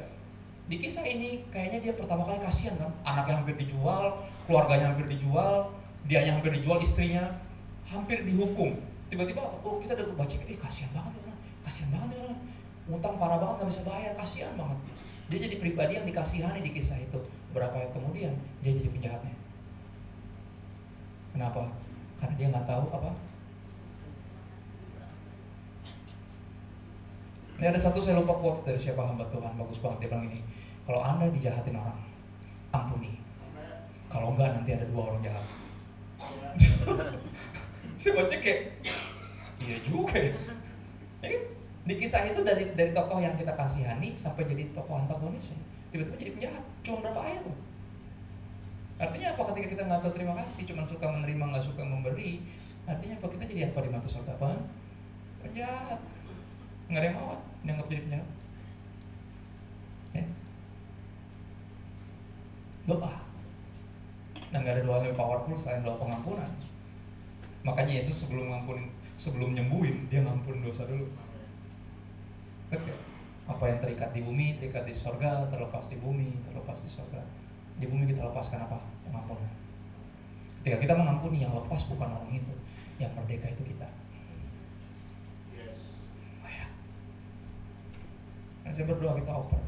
Di 0.68 0.76
kisah 0.80 1.04
ini 1.08 1.48
kayaknya 1.52 1.80
dia 1.80 1.94
pertama 1.96 2.28
kali 2.28 2.40
kasihan 2.44 2.76
kan, 2.80 2.92
anaknya 3.08 3.44
hampir 3.44 3.56
dijual, 3.60 4.20
keluarganya 4.48 4.92
hampir 4.92 5.08
dijual, 5.08 5.72
dianya 6.08 6.36
hampir 6.36 6.52
dijual, 6.56 6.80
istrinya 6.84 7.28
hampir 7.88 8.24
dihukum. 8.24 8.76
Tiba-tiba, 9.12 9.44
oh 9.64 9.80
kita 9.80 9.96
udah 9.96 10.16
baca, 10.16 10.36
eh 10.48 10.60
kasihan 10.60 10.92
banget 10.96 11.14
orang, 11.24 11.38
kasihan 11.68 11.90
banget 11.96 12.16
orang, 12.24 12.38
utang 12.88 13.16
parah 13.20 13.40
banget 13.40 13.56
nggak 13.64 13.70
bisa 13.72 13.82
bayar, 13.88 14.12
kasihan 14.16 14.54
banget. 14.56 14.80
Dia 15.32 15.40
jadi 15.48 15.56
pribadi 15.60 15.96
yang 15.96 16.08
dikasihani 16.08 16.60
di 16.60 16.72
kisah 16.76 17.00
itu. 17.00 17.20
Berapa 17.56 17.76
ayat 17.76 17.92
kemudian 17.96 18.36
dia 18.64 18.72
jadi 18.76 18.92
penjahatnya. 18.92 19.36
Kenapa? 21.32 21.72
Karena 22.20 22.36
dia 22.36 22.48
nggak 22.52 22.68
tahu 22.68 22.86
apa. 22.92 23.12
Ini 27.62 27.70
ada 27.70 27.78
satu 27.78 28.02
saya 28.02 28.18
lupa 28.18 28.34
quotes 28.42 28.66
dari 28.66 28.82
siapa 28.82 29.06
hamba 29.06 29.22
Tuhan 29.30 29.54
bagus 29.54 29.86
banget 29.86 30.02
dia 30.02 30.10
bilang 30.10 30.26
ini. 30.34 30.42
Kalau 30.82 30.98
anda 31.06 31.30
dijahatin 31.30 31.78
orang, 31.78 31.94
ampuni. 32.74 33.22
Kalau 34.10 34.34
enggak 34.34 34.58
nanti 34.58 34.74
ada 34.74 34.90
dua 34.90 35.14
orang 35.14 35.22
jahat. 35.22 35.46
saya 38.02 38.18
baca 38.18 38.34
kayak 38.42 38.82
iya 39.62 39.78
juga 39.86 40.18
ya. 40.18 40.34
Ya? 41.22 41.38
Di 41.86 41.94
kisah 42.02 42.34
itu 42.34 42.42
dari 42.42 42.74
dari 42.74 42.98
tokoh 42.98 43.22
yang 43.22 43.38
kita 43.38 43.54
kasihani 43.54 44.18
sampai 44.18 44.50
jadi 44.50 44.74
tokoh 44.74 44.98
antagonis. 44.98 45.54
Tiba-tiba 45.94 46.18
jadi 46.18 46.32
penjahat. 46.34 46.66
Cuma 46.82 47.06
berapa 47.06 47.22
ayat. 47.30 47.46
Artinya 49.06 49.38
apa 49.38 49.42
ketika 49.54 49.68
kita 49.78 49.82
nggak 49.86 50.02
tahu 50.02 50.14
terima 50.18 50.34
kasih, 50.42 50.66
cuma 50.66 50.90
suka 50.90 51.06
menerima 51.14 51.46
nggak 51.46 51.66
suka 51.70 51.86
memberi, 51.86 52.42
artinya 52.90 53.22
apa 53.22 53.28
kita 53.38 53.44
jadi 53.54 53.62
apa 53.70 53.86
di 53.86 53.90
mata 53.94 54.10
apa? 54.10 54.50
Penjahat. 55.46 56.02
Nggak 56.90 57.02
ada 57.06 57.06
yang 57.06 57.18
mau 57.22 57.51
dianggap 57.62 57.88
jadi 57.90 58.02
penjahat. 58.10 58.30
Ya. 60.12 60.24
Doa. 62.90 63.14
Dan 64.52 64.58
nggak 64.66 64.76
ada 64.76 64.84
doa 64.84 64.96
yang 65.00 65.06
lebih 65.08 65.20
powerful 65.20 65.56
selain 65.56 65.86
doa 65.86 65.96
pengampunan. 65.96 66.52
Makanya 67.62 67.94
Yesus 68.02 68.26
sebelum 68.26 68.50
ngampunin, 68.50 68.90
sebelum 69.16 69.54
nyembuhin, 69.54 70.10
dia 70.10 70.26
ngampunin 70.26 70.66
dosa 70.66 70.90
dulu. 70.90 71.08
Oke. 72.74 72.94
Apa 73.46 73.64
yang 73.68 73.78
terikat 73.84 74.10
di 74.16 74.26
bumi, 74.26 74.58
terikat 74.58 74.88
di 74.88 74.96
sorga, 74.96 75.46
terlepas 75.52 75.92
di 75.92 75.98
bumi, 76.02 76.42
terlepas 76.48 76.82
di 76.82 76.90
sorga. 76.90 77.22
Di 77.78 77.86
bumi 77.86 78.10
kita 78.10 78.26
lepaskan 78.26 78.66
apa? 78.66 78.82
Pengampunan. 79.06 79.52
Ketika 80.62 80.78
kita 80.78 80.94
mengampuni, 80.94 81.42
yang 81.42 81.54
lepas 81.58 81.90
bukan 81.90 82.10
orang 82.10 82.34
itu, 82.34 82.54
yang 83.02 83.10
merdeka 83.18 83.50
itu 83.50 83.66
kita. 83.66 83.90
Oh 86.46 86.50
ya. 86.50 86.66
Dan 88.66 88.72
saya 88.72 88.86
berdoa 88.90 89.14
kita 89.18 89.32
oper. 89.32 89.62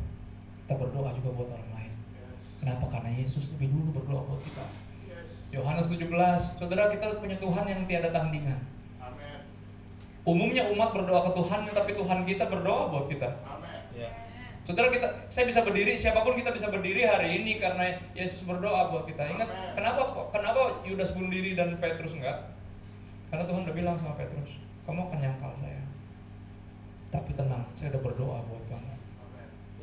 Kita 0.64 0.74
berdoa 0.80 1.10
juga 1.16 1.30
buat 1.36 1.50
orang 1.52 1.72
lain. 1.76 1.94
Kenapa? 2.64 2.86
Karena 2.88 3.10
Yesus 3.14 3.58
lebih 3.58 3.74
dulu 3.74 4.02
berdoa 4.02 4.22
buat 4.24 4.42
kita. 4.46 4.66
Yohanes 5.54 5.86
17, 5.86 6.10
saudara 6.58 6.90
kita 6.90 7.22
punya 7.22 7.38
Tuhan 7.38 7.66
yang 7.70 7.86
tiada 7.86 8.10
tandingan. 8.10 8.58
Umumnya 10.24 10.72
umat 10.72 10.96
berdoa 10.96 11.30
ke 11.30 11.32
Tuhan, 11.36 11.60
tapi 11.70 11.92
Tuhan 12.00 12.20
kita 12.24 12.48
berdoa 12.48 12.90
buat 12.90 13.06
kita. 13.12 13.30
Ya. 13.92 14.10
Saudara 14.64 14.88
kita, 14.88 15.28
saya 15.28 15.46
bisa 15.52 15.62
berdiri, 15.68 16.00
siapa 16.00 16.24
pun 16.24 16.40
kita 16.40 16.56
bisa 16.56 16.72
berdiri 16.72 17.04
hari 17.04 17.44
ini 17.44 17.60
karena 17.60 18.00
Yesus 18.16 18.48
berdoa 18.48 18.88
buat 18.90 19.04
kita. 19.04 19.20
Ingat, 19.20 19.76
kenapa 19.76 20.08
kenapa 20.32 20.80
Yudas 20.88 21.12
bunuh 21.20 21.28
diri 21.28 21.60
dan 21.60 21.76
Petrus 21.78 22.16
enggak? 22.16 22.56
Karena 23.28 23.44
Tuhan 23.44 23.68
udah 23.68 23.76
bilang 23.76 23.96
sama 24.00 24.16
Petrus, 24.16 24.64
kamu 24.88 25.12
akan 25.12 25.20
nyangkal 25.20 25.52
saya. 25.60 25.83
Tapi 27.14 27.30
tenang, 27.38 27.62
saya 27.78 27.94
udah 27.94 28.02
berdoa 28.02 28.42
buat 28.50 28.64
kamu. 28.66 28.94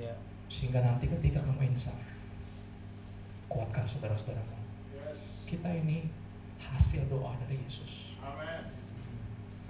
Ya. 0.03 0.19
Sehingga 0.51 0.83
nanti 0.83 1.07
ketika 1.07 1.39
kamu 1.47 1.71
insaf, 1.71 1.95
kuatkan 3.47 3.87
saudara-saudaramu. 3.87 4.59
Kita 5.47 5.71
ini 5.71 6.11
hasil 6.59 7.07
doa 7.07 7.39
dari 7.47 7.55
Yesus. 7.63 8.19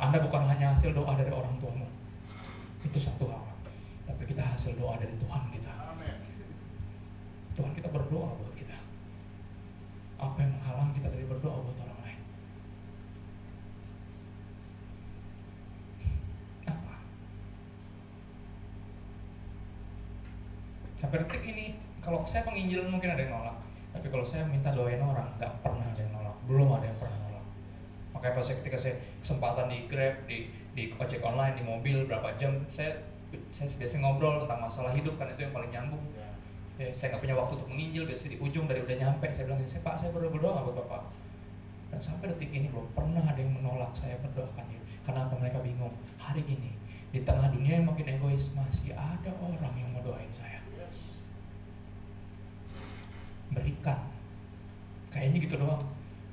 Anda 0.00 0.16
bukan 0.24 0.48
hanya 0.48 0.72
hasil 0.72 0.96
doa 0.96 1.12
dari 1.12 1.28
orang 1.28 1.60
tuamu. 1.60 1.84
Itu 2.80 2.96
satu 2.96 3.28
hal. 3.28 3.44
Tapi 4.08 4.24
kita 4.24 4.40
hasil 4.40 4.80
doa 4.80 4.96
dari 4.96 5.12
Tuhan 5.20 5.52
kita. 5.52 5.74
Tuhan 7.60 7.72
kita 7.76 7.88
berdoa 7.92 8.32
buat 8.40 8.54
kita. 8.56 8.78
Apa 10.16 10.40
yang 10.40 10.52
menghalang 10.56 10.96
kita 10.96 11.08
dari 11.12 11.28
berdoa 11.28 11.60
buat 11.60 11.76
orang 11.84 12.00
lain? 12.04 12.20
Apa? 16.68 16.94
Sampai 21.00 21.24
detik 21.24 21.40
ini, 21.48 21.80
kalau 22.04 22.20
saya 22.28 22.44
penginjilan 22.44 22.92
mungkin 22.92 23.16
ada 23.16 23.24
yang 23.24 23.32
nolak. 23.32 23.56
Tapi 23.96 24.12
kalau 24.12 24.20
saya 24.20 24.44
minta 24.44 24.68
doain 24.68 25.00
orang, 25.00 25.32
nggak 25.40 25.64
pernah 25.64 25.88
ada 25.88 25.96
yang 25.96 26.12
nolak. 26.12 26.36
Belum 26.44 26.68
ada 26.76 26.84
yang 26.84 26.98
pernah 27.00 27.16
nolak. 27.24 27.44
Makanya 28.12 28.36
pas 28.36 28.44
saya 28.44 28.56
ketika 28.60 28.76
saya 28.76 28.94
kesempatan 29.16 29.72
di 29.72 29.88
Grab, 29.88 30.28
di 30.28 30.52
di 30.76 30.92
ojek 31.00 31.24
online, 31.24 31.56
di 31.56 31.64
mobil 31.64 32.04
berapa 32.04 32.36
jam, 32.36 32.52
saya 32.68 33.00
saya 33.48 33.72
biasa 33.80 33.96
ngobrol 34.04 34.44
tentang 34.44 34.60
masalah 34.60 34.92
hidup 34.92 35.16
kan 35.16 35.32
itu 35.32 35.40
yang 35.48 35.56
paling 35.56 35.72
nyambung. 35.72 36.04
Ya, 36.76 36.92
saya 36.92 37.16
nggak 37.16 37.22
punya 37.24 37.36
waktu 37.40 37.52
untuk 37.56 37.68
menginjil 37.72 38.04
biasa 38.04 38.24
di 38.28 38.36
ujung 38.36 38.68
dari 38.68 38.84
udah 38.84 38.96
nyampe 39.00 39.28
saya 39.32 39.44
bilang 39.48 39.60
saya 39.64 39.84
pak 39.84 39.94
saya 40.00 40.10
berdoa 40.12 40.32
berdoa 40.32 40.52
nggak 40.52 40.64
buat 40.68 40.76
bapak. 40.84 41.02
Dan 41.96 42.00
sampai 42.04 42.28
detik 42.36 42.52
ini 42.52 42.68
belum 42.68 42.92
pernah 42.92 43.24
ada 43.24 43.40
yang 43.40 43.56
menolak 43.56 43.96
saya 43.96 44.20
berdoakan 44.20 44.68
dia. 44.68 44.80
Karena 45.00 45.24
apa? 45.24 45.34
Mereka 45.40 45.64
bingung. 45.64 45.96
Hari 46.20 46.44
ini 46.44 46.76
di 47.08 47.24
tengah 47.24 47.48
dunia 47.48 47.80
yang 47.80 47.88
makin 47.88 48.20
egois 48.20 48.52
masih 48.52 48.92
ada 48.92 49.32
orang 49.40 49.74
yang 49.80 49.88
mau 49.96 50.04
doain 50.04 50.28
saya 50.36 50.59
berikan 53.80 53.96
kayaknya 55.08 55.38
gitu 55.48 55.56
doang. 55.56 55.80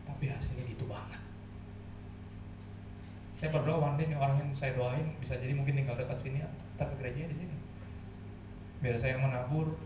Tapi 0.03 0.27
hasilnya 0.27 0.67
itu 0.67 0.83
banget. 0.83 1.21
Saya 3.39 3.55
berdoa 3.55 3.79
one 3.79 3.95
day 3.95 4.11
nih 4.11 4.19
orang 4.19 4.35
yang 4.43 4.49
saya 4.51 4.75
doain 4.75 5.15
bisa 5.23 5.39
jadi 5.39 5.55
mungkin 5.55 5.79
tinggal 5.79 5.95
dekat 5.95 6.19
sini 6.19 6.43
atau 6.43 6.83
ke 6.91 6.95
gereja 6.99 7.31
di 7.31 7.37
sini. 7.39 7.55
Biar 8.83 8.99
saya 8.99 9.15
yang 9.15 9.31
menabur 9.31 9.79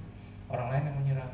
orang 0.50 0.74
lain 0.74 0.84
yang 0.90 0.98
menyerang 0.98 1.34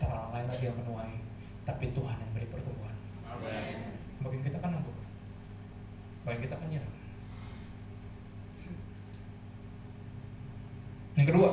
ntar 0.00 0.10
orang 0.10 0.32
lain 0.34 0.46
lagi 0.50 0.64
yang 0.66 0.76
menuai 0.80 1.14
tapi 1.62 1.92
Tuhan 1.94 2.16
yang 2.18 2.30
beri 2.34 2.48
pertumbuhan. 2.50 2.96
Bagian 4.20 4.42
kita 4.42 4.58
kan 4.58 4.74
nabur 4.74 4.96
bagian 6.20 6.44
kita 6.44 6.56
kan 6.60 6.68
nyerang 6.68 6.96
yang 11.16 11.26
kedua 11.26 11.48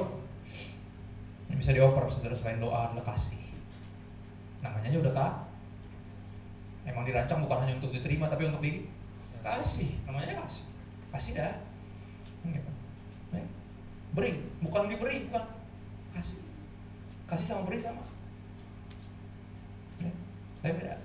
yang 1.47 1.57
bisa 1.63 1.71
dioper 1.71 2.03
saudara 2.11 2.35
selain 2.35 2.59
doa 2.59 2.91
adalah 2.91 3.15
kasih 3.15 3.46
namanya 4.67 4.87
aja 4.91 4.99
udah 4.99 5.13
kak. 5.15 5.33
Emang 6.87 7.03
dirancang 7.07 7.39
bukan 7.43 7.63
hanya 7.63 7.73
untuk 7.79 7.91
diterima 7.95 8.27
tapi 8.27 8.47
untuk 8.51 8.59
di 8.59 8.91
kasih. 9.39 9.95
Namanya 10.03 10.43
kasih. 10.43 10.65
Kasih 11.15 11.31
dah 11.39 11.55
gitu. 12.47 12.71
Ya. 13.35 13.43
beri 14.15 14.43
bukan 14.59 14.91
diberi 14.91 15.27
bukan. 15.31 15.43
Kasih. 16.11 16.39
Kasih 17.27 17.45
sama 17.47 17.67
beri 17.67 17.79
sama. 17.79 18.03
Ya. 20.03 20.11
tapi 20.63 20.73
beda. 20.75 20.95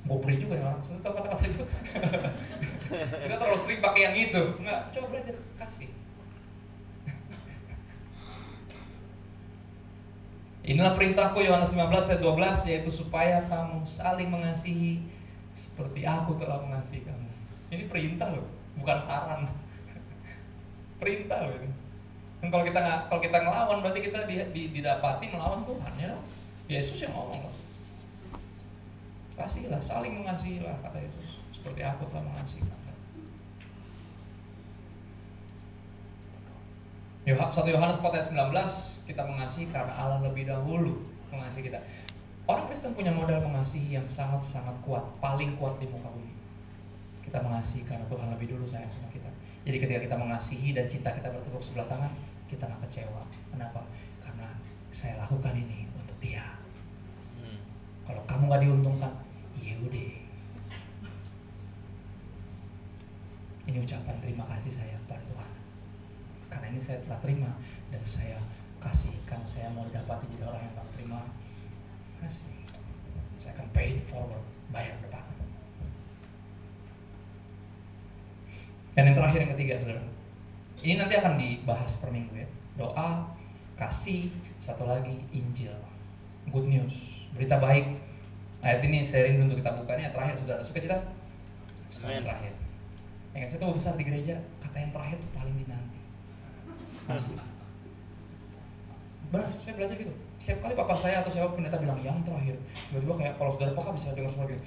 Gue 0.00 0.18
beri 0.24 0.36
juga 0.40 0.54
nih 0.56 0.64
orang. 0.64 0.80
Kata-kata 0.80 1.44
itu. 1.44 1.64
Kita 3.22 3.34
terlalu 3.36 3.60
sering 3.60 3.80
pakai 3.84 4.00
yang 4.08 4.16
itu. 4.16 4.42
Nggak 4.64 4.80
coba 4.96 5.06
belajar. 5.12 5.36
Kasih 5.60 5.88
Inilah 10.70 10.94
perintahku 10.94 11.42
Yohanes 11.42 11.74
15 11.74 11.82
ayat 12.14 12.22
12 12.22 12.70
yaitu 12.70 12.90
supaya 12.94 13.42
kamu 13.50 13.82
saling 13.82 14.30
mengasihi 14.30 15.02
seperti 15.50 16.06
aku 16.06 16.38
telah 16.38 16.62
mengasihi 16.62 17.02
kamu. 17.02 17.26
Ini 17.74 17.84
perintah 17.90 18.30
loh, 18.30 18.46
bukan 18.78 19.02
saran. 19.02 19.50
perintah 21.02 21.42
loh 21.42 21.58
ini. 21.58 21.74
Dan 22.38 22.54
kalau 22.54 22.62
kita 22.62 22.80
kalau 23.10 23.18
kita 23.18 23.38
ngelawan 23.42 23.82
berarti 23.82 24.00
kita 24.06 24.30
di, 24.30 24.38
di, 24.54 24.62
didapati 24.78 25.34
melawan 25.34 25.66
Tuhan 25.66 25.92
ya. 25.98 26.14
Yesus 26.70 27.02
yang 27.02 27.18
ngomong 27.18 27.50
loh. 27.50 27.54
Kasihlah, 29.34 29.82
saling 29.82 30.22
mengasihilah 30.22 30.78
kata 30.86 31.02
Yesus. 31.02 31.42
Seperti 31.50 31.82
aku 31.82 32.06
telah 32.14 32.22
mengasihi 32.22 32.62
kamu. 32.62 32.94
Yoh- 37.26 37.50
1 37.50 37.74
Yohanes 37.74 37.98
4 37.98 38.14
ayat 38.14 38.28
19 38.30 38.99
kita 39.10 39.26
mengasihi 39.26 39.66
karena 39.74 39.90
Allah 39.98 40.22
lebih 40.22 40.46
dahulu 40.46 41.02
mengasihi 41.34 41.66
kita. 41.66 41.82
Orang 42.46 42.70
Kristen 42.70 42.94
punya 42.94 43.10
modal 43.10 43.42
mengasihi 43.42 43.98
yang 43.98 44.06
sangat-sangat 44.06 44.78
kuat, 44.86 45.02
paling 45.18 45.58
kuat 45.58 45.82
di 45.82 45.90
muka 45.90 46.06
bumi. 46.14 46.34
Kita 47.26 47.42
mengasihi 47.42 47.86
karena 47.86 48.06
Tuhan 48.06 48.30
lebih 48.30 48.54
dulu 48.54 48.62
sayang 48.66 48.90
sama 48.90 49.10
kita. 49.10 49.30
Jadi 49.66 49.76
ketika 49.82 50.00
kita 50.06 50.16
mengasihi 50.18 50.74
dan 50.74 50.86
cinta 50.86 51.10
kita 51.10 51.26
bertepuk 51.30 51.62
sebelah 51.62 51.90
tangan, 51.90 52.10
kita 52.46 52.66
nggak 52.66 52.82
kecewa. 52.86 53.22
Kenapa? 53.50 53.82
Karena 54.22 54.50
saya 54.94 55.22
lakukan 55.22 55.54
ini 55.58 55.86
untuk 55.94 56.18
dia. 56.18 56.46
Hmm. 57.38 57.58
Kalau 58.06 58.22
kamu 58.26 58.42
nggak 58.50 58.62
diuntungkan, 58.66 59.12
ya 59.58 59.74
udah. 59.78 60.10
Ini 63.70 63.78
ucapan 63.78 64.16
terima 64.18 64.44
kasih 64.50 64.72
saya 64.74 64.94
kepada 65.06 65.22
Tuhan. 65.30 65.50
Karena 66.50 66.66
ini 66.74 66.80
saya 66.82 66.98
telah 67.06 67.22
terima 67.22 67.50
dan 67.94 68.02
saya 68.02 68.34
kasihkan, 68.80 69.44
saya 69.44 69.68
mau 69.70 69.84
dapati 69.92 70.26
jadi 70.32 70.48
orang 70.48 70.64
yang 70.64 70.74
tak 70.74 70.88
terima. 70.96 71.20
Kasih. 72.24 72.56
Saya 73.36 73.52
akan 73.56 73.66
pay 73.76 73.96
it 73.96 74.00
forward, 74.00 74.44
bayar 74.72 74.96
ke 74.96 75.08
depan. 75.08 75.24
Dan 78.96 79.02
yang 79.12 79.16
terakhir 79.16 79.38
yang 79.44 79.52
ketiga, 79.54 79.74
saudara. 79.80 80.04
Ini 80.80 80.96
nanti 80.96 81.14
akan 81.20 81.36
dibahas 81.36 81.92
per 82.00 82.10
minggu 82.10 82.34
ya. 82.40 82.48
Doa, 82.80 83.28
kasih, 83.76 84.32
satu 84.56 84.88
lagi 84.88 85.20
Injil. 85.30 85.76
Good 86.48 86.66
news, 86.72 87.28
berita 87.36 87.60
baik. 87.60 88.00
Ayat 88.60 88.80
ini 88.84 89.04
saya 89.04 89.28
rindu 89.28 89.48
untuk 89.48 89.60
kita 89.60 89.76
buka 89.76 89.96
ini 89.96 90.08
yang 90.08 90.14
terakhir, 90.16 90.36
saudara. 90.40 90.60
Suka 90.64 90.80
cita? 90.80 90.98
Yang 92.08 92.24
terakhir. 92.28 92.52
Yang 93.36 93.48
saya 93.52 93.60
tahu 93.62 93.72
besar 93.76 93.94
di 94.00 94.04
gereja, 94.08 94.36
kata 94.60 94.76
yang 94.80 94.92
terakhir 94.92 95.16
itu 95.20 95.28
paling 95.36 95.54
dinanti. 95.60 96.00
Asli. 97.08 97.36
Benar, 99.30 99.46
saya 99.54 99.78
belajar 99.78 99.94
gitu. 99.94 100.10
Setiap 100.42 100.58
kali 100.66 100.74
papa 100.74 100.94
saya 100.98 101.22
atau 101.22 101.30
siapa 101.30 101.54
pendeta 101.54 101.78
bilang 101.78 102.02
yang 102.02 102.18
terakhir, 102.26 102.58
tiba-tiba 102.90 103.14
kayak 103.14 103.34
kalau 103.38 103.50
saudara 103.54 103.78
peka 103.78 103.90
bisa 103.94 104.10
dengar 104.18 104.32
suara 104.34 104.50
gini. 104.50 104.62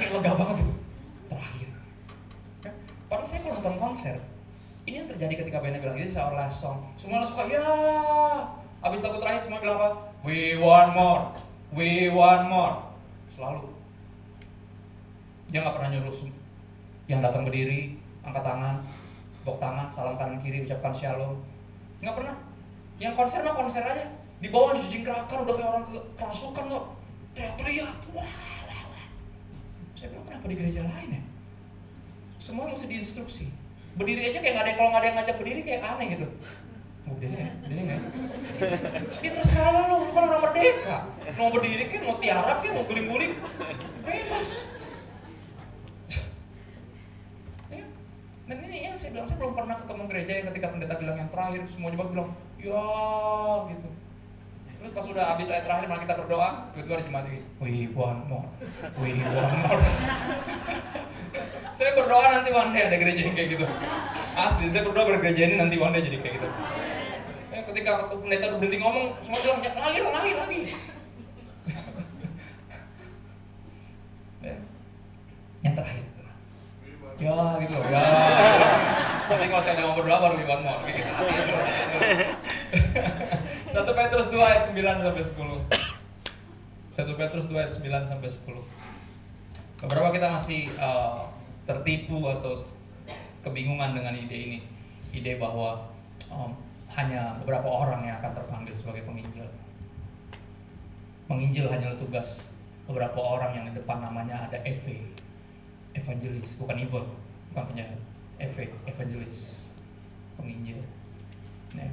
kayak 0.00 0.10
lega 0.16 0.32
banget 0.32 0.56
gitu. 0.64 0.74
Terakhir. 1.28 1.68
Ya, 2.64 2.72
Padahal 3.12 3.28
saya 3.28 3.40
kalau 3.44 3.54
nonton 3.60 3.76
konser, 3.76 4.16
ini 4.88 4.96
yang 5.04 5.08
terjadi 5.12 5.44
ketika 5.44 5.60
bandnya 5.60 5.84
bilang 5.84 6.00
ini 6.00 6.08
our 6.16 6.32
last 6.32 6.64
song. 6.64 6.88
Semua 6.96 7.20
langsung 7.20 7.44
suka 7.44 7.52
ya. 7.52 7.68
Abis 8.80 9.04
lagu 9.04 9.20
terakhir 9.20 9.44
semua 9.44 9.60
bilang 9.60 9.76
apa? 9.76 9.90
We 10.24 10.56
want 10.56 10.96
more, 10.96 11.36
we 11.76 12.08
want 12.08 12.48
more. 12.48 12.80
Selalu. 13.28 13.68
Dia 15.52 15.60
nggak 15.60 15.76
pernah 15.76 15.90
nyuruh 15.92 16.16
yang 17.12 17.20
datang 17.20 17.44
berdiri, 17.44 18.00
angkat 18.24 18.40
tangan, 18.40 18.80
tepuk 19.42 19.58
tangan, 19.60 19.86
salam 19.92 20.16
kanan 20.16 20.40
kiri, 20.40 20.64
ucapkan 20.64 20.96
shalom. 20.96 21.49
Nggak 22.00 22.14
pernah. 22.16 22.36
Yang 23.00 23.14
konser 23.16 23.40
mah 23.44 23.56
konser 23.56 23.84
aja. 23.84 24.06
Di 24.40 24.48
bawah 24.48 24.72
dijingkrakan 24.72 25.44
udah 25.44 25.54
kayak 25.56 25.68
orang 25.68 25.84
ke 25.84 26.00
kerasukan 26.16 26.64
kok. 26.68 26.84
Teriak-teriak. 27.36 27.96
Wah, 28.16 28.24
wah, 28.68 28.82
wah. 28.92 29.06
Saya 29.96 30.08
bilang 30.12 30.24
kenapa 30.24 30.46
di 30.48 30.56
gereja 30.56 30.82
lain 30.84 31.10
ya? 31.20 31.22
Semua 32.40 32.72
mesti 32.72 32.88
diinstruksi. 32.88 33.52
Berdiri 34.00 34.32
aja 34.32 34.38
kayak 34.40 34.54
nggak 34.56 34.64
ada 34.64 34.72
kalau 34.80 34.88
nggak 34.90 35.02
ada 35.04 35.08
yang 35.08 35.16
ngajak 35.20 35.36
berdiri 35.36 35.60
kayak 35.60 35.82
aneh 35.84 36.06
gitu. 36.16 36.26
Mau 37.04 37.12
berdiri 37.20 37.36
ya? 37.36 37.50
Berdiri 37.60 37.80
nggak? 37.84 38.00
ya? 39.20 39.30
Terserah 39.36 39.84
lu 39.92 39.98
kan 40.16 40.22
orang 40.24 40.42
merdeka. 40.48 40.96
Mau 41.36 41.50
berdiri 41.52 41.84
kayak 41.84 42.02
mau 42.08 42.16
tiarap 42.16 42.56
kayak 42.64 42.74
mau 42.80 42.84
guling-guling. 42.88 43.32
Bebas. 44.08 44.50
Ya. 47.68 47.84
Dan 48.50 48.66
ini 48.66 48.82
yang 48.82 48.98
saya 48.98 49.14
bilang, 49.14 49.30
saya 49.30 49.38
belum 49.38 49.54
pernah 49.54 49.78
ketemu 49.78 50.02
gereja 50.10 50.32
yang 50.42 50.46
ketika 50.50 50.74
pendeta 50.74 50.98
bilang 50.98 51.22
yang 51.22 51.30
terakhir, 51.30 51.62
semua 51.70 51.94
jemaat 51.94 52.10
bilang, 52.10 52.34
ya 52.58 52.82
gitu. 53.70 53.88
Terus 54.80 54.90
pas 54.90 55.06
udah 55.06 55.24
habis 55.30 55.46
ayat 55.54 55.70
terakhir 55.70 55.86
malah 55.86 56.02
kita 56.02 56.18
berdoa, 56.18 56.66
tiba-tiba 56.74 56.94
ada 56.98 57.06
jemaat 57.06 57.30
ini, 57.30 57.46
we 57.62 57.86
want 57.94 58.26
more, 58.26 58.50
we 58.98 59.14
want 59.22 59.54
more. 59.70 59.78
saya 61.78 61.94
berdoa 61.94 62.26
nanti 62.26 62.50
one 62.50 62.74
day 62.74 62.90
ada 62.90 62.98
gereja 62.98 63.22
yang 63.22 63.38
kayak 63.38 63.54
gitu. 63.54 63.70
Asli, 64.34 64.66
saya 64.74 64.82
berdoa 64.82 65.06
bergereja 65.14 65.46
ini 65.46 65.54
nanti 65.54 65.78
one 65.78 65.94
day 65.94 66.02
jadi 66.02 66.18
kayak 66.18 66.42
gitu. 66.42 66.50
Ya, 67.54 67.62
ketika 67.70 68.10
pendeta 68.10 68.58
berhenti 68.58 68.82
ngomong, 68.82 69.14
semua 69.22 69.38
bilang, 69.46 69.62
ya, 69.62 69.70
lagi, 69.78 70.00
lagi, 70.02 70.32
lagi. 70.34 70.60
ya. 74.50 74.58
Yang 75.62 75.74
terakhir. 75.78 75.99
Ya 77.20 77.36
gitu 77.60 77.74
loh, 77.76 77.88
ya. 77.92 78.00
Tapi 79.28 79.44
kalau 79.52 79.62
saya 79.62 79.84
mau 79.84 79.92
berdoa 79.92 80.18
baru 80.24 80.40
more, 80.40 80.80
kayak 80.88 81.04
gitu. 81.04 81.12
Satu 83.70 83.92
Petrus 83.92 84.32
2 84.32 84.40
ayat 84.40 84.62
9 84.66 85.04
sampai 85.04 85.22
10. 85.22 85.36
1 86.96 87.20
Petrus 87.20 87.46
2 87.46 87.60
ayat 87.60 87.72
9 87.76 88.10
sampai 88.10 88.28
10. 88.32 89.84
Beberapa 89.86 90.08
kita 90.16 90.32
masih 90.32 90.72
uh, 90.80 91.28
tertipu 91.68 92.24
atau 92.26 92.64
kebingungan 93.46 93.94
dengan 93.94 94.16
ide 94.16 94.36
ini. 94.36 94.58
Ide 95.14 95.36
bahwa 95.36 95.92
um, 96.32 96.56
hanya 96.96 97.38
beberapa 97.44 97.68
orang 97.70 98.02
yang 98.08 98.16
akan 98.18 98.32
terpanggil 98.32 98.74
sebagai 98.74 99.06
penginjil. 99.06 99.46
Menginjil 101.30 101.70
hanyalah 101.70 102.00
tugas 102.00 102.56
beberapa 102.90 103.22
orang 103.22 103.54
yang 103.54 103.64
di 103.70 103.78
depan 103.78 104.02
namanya 104.02 104.50
ada 104.50 104.58
EV, 104.66 104.98
evangelis, 105.94 106.58
bukan 106.60 106.76
evil, 106.78 107.04
bukan 107.52 107.64
penjahat. 107.74 108.00
EV, 108.40 108.72
evangelis, 108.88 109.68
penginjil. 110.40 110.80
Ya. 111.76 111.90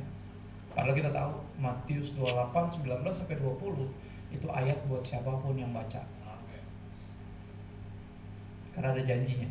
Padahal 0.71 0.95
kita 0.95 1.11
tahu 1.11 1.31
Matius 1.59 2.15
28 2.15 2.85
19 2.85 3.03
sampai 3.11 3.35
20 3.35 3.89
itu 4.31 4.47
ayat 4.51 4.77
buat 4.87 5.03
siapa 5.03 5.31
pun 5.43 5.57
yang 5.57 5.73
baca. 5.75 6.05
Karena 8.77 8.93
ada 8.93 9.01
janjinya. 9.01 9.49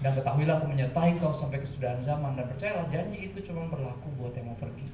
Dan 0.00 0.16
ketahuilah 0.16 0.64
aku 0.64 0.66
menyertai 0.72 1.20
kau 1.20 1.28
sampai 1.28 1.60
kesudahan 1.60 2.00
zaman 2.00 2.32
dan 2.32 2.48
percayalah 2.48 2.88
janji 2.88 3.28
itu 3.28 3.36
cuma 3.44 3.68
berlaku 3.68 4.08
buat 4.16 4.32
yang 4.32 4.48
mau 4.48 4.56
pergi. 4.56 4.88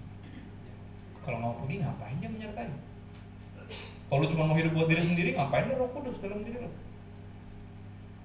Kalau 1.23 1.39
mau 1.39 1.55
pergi 1.63 1.79
ngapain 1.79 2.19
dia 2.19 2.27
menyertai? 2.27 2.67
Kalau 4.11 4.27
cuma 4.27 4.51
mau 4.51 4.59
hidup 4.59 4.75
buat 4.75 4.91
diri 4.91 5.03
sendiri 5.03 5.31
ngapain 5.39 5.71
dia 5.71 5.79
Roh 5.79 5.95
Kudus 5.95 6.19
dalam 6.19 6.43
diri 6.43 6.59
lo? 6.59 6.71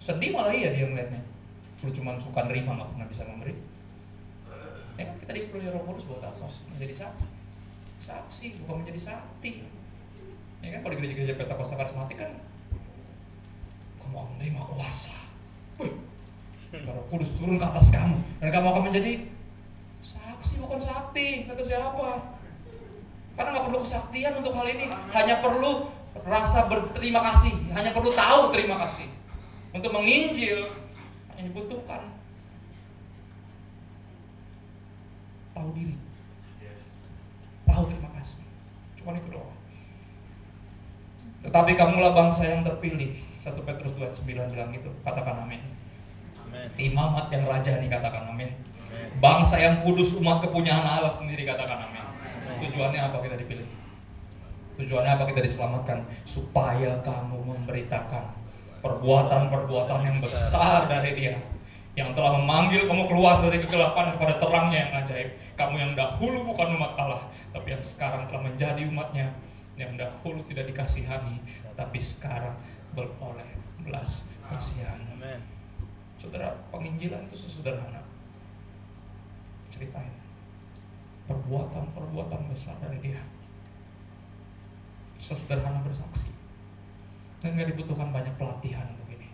Sedih 0.02 0.34
malah 0.34 0.50
iya 0.50 0.74
dia 0.74 0.90
ngeliatnya. 0.90 1.22
Lu 1.86 1.94
cuma 1.94 2.18
suka 2.18 2.50
nerima 2.50 2.74
nggak 2.74 2.90
pernah 2.98 3.08
bisa 3.08 3.24
memberi. 3.30 3.54
Ya 4.98 5.06
kan 5.06 5.16
kita 5.22 5.32
diperlukan 5.38 5.78
Roh 5.78 5.84
Kudus 5.86 6.10
buat 6.10 6.26
apa? 6.26 6.50
Menjadi 6.74 7.06
saksi. 7.06 7.28
Saksi 8.02 8.46
bukan 8.66 8.82
menjadi 8.82 9.14
sakti. 9.14 9.62
Ya 10.66 10.74
kan 10.74 10.80
kalau 10.82 10.98
di 10.98 11.06
gereja-gereja 11.06 11.38
Pentakosta 11.38 11.78
karismatik 11.78 12.18
kan 12.18 12.34
kamu 14.02 14.18
akan 14.18 14.30
menerima 14.42 14.62
kuasa. 14.66 15.22
Wih, 15.78 15.94
Roh 16.82 17.06
Kudus 17.14 17.38
turun 17.38 17.62
ke 17.62 17.66
atas 17.70 17.94
kamu 17.94 18.18
dan 18.42 18.50
kamu 18.50 18.68
akan 18.74 18.84
menjadi 18.90 19.30
saksi 20.02 20.66
bukan 20.66 20.82
sakti 20.82 21.46
kata 21.46 21.62
siapa? 21.62 22.42
Karena 23.38 23.50
nggak 23.54 23.66
perlu 23.70 23.80
kesaktian 23.86 24.34
untuk 24.34 24.58
hal 24.58 24.66
ini, 24.66 24.90
hanya 24.90 25.46
perlu 25.46 25.94
rasa 26.26 26.66
berterima 26.68 27.22
kasih, 27.22 27.54
hanya 27.70 27.94
perlu 27.94 28.12
tahu 28.18 28.50
terima 28.50 28.82
kasih. 28.82 29.21
Untuk 29.72 29.92
menginjil 29.96 30.68
hanya 31.32 31.48
dibutuhkan 31.48 32.12
tahu 35.56 35.70
diri, 35.76 35.96
tahu 37.64 37.84
terima 37.88 38.10
kasih. 38.20 38.44
Cuma 39.00 39.16
itu 39.16 39.32
doang. 39.32 39.56
Tetapi 41.42 41.72
kamulah 41.80 42.12
bangsa 42.12 42.52
yang 42.52 42.68
terpilih. 42.68 43.16
1 43.42 43.58
Petrus 43.66 43.98
2 43.98 44.06
9 44.06 44.54
bilang 44.54 44.70
gitu. 44.76 44.92
Katakan 45.02 45.48
amin. 45.48 45.64
Imamat 46.78 47.34
yang 47.34 47.48
raja 47.48 47.80
nih 47.80 47.90
katakan 47.90 48.30
amin. 48.30 48.52
Amin. 48.54 49.08
Bangsa 49.18 49.58
yang 49.58 49.82
kudus 49.82 50.20
umat 50.22 50.44
kepunyaan 50.46 50.84
Allah 50.84 51.10
sendiri 51.10 51.48
katakan 51.48 51.90
amin. 51.90 52.06
Tujuannya 52.68 53.02
apa 53.02 53.18
kita 53.24 53.40
dipilih? 53.40 53.66
Tujuannya 54.78 55.12
apa 55.16 55.26
kita 55.26 55.42
diselamatkan? 55.42 56.06
Supaya 56.28 57.02
kamu 57.02 57.40
memberitakan 57.42 58.41
perbuatan-perbuatan 58.82 60.00
yang 60.06 60.18
besar 60.20 60.90
dari 60.90 61.12
dia 61.16 61.36
yang 61.92 62.16
telah 62.16 62.40
memanggil 62.40 62.88
kamu 62.88 63.04
keluar 63.12 63.44
dari 63.44 63.60
kegelapan 63.60 64.16
kepada 64.16 64.40
terangnya 64.40 64.80
yang 64.88 64.94
ajaib. 65.04 65.30
Kamu 65.60 65.76
yang 65.76 65.92
dahulu 65.92 66.56
bukan 66.56 66.80
umat 66.80 66.96
Allah, 66.96 67.20
tapi 67.52 67.76
yang 67.76 67.84
sekarang 67.84 68.32
telah 68.32 68.48
menjadi 68.48 68.88
umatnya. 68.88 69.36
Yang 69.76 70.00
dahulu 70.00 70.40
tidak 70.48 70.72
dikasihani, 70.72 71.44
tapi 71.76 72.00
sekarang 72.00 72.56
beroleh 72.96 73.48
belas 73.84 74.32
kasihan. 74.48 75.00
Saudara, 76.22 76.54
penginjilan 76.70 77.26
itu 77.28 77.50
sesederhana. 77.50 78.06
Ceritain 79.74 80.14
perbuatan-perbuatan 81.26 82.46
besar 82.54 82.78
dari 82.78 83.02
dia. 83.02 83.22
Sesederhana 85.18 85.82
bersaksi. 85.82 86.31
Dan 87.42 87.58
nggak 87.58 87.74
dibutuhkan 87.74 88.10
banyak 88.14 88.34
pelatihan 88.38 88.86
untuk 88.94 89.10
ini. 89.18 89.30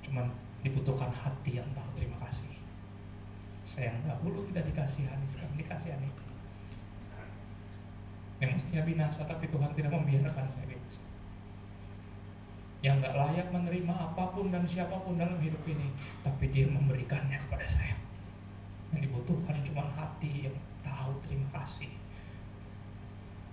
Cuman 0.00 0.32
dibutuhkan 0.64 1.12
hati 1.12 1.60
yang 1.60 1.68
tahu 1.76 1.88
terima 1.96 2.16
kasih. 2.24 2.56
Saya 3.64 3.92
yang 3.92 4.00
dahulu 4.08 4.44
tidak 4.48 4.68
dikasihani, 4.72 5.28
sekarang 5.28 5.56
dikasihani. 5.60 6.08
Yang 8.40 8.50
mestinya 8.60 8.82
binasa, 8.84 9.28
tapi 9.28 9.48
Tuhan 9.48 9.72
tidak 9.76 9.92
membiarkan 9.92 10.48
saya 10.48 10.66
binasa 10.68 11.04
yang 12.84 13.00
nggak 13.00 13.16
layak 13.16 13.48
menerima 13.48 13.94
apa 13.96 14.28
pun 14.36 14.52
dan 14.52 14.68
siapa 14.68 15.00
pun 15.00 15.16
dalam 15.16 15.40
hidup 15.40 15.64
ini, 15.64 15.88
tapi 16.20 16.52
dia 16.52 16.68
memberikannya 16.68 17.40
kepada 17.48 17.64
saya. 17.64 17.96
Yang 18.92 19.08
dibutuhkan 19.08 19.56
cuma 19.64 19.88
hati 19.96 20.52
yang 20.52 20.56
tahu 20.84 21.16
terima 21.24 21.48
kasih. 21.56 21.88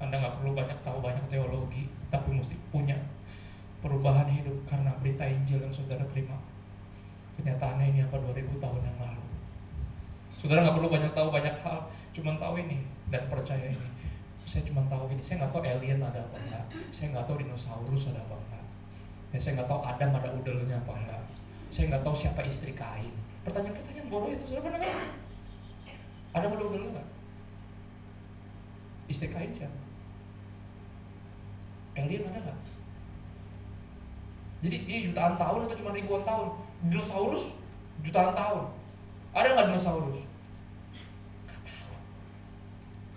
Anda 0.04 0.20
nggak 0.20 0.44
perlu 0.44 0.52
banyak 0.52 0.80
tahu 0.84 1.00
banyak 1.00 1.26
teologi, 1.32 1.88
tapi 2.12 2.36
mesti 2.36 2.60
punya 2.76 3.00
perubahan 3.82 4.30
hidup 4.30 4.56
karena 4.70 4.94
berita 5.02 5.26
Injil 5.26 5.60
yang 5.60 5.74
saudara 5.74 6.06
terima. 6.14 6.38
Kenyataannya 7.42 7.98
ini 7.98 8.00
apa 8.06 8.22
2000 8.22 8.62
tahun 8.62 8.82
yang 8.86 8.98
lalu. 9.02 9.26
Saudara 10.38 10.66
nggak 10.66 10.78
perlu 10.78 10.90
banyak 10.90 11.12
tahu 11.18 11.28
banyak 11.34 11.56
hal, 11.66 11.90
cuma 12.14 12.38
tahu 12.38 12.62
ini 12.62 12.86
dan 13.10 13.26
percaya 13.26 13.74
ini. 13.74 13.90
Saya 14.46 14.66
cuma 14.66 14.86
tahu 14.90 15.10
ini, 15.14 15.22
saya 15.22 15.46
nggak 15.46 15.54
tahu 15.54 15.62
alien 15.66 16.02
ada 16.02 16.22
apa 16.22 16.38
enggak, 16.38 16.66
saya 16.90 17.14
nggak 17.14 17.26
tahu 17.30 17.38
dinosaurus 17.46 18.10
ada 18.10 18.22
apa 18.26 18.36
enggak, 18.38 18.66
Ya, 19.32 19.38
saya 19.40 19.52
nggak 19.62 19.70
tahu 19.70 19.82
Adam 19.86 20.12
ada 20.18 20.30
udelnya 20.34 20.76
apa 20.82 20.92
enggak. 20.98 21.24
Saya 21.72 21.88
nggak 21.88 22.04
tahu 22.04 22.16
siapa 22.18 22.42
istri 22.44 22.76
Kain. 22.76 23.14
Pertanyaan-pertanyaan 23.48 24.08
bodoh 24.12 24.30
itu 24.34 24.44
sudah 24.44 24.62
pernah 24.66 24.80
kan? 24.82 25.10
Adam 26.36 26.52
ada 26.58 26.64
udelnya 26.68 26.90
nggak? 27.00 27.10
Istri 29.08 29.30
Kain 29.32 29.52
siapa? 29.56 29.80
Alien 31.96 32.28
ada 32.28 32.40
nggak? 32.44 32.60
Jadi 34.62 34.78
ini 34.86 35.10
jutaan 35.10 35.42
tahun 35.42 35.66
atau 35.66 35.76
cuma 35.82 35.92
ribuan 35.98 36.22
tahun? 36.22 36.54
Dinosaurus 36.86 37.58
jutaan 38.06 38.38
tahun. 38.38 38.70
Ada 39.34 39.48
nggak 39.58 39.68
dinosaurus? 39.74 40.22
Nggak 41.50 41.62
tahu. 41.66 41.94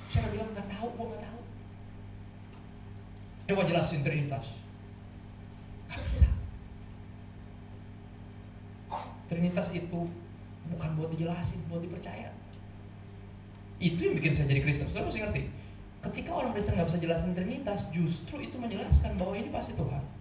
Saya 0.08 0.26
bilang 0.32 0.48
nggak 0.56 0.68
tahu, 0.72 0.86
gua 0.96 1.06
nggak 1.12 1.22
tahu. 1.28 1.40
Coba 3.44 3.62
jelasin 3.68 4.00
Trinitas. 4.00 4.64
Gak 5.92 6.00
bisa. 6.00 6.28
Trinitas 9.28 9.68
itu 9.76 10.00
bukan 10.72 10.90
buat 10.96 11.12
dijelasin, 11.12 11.60
buat 11.68 11.84
dipercaya. 11.84 12.32
Itu 13.80 14.00
yang 14.00 14.16
bikin 14.16 14.32
saya 14.32 14.48
jadi 14.48 14.64
Kristen. 14.64 14.88
Saudara 14.88 15.12
mesti 15.12 15.20
ngerti. 15.20 15.42
Ketika 16.04 16.30
orang 16.36 16.56
Kristen 16.56 16.76
nggak 16.76 16.88
bisa 16.88 17.00
jelasin 17.04 17.32
Trinitas, 17.36 17.92
justru 17.92 18.40
itu 18.40 18.56
menjelaskan 18.56 19.20
bahwa 19.20 19.36
ini 19.36 19.52
pasti 19.52 19.76
Tuhan. 19.76 20.13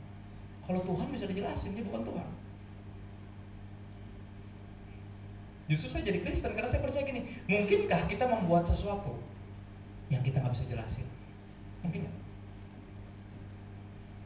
Kalau 0.63 0.81
Tuhan 0.87 1.07
bisa 1.11 1.25
dijelasin, 1.27 1.75
dia 1.75 1.83
bukan 1.83 2.07
Tuhan. 2.07 2.27
Justru 5.67 5.87
saya 5.87 6.03
jadi 6.07 6.19
Kristen 6.23 6.51
karena 6.55 6.69
saya 6.69 6.83
percaya 6.83 7.03
gini, 7.07 7.21
mungkinkah 7.47 8.01
kita 8.07 8.27
membuat 8.27 8.67
sesuatu 8.67 9.15
yang 10.11 10.19
kita 10.19 10.43
nggak 10.43 10.53
bisa 10.55 10.67
jelasin? 10.67 11.07
Mungkin 11.83 12.03
nggak? 12.03 12.17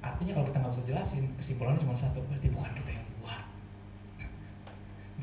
Artinya 0.01 0.31
kalau 0.33 0.45
kita 0.49 0.57
nggak 0.61 0.73
bisa 0.73 0.85
jelasin, 0.89 1.23
kesimpulannya 1.37 1.81
cuma 1.81 1.93
satu, 1.97 2.21
berarti 2.25 2.49
bukan 2.49 2.71
kita 2.73 2.89
yang 2.93 3.05
buat. 3.21 3.43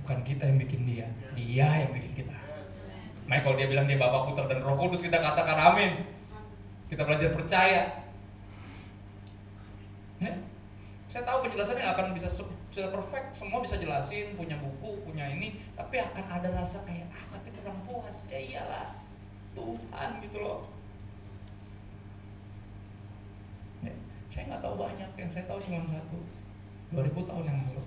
Bukan 0.02 0.18
kita 0.22 0.42
yang 0.46 0.58
bikin 0.62 0.80
dia, 0.86 1.06
dia 1.34 1.68
yang 1.86 1.92
bikin 1.94 2.12
kita. 2.14 2.36
Makanya 3.26 3.42
kalau 3.42 3.56
dia 3.56 3.68
bilang 3.70 3.86
dia 3.88 3.98
Bapak, 3.98 4.30
Putra, 4.30 4.44
dan 4.46 4.60
Roh 4.62 4.76
Kudus, 4.76 5.02
kita 5.02 5.18
katakan 5.18 5.74
amin. 5.74 6.04
Kita 6.92 7.02
belajar 7.02 7.32
percaya. 7.34 8.06
Ya? 10.22 10.32
Saya 11.14 11.30
tahu 11.30 11.46
penjelasannya 11.46 11.86
nggak 11.86 11.94
akan 11.94 12.10
bisa 12.10 12.26
bisa 12.74 12.90
perfect, 12.90 13.38
semua 13.38 13.62
bisa 13.62 13.78
jelasin, 13.78 14.34
punya 14.34 14.58
buku, 14.58 14.98
punya 15.06 15.30
ini, 15.30 15.62
tapi 15.78 16.02
akan 16.02 16.26
ada 16.26 16.50
rasa 16.50 16.82
kayak 16.82 17.06
ah 17.14 17.38
tapi 17.38 17.54
kurang 17.54 17.78
puas. 17.86 18.26
Ya 18.34 18.42
iyalah, 18.42 18.98
Tuhan 19.54 20.18
gitu 20.26 20.42
loh. 20.42 20.66
Ya, 23.86 23.94
saya 24.26 24.50
nggak 24.50 24.66
tahu 24.66 24.74
banyak, 24.74 25.10
yang 25.14 25.30
saya 25.30 25.46
tahu 25.46 25.62
cuma 25.62 25.86
satu. 25.86 26.18
2000 26.90 27.30
tahun 27.30 27.46
yang 27.46 27.58
lalu, 27.62 27.86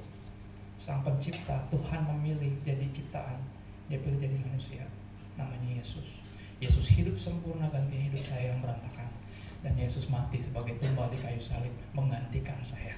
Sang 0.79 1.03
Pencipta 1.03 1.67
Tuhan 1.67 2.07
memilih 2.07 2.55
jadi 2.63 2.87
ciptaan, 2.95 3.43
dia 3.91 3.99
pilih 3.99 4.23
jadi 4.23 4.39
manusia, 4.39 4.87
namanya 5.35 5.83
Yesus. 5.83 6.23
Yesus 6.63 6.95
hidup 6.95 7.19
sempurna 7.19 7.67
ganti 7.75 8.07
hidup 8.07 8.23
saya 8.23 8.55
yang 8.55 8.63
berantakan, 8.63 9.11
dan 9.67 9.75
Yesus 9.75 10.07
mati 10.07 10.39
sebagai 10.39 10.79
tumbal 10.79 11.11
di 11.11 11.19
kayu 11.19 11.43
salib 11.43 11.75
menggantikan 11.91 12.63
saya 12.63 12.95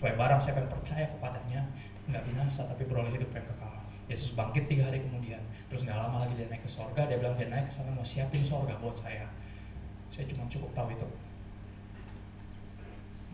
supaya 0.00 0.16
barang 0.16 0.40
siapa 0.40 0.64
yang 0.64 0.72
percaya 0.72 1.04
kepadanya 1.12 1.60
nggak 2.08 2.24
binasa 2.24 2.64
tapi 2.72 2.88
beroleh 2.88 3.12
hidup 3.12 3.36
yang 3.36 3.44
kekal. 3.44 3.68
Yesus 4.08 4.32
bangkit 4.32 4.64
tiga 4.64 4.88
hari 4.88 5.04
kemudian, 5.04 5.44
terus 5.68 5.84
nggak 5.84 6.00
lama 6.00 6.24
lagi 6.24 6.40
dia 6.40 6.48
naik 6.48 6.64
ke 6.64 6.70
sorga. 6.72 7.04
Dia 7.04 7.20
bilang 7.20 7.36
dia 7.36 7.52
naik 7.52 7.68
ke 7.68 7.72
sana 7.76 7.92
mau 7.92 8.00
siapin 8.00 8.40
sorga 8.40 8.80
buat 8.80 8.96
saya. 8.96 9.28
Saya 10.08 10.24
cuma 10.32 10.48
cukup 10.48 10.72
tahu 10.72 10.96
itu. 10.96 11.04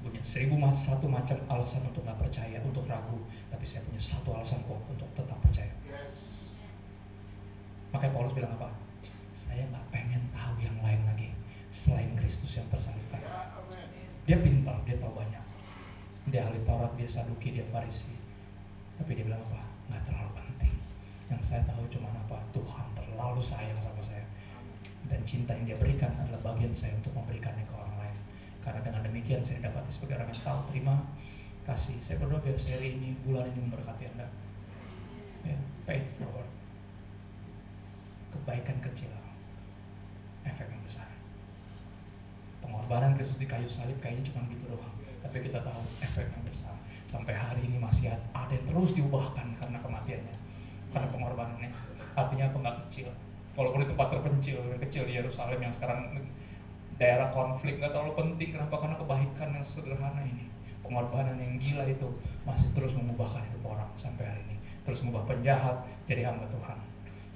Punya 0.02 0.18
seribu 0.26 0.58
satu 0.74 1.06
macam 1.06 1.38
alasan 1.46 1.86
untuk 1.86 2.02
nggak 2.02 2.18
percaya, 2.18 2.58
untuk 2.58 2.82
ragu. 2.90 3.22
Tapi 3.46 3.62
saya 3.62 3.86
punya 3.86 4.02
satu 4.02 4.34
alasan 4.34 4.66
kuat 4.66 4.82
untuk 4.90 5.06
tetap 5.14 5.38
percaya. 5.38 5.70
Makanya 7.94 8.10
Paulus 8.10 8.34
bilang 8.34 8.58
apa? 8.58 8.74
Saya 9.30 9.62
nggak 9.70 9.86
pengen 9.94 10.20
tahu 10.34 10.58
yang 10.58 10.74
lain 10.82 10.98
lagi 11.06 11.30
selain 11.70 12.10
Kristus 12.18 12.58
yang 12.58 12.66
tersalibkan. 12.74 13.22
Dia 14.26 14.42
pintar, 14.42 14.82
dia 14.82 14.98
tahu 14.98 15.14
banyak. 15.14 15.45
Dia 16.27 16.43
ahli 16.43 16.59
Taurat, 16.66 16.91
dia 16.99 17.07
Saduki, 17.07 17.55
dia 17.55 17.62
Farisi. 17.70 18.18
Tapi 18.99 19.14
dia 19.14 19.31
bilang 19.31 19.43
apa? 19.47 19.62
Nggak 19.87 20.03
terlalu 20.11 20.31
penting. 20.43 20.74
Yang 21.31 21.43
saya 21.47 21.62
tahu 21.70 21.87
cuma 21.87 22.11
apa? 22.11 22.43
Tuhan 22.51 22.87
terlalu 22.99 23.43
sayang 23.43 23.79
sama 23.79 24.03
saya. 24.03 24.27
Dan 25.07 25.22
cinta 25.22 25.55
yang 25.55 25.70
dia 25.70 25.79
berikan 25.79 26.11
adalah 26.18 26.43
bagian 26.51 26.74
saya 26.74 26.99
untuk 26.99 27.14
memberikannya 27.14 27.62
ke 27.62 27.74
orang 27.79 27.95
lain. 28.03 28.18
Karena 28.59 28.83
dengan 28.83 29.07
demikian 29.07 29.39
saya 29.39 29.70
dapat 29.70 29.87
sebagai 29.87 30.18
orang 30.18 30.35
yang 30.35 30.43
tahu 30.43 30.61
terima 30.74 30.95
kasih. 31.62 31.95
Saya 32.03 32.18
berdoa 32.18 32.43
biar 32.43 32.59
seri 32.59 32.99
ini, 32.99 33.14
bulan 33.22 33.47
ini 33.55 33.62
memberkati 33.70 34.05
Anda. 34.11 34.27
Ya, 35.47 35.55
pay 35.87 36.03
it 36.03 36.11
forward. 36.11 36.51
Kebaikan 38.35 38.83
kecil, 38.83 39.14
efek 40.43 40.66
yang 40.66 40.83
besar. 40.83 41.07
Pengorbanan 42.66 43.14
Kristus 43.14 43.39
di 43.39 43.47
kayu 43.47 43.70
salib 43.70 43.95
kayaknya 44.03 44.27
cuma 44.27 44.51
gitu 44.51 44.66
doang. 44.74 44.95
Tapi 45.27 45.43
kita 45.43 45.59
tahu 45.59 45.83
efek 46.07 46.31
yang 46.31 46.45
besar. 46.47 46.79
Sampai 47.11 47.35
hari 47.35 47.66
ini 47.66 47.83
masih 47.83 48.14
ada 48.14 48.53
yang 48.55 48.62
terus 48.70 48.95
diubahkan 48.95 49.59
karena 49.59 49.79
kematiannya. 49.83 50.35
Karena 50.95 51.09
pengorbanannya. 51.11 51.70
Artinya 52.14 52.47
apa 52.55 52.57
nggak 52.62 52.77
kecil. 52.87 53.11
Walaupun 53.59 53.83
di 53.83 53.89
tempat 53.91 54.07
terpencil, 54.14 54.62
yang 54.62 54.79
kecil 54.79 55.03
di 55.03 55.18
Yerusalem 55.18 55.59
yang 55.59 55.74
sekarang 55.74 56.14
daerah 57.03 57.27
konflik 57.35 57.83
nggak 57.83 57.91
terlalu 57.91 58.14
penting. 58.14 58.55
Kenapa? 58.55 58.79
Karena 58.79 58.97
kebaikan 59.03 59.49
yang 59.51 59.66
sederhana 59.66 60.22
ini. 60.22 60.47
Pengorbanan 60.87 61.35
yang 61.43 61.59
gila 61.59 61.83
itu 61.91 62.07
masih 62.47 62.70
terus 62.70 62.95
mengubahkan 62.95 63.43
hidup 63.43 63.74
orang 63.74 63.91
sampai 63.99 64.22
hari 64.31 64.43
ini. 64.47 64.57
Terus 64.87 65.03
mengubah 65.03 65.27
penjahat 65.35 65.83
jadi 66.07 66.31
hamba 66.31 66.47
Tuhan. 66.47 66.79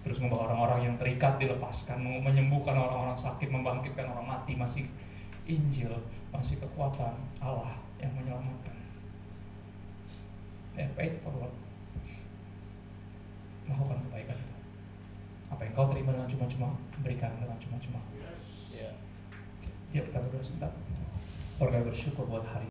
Terus 0.01 0.23
mengubah 0.23 0.49
orang-orang 0.49 0.81
yang 0.87 0.95
terikat 0.97 1.37
dilepaskan, 1.37 1.99
menyembuhkan 2.01 2.79
orang-orang 2.79 3.19
sakit, 3.19 3.51
membangkitkan 3.51 4.07
orang 4.07 4.25
mati, 4.39 4.55
masih 4.55 4.87
Injil, 5.51 5.91
masih 6.35 6.59
kekuatan 6.63 7.15
Allah 7.41 7.79
yang 8.03 8.13
menyelamatkan. 8.17 8.77
And 10.77 10.91
pay 10.99 11.15
it 11.15 11.21
forward. 11.23 11.53
Lakukan 13.71 13.99
kebaikan 14.09 14.37
itu. 14.37 14.57
Apa 15.51 15.61
yang 15.67 15.73
kau 15.75 15.89
terima 15.91 16.11
dengan 16.15 16.31
cuma-cuma, 16.31 16.69
berikan 17.03 17.33
dengan 17.39 17.59
cuma-cuma. 17.63 18.01
Ya. 18.75 18.91
Ya 19.91 20.01
kita 20.03 20.19
berdoa 20.21 20.43
sebentar. 20.43 20.73
Keluarga 21.59 21.87
bersyukur 21.89 22.25
buat 22.29 22.47
hari 22.49 22.67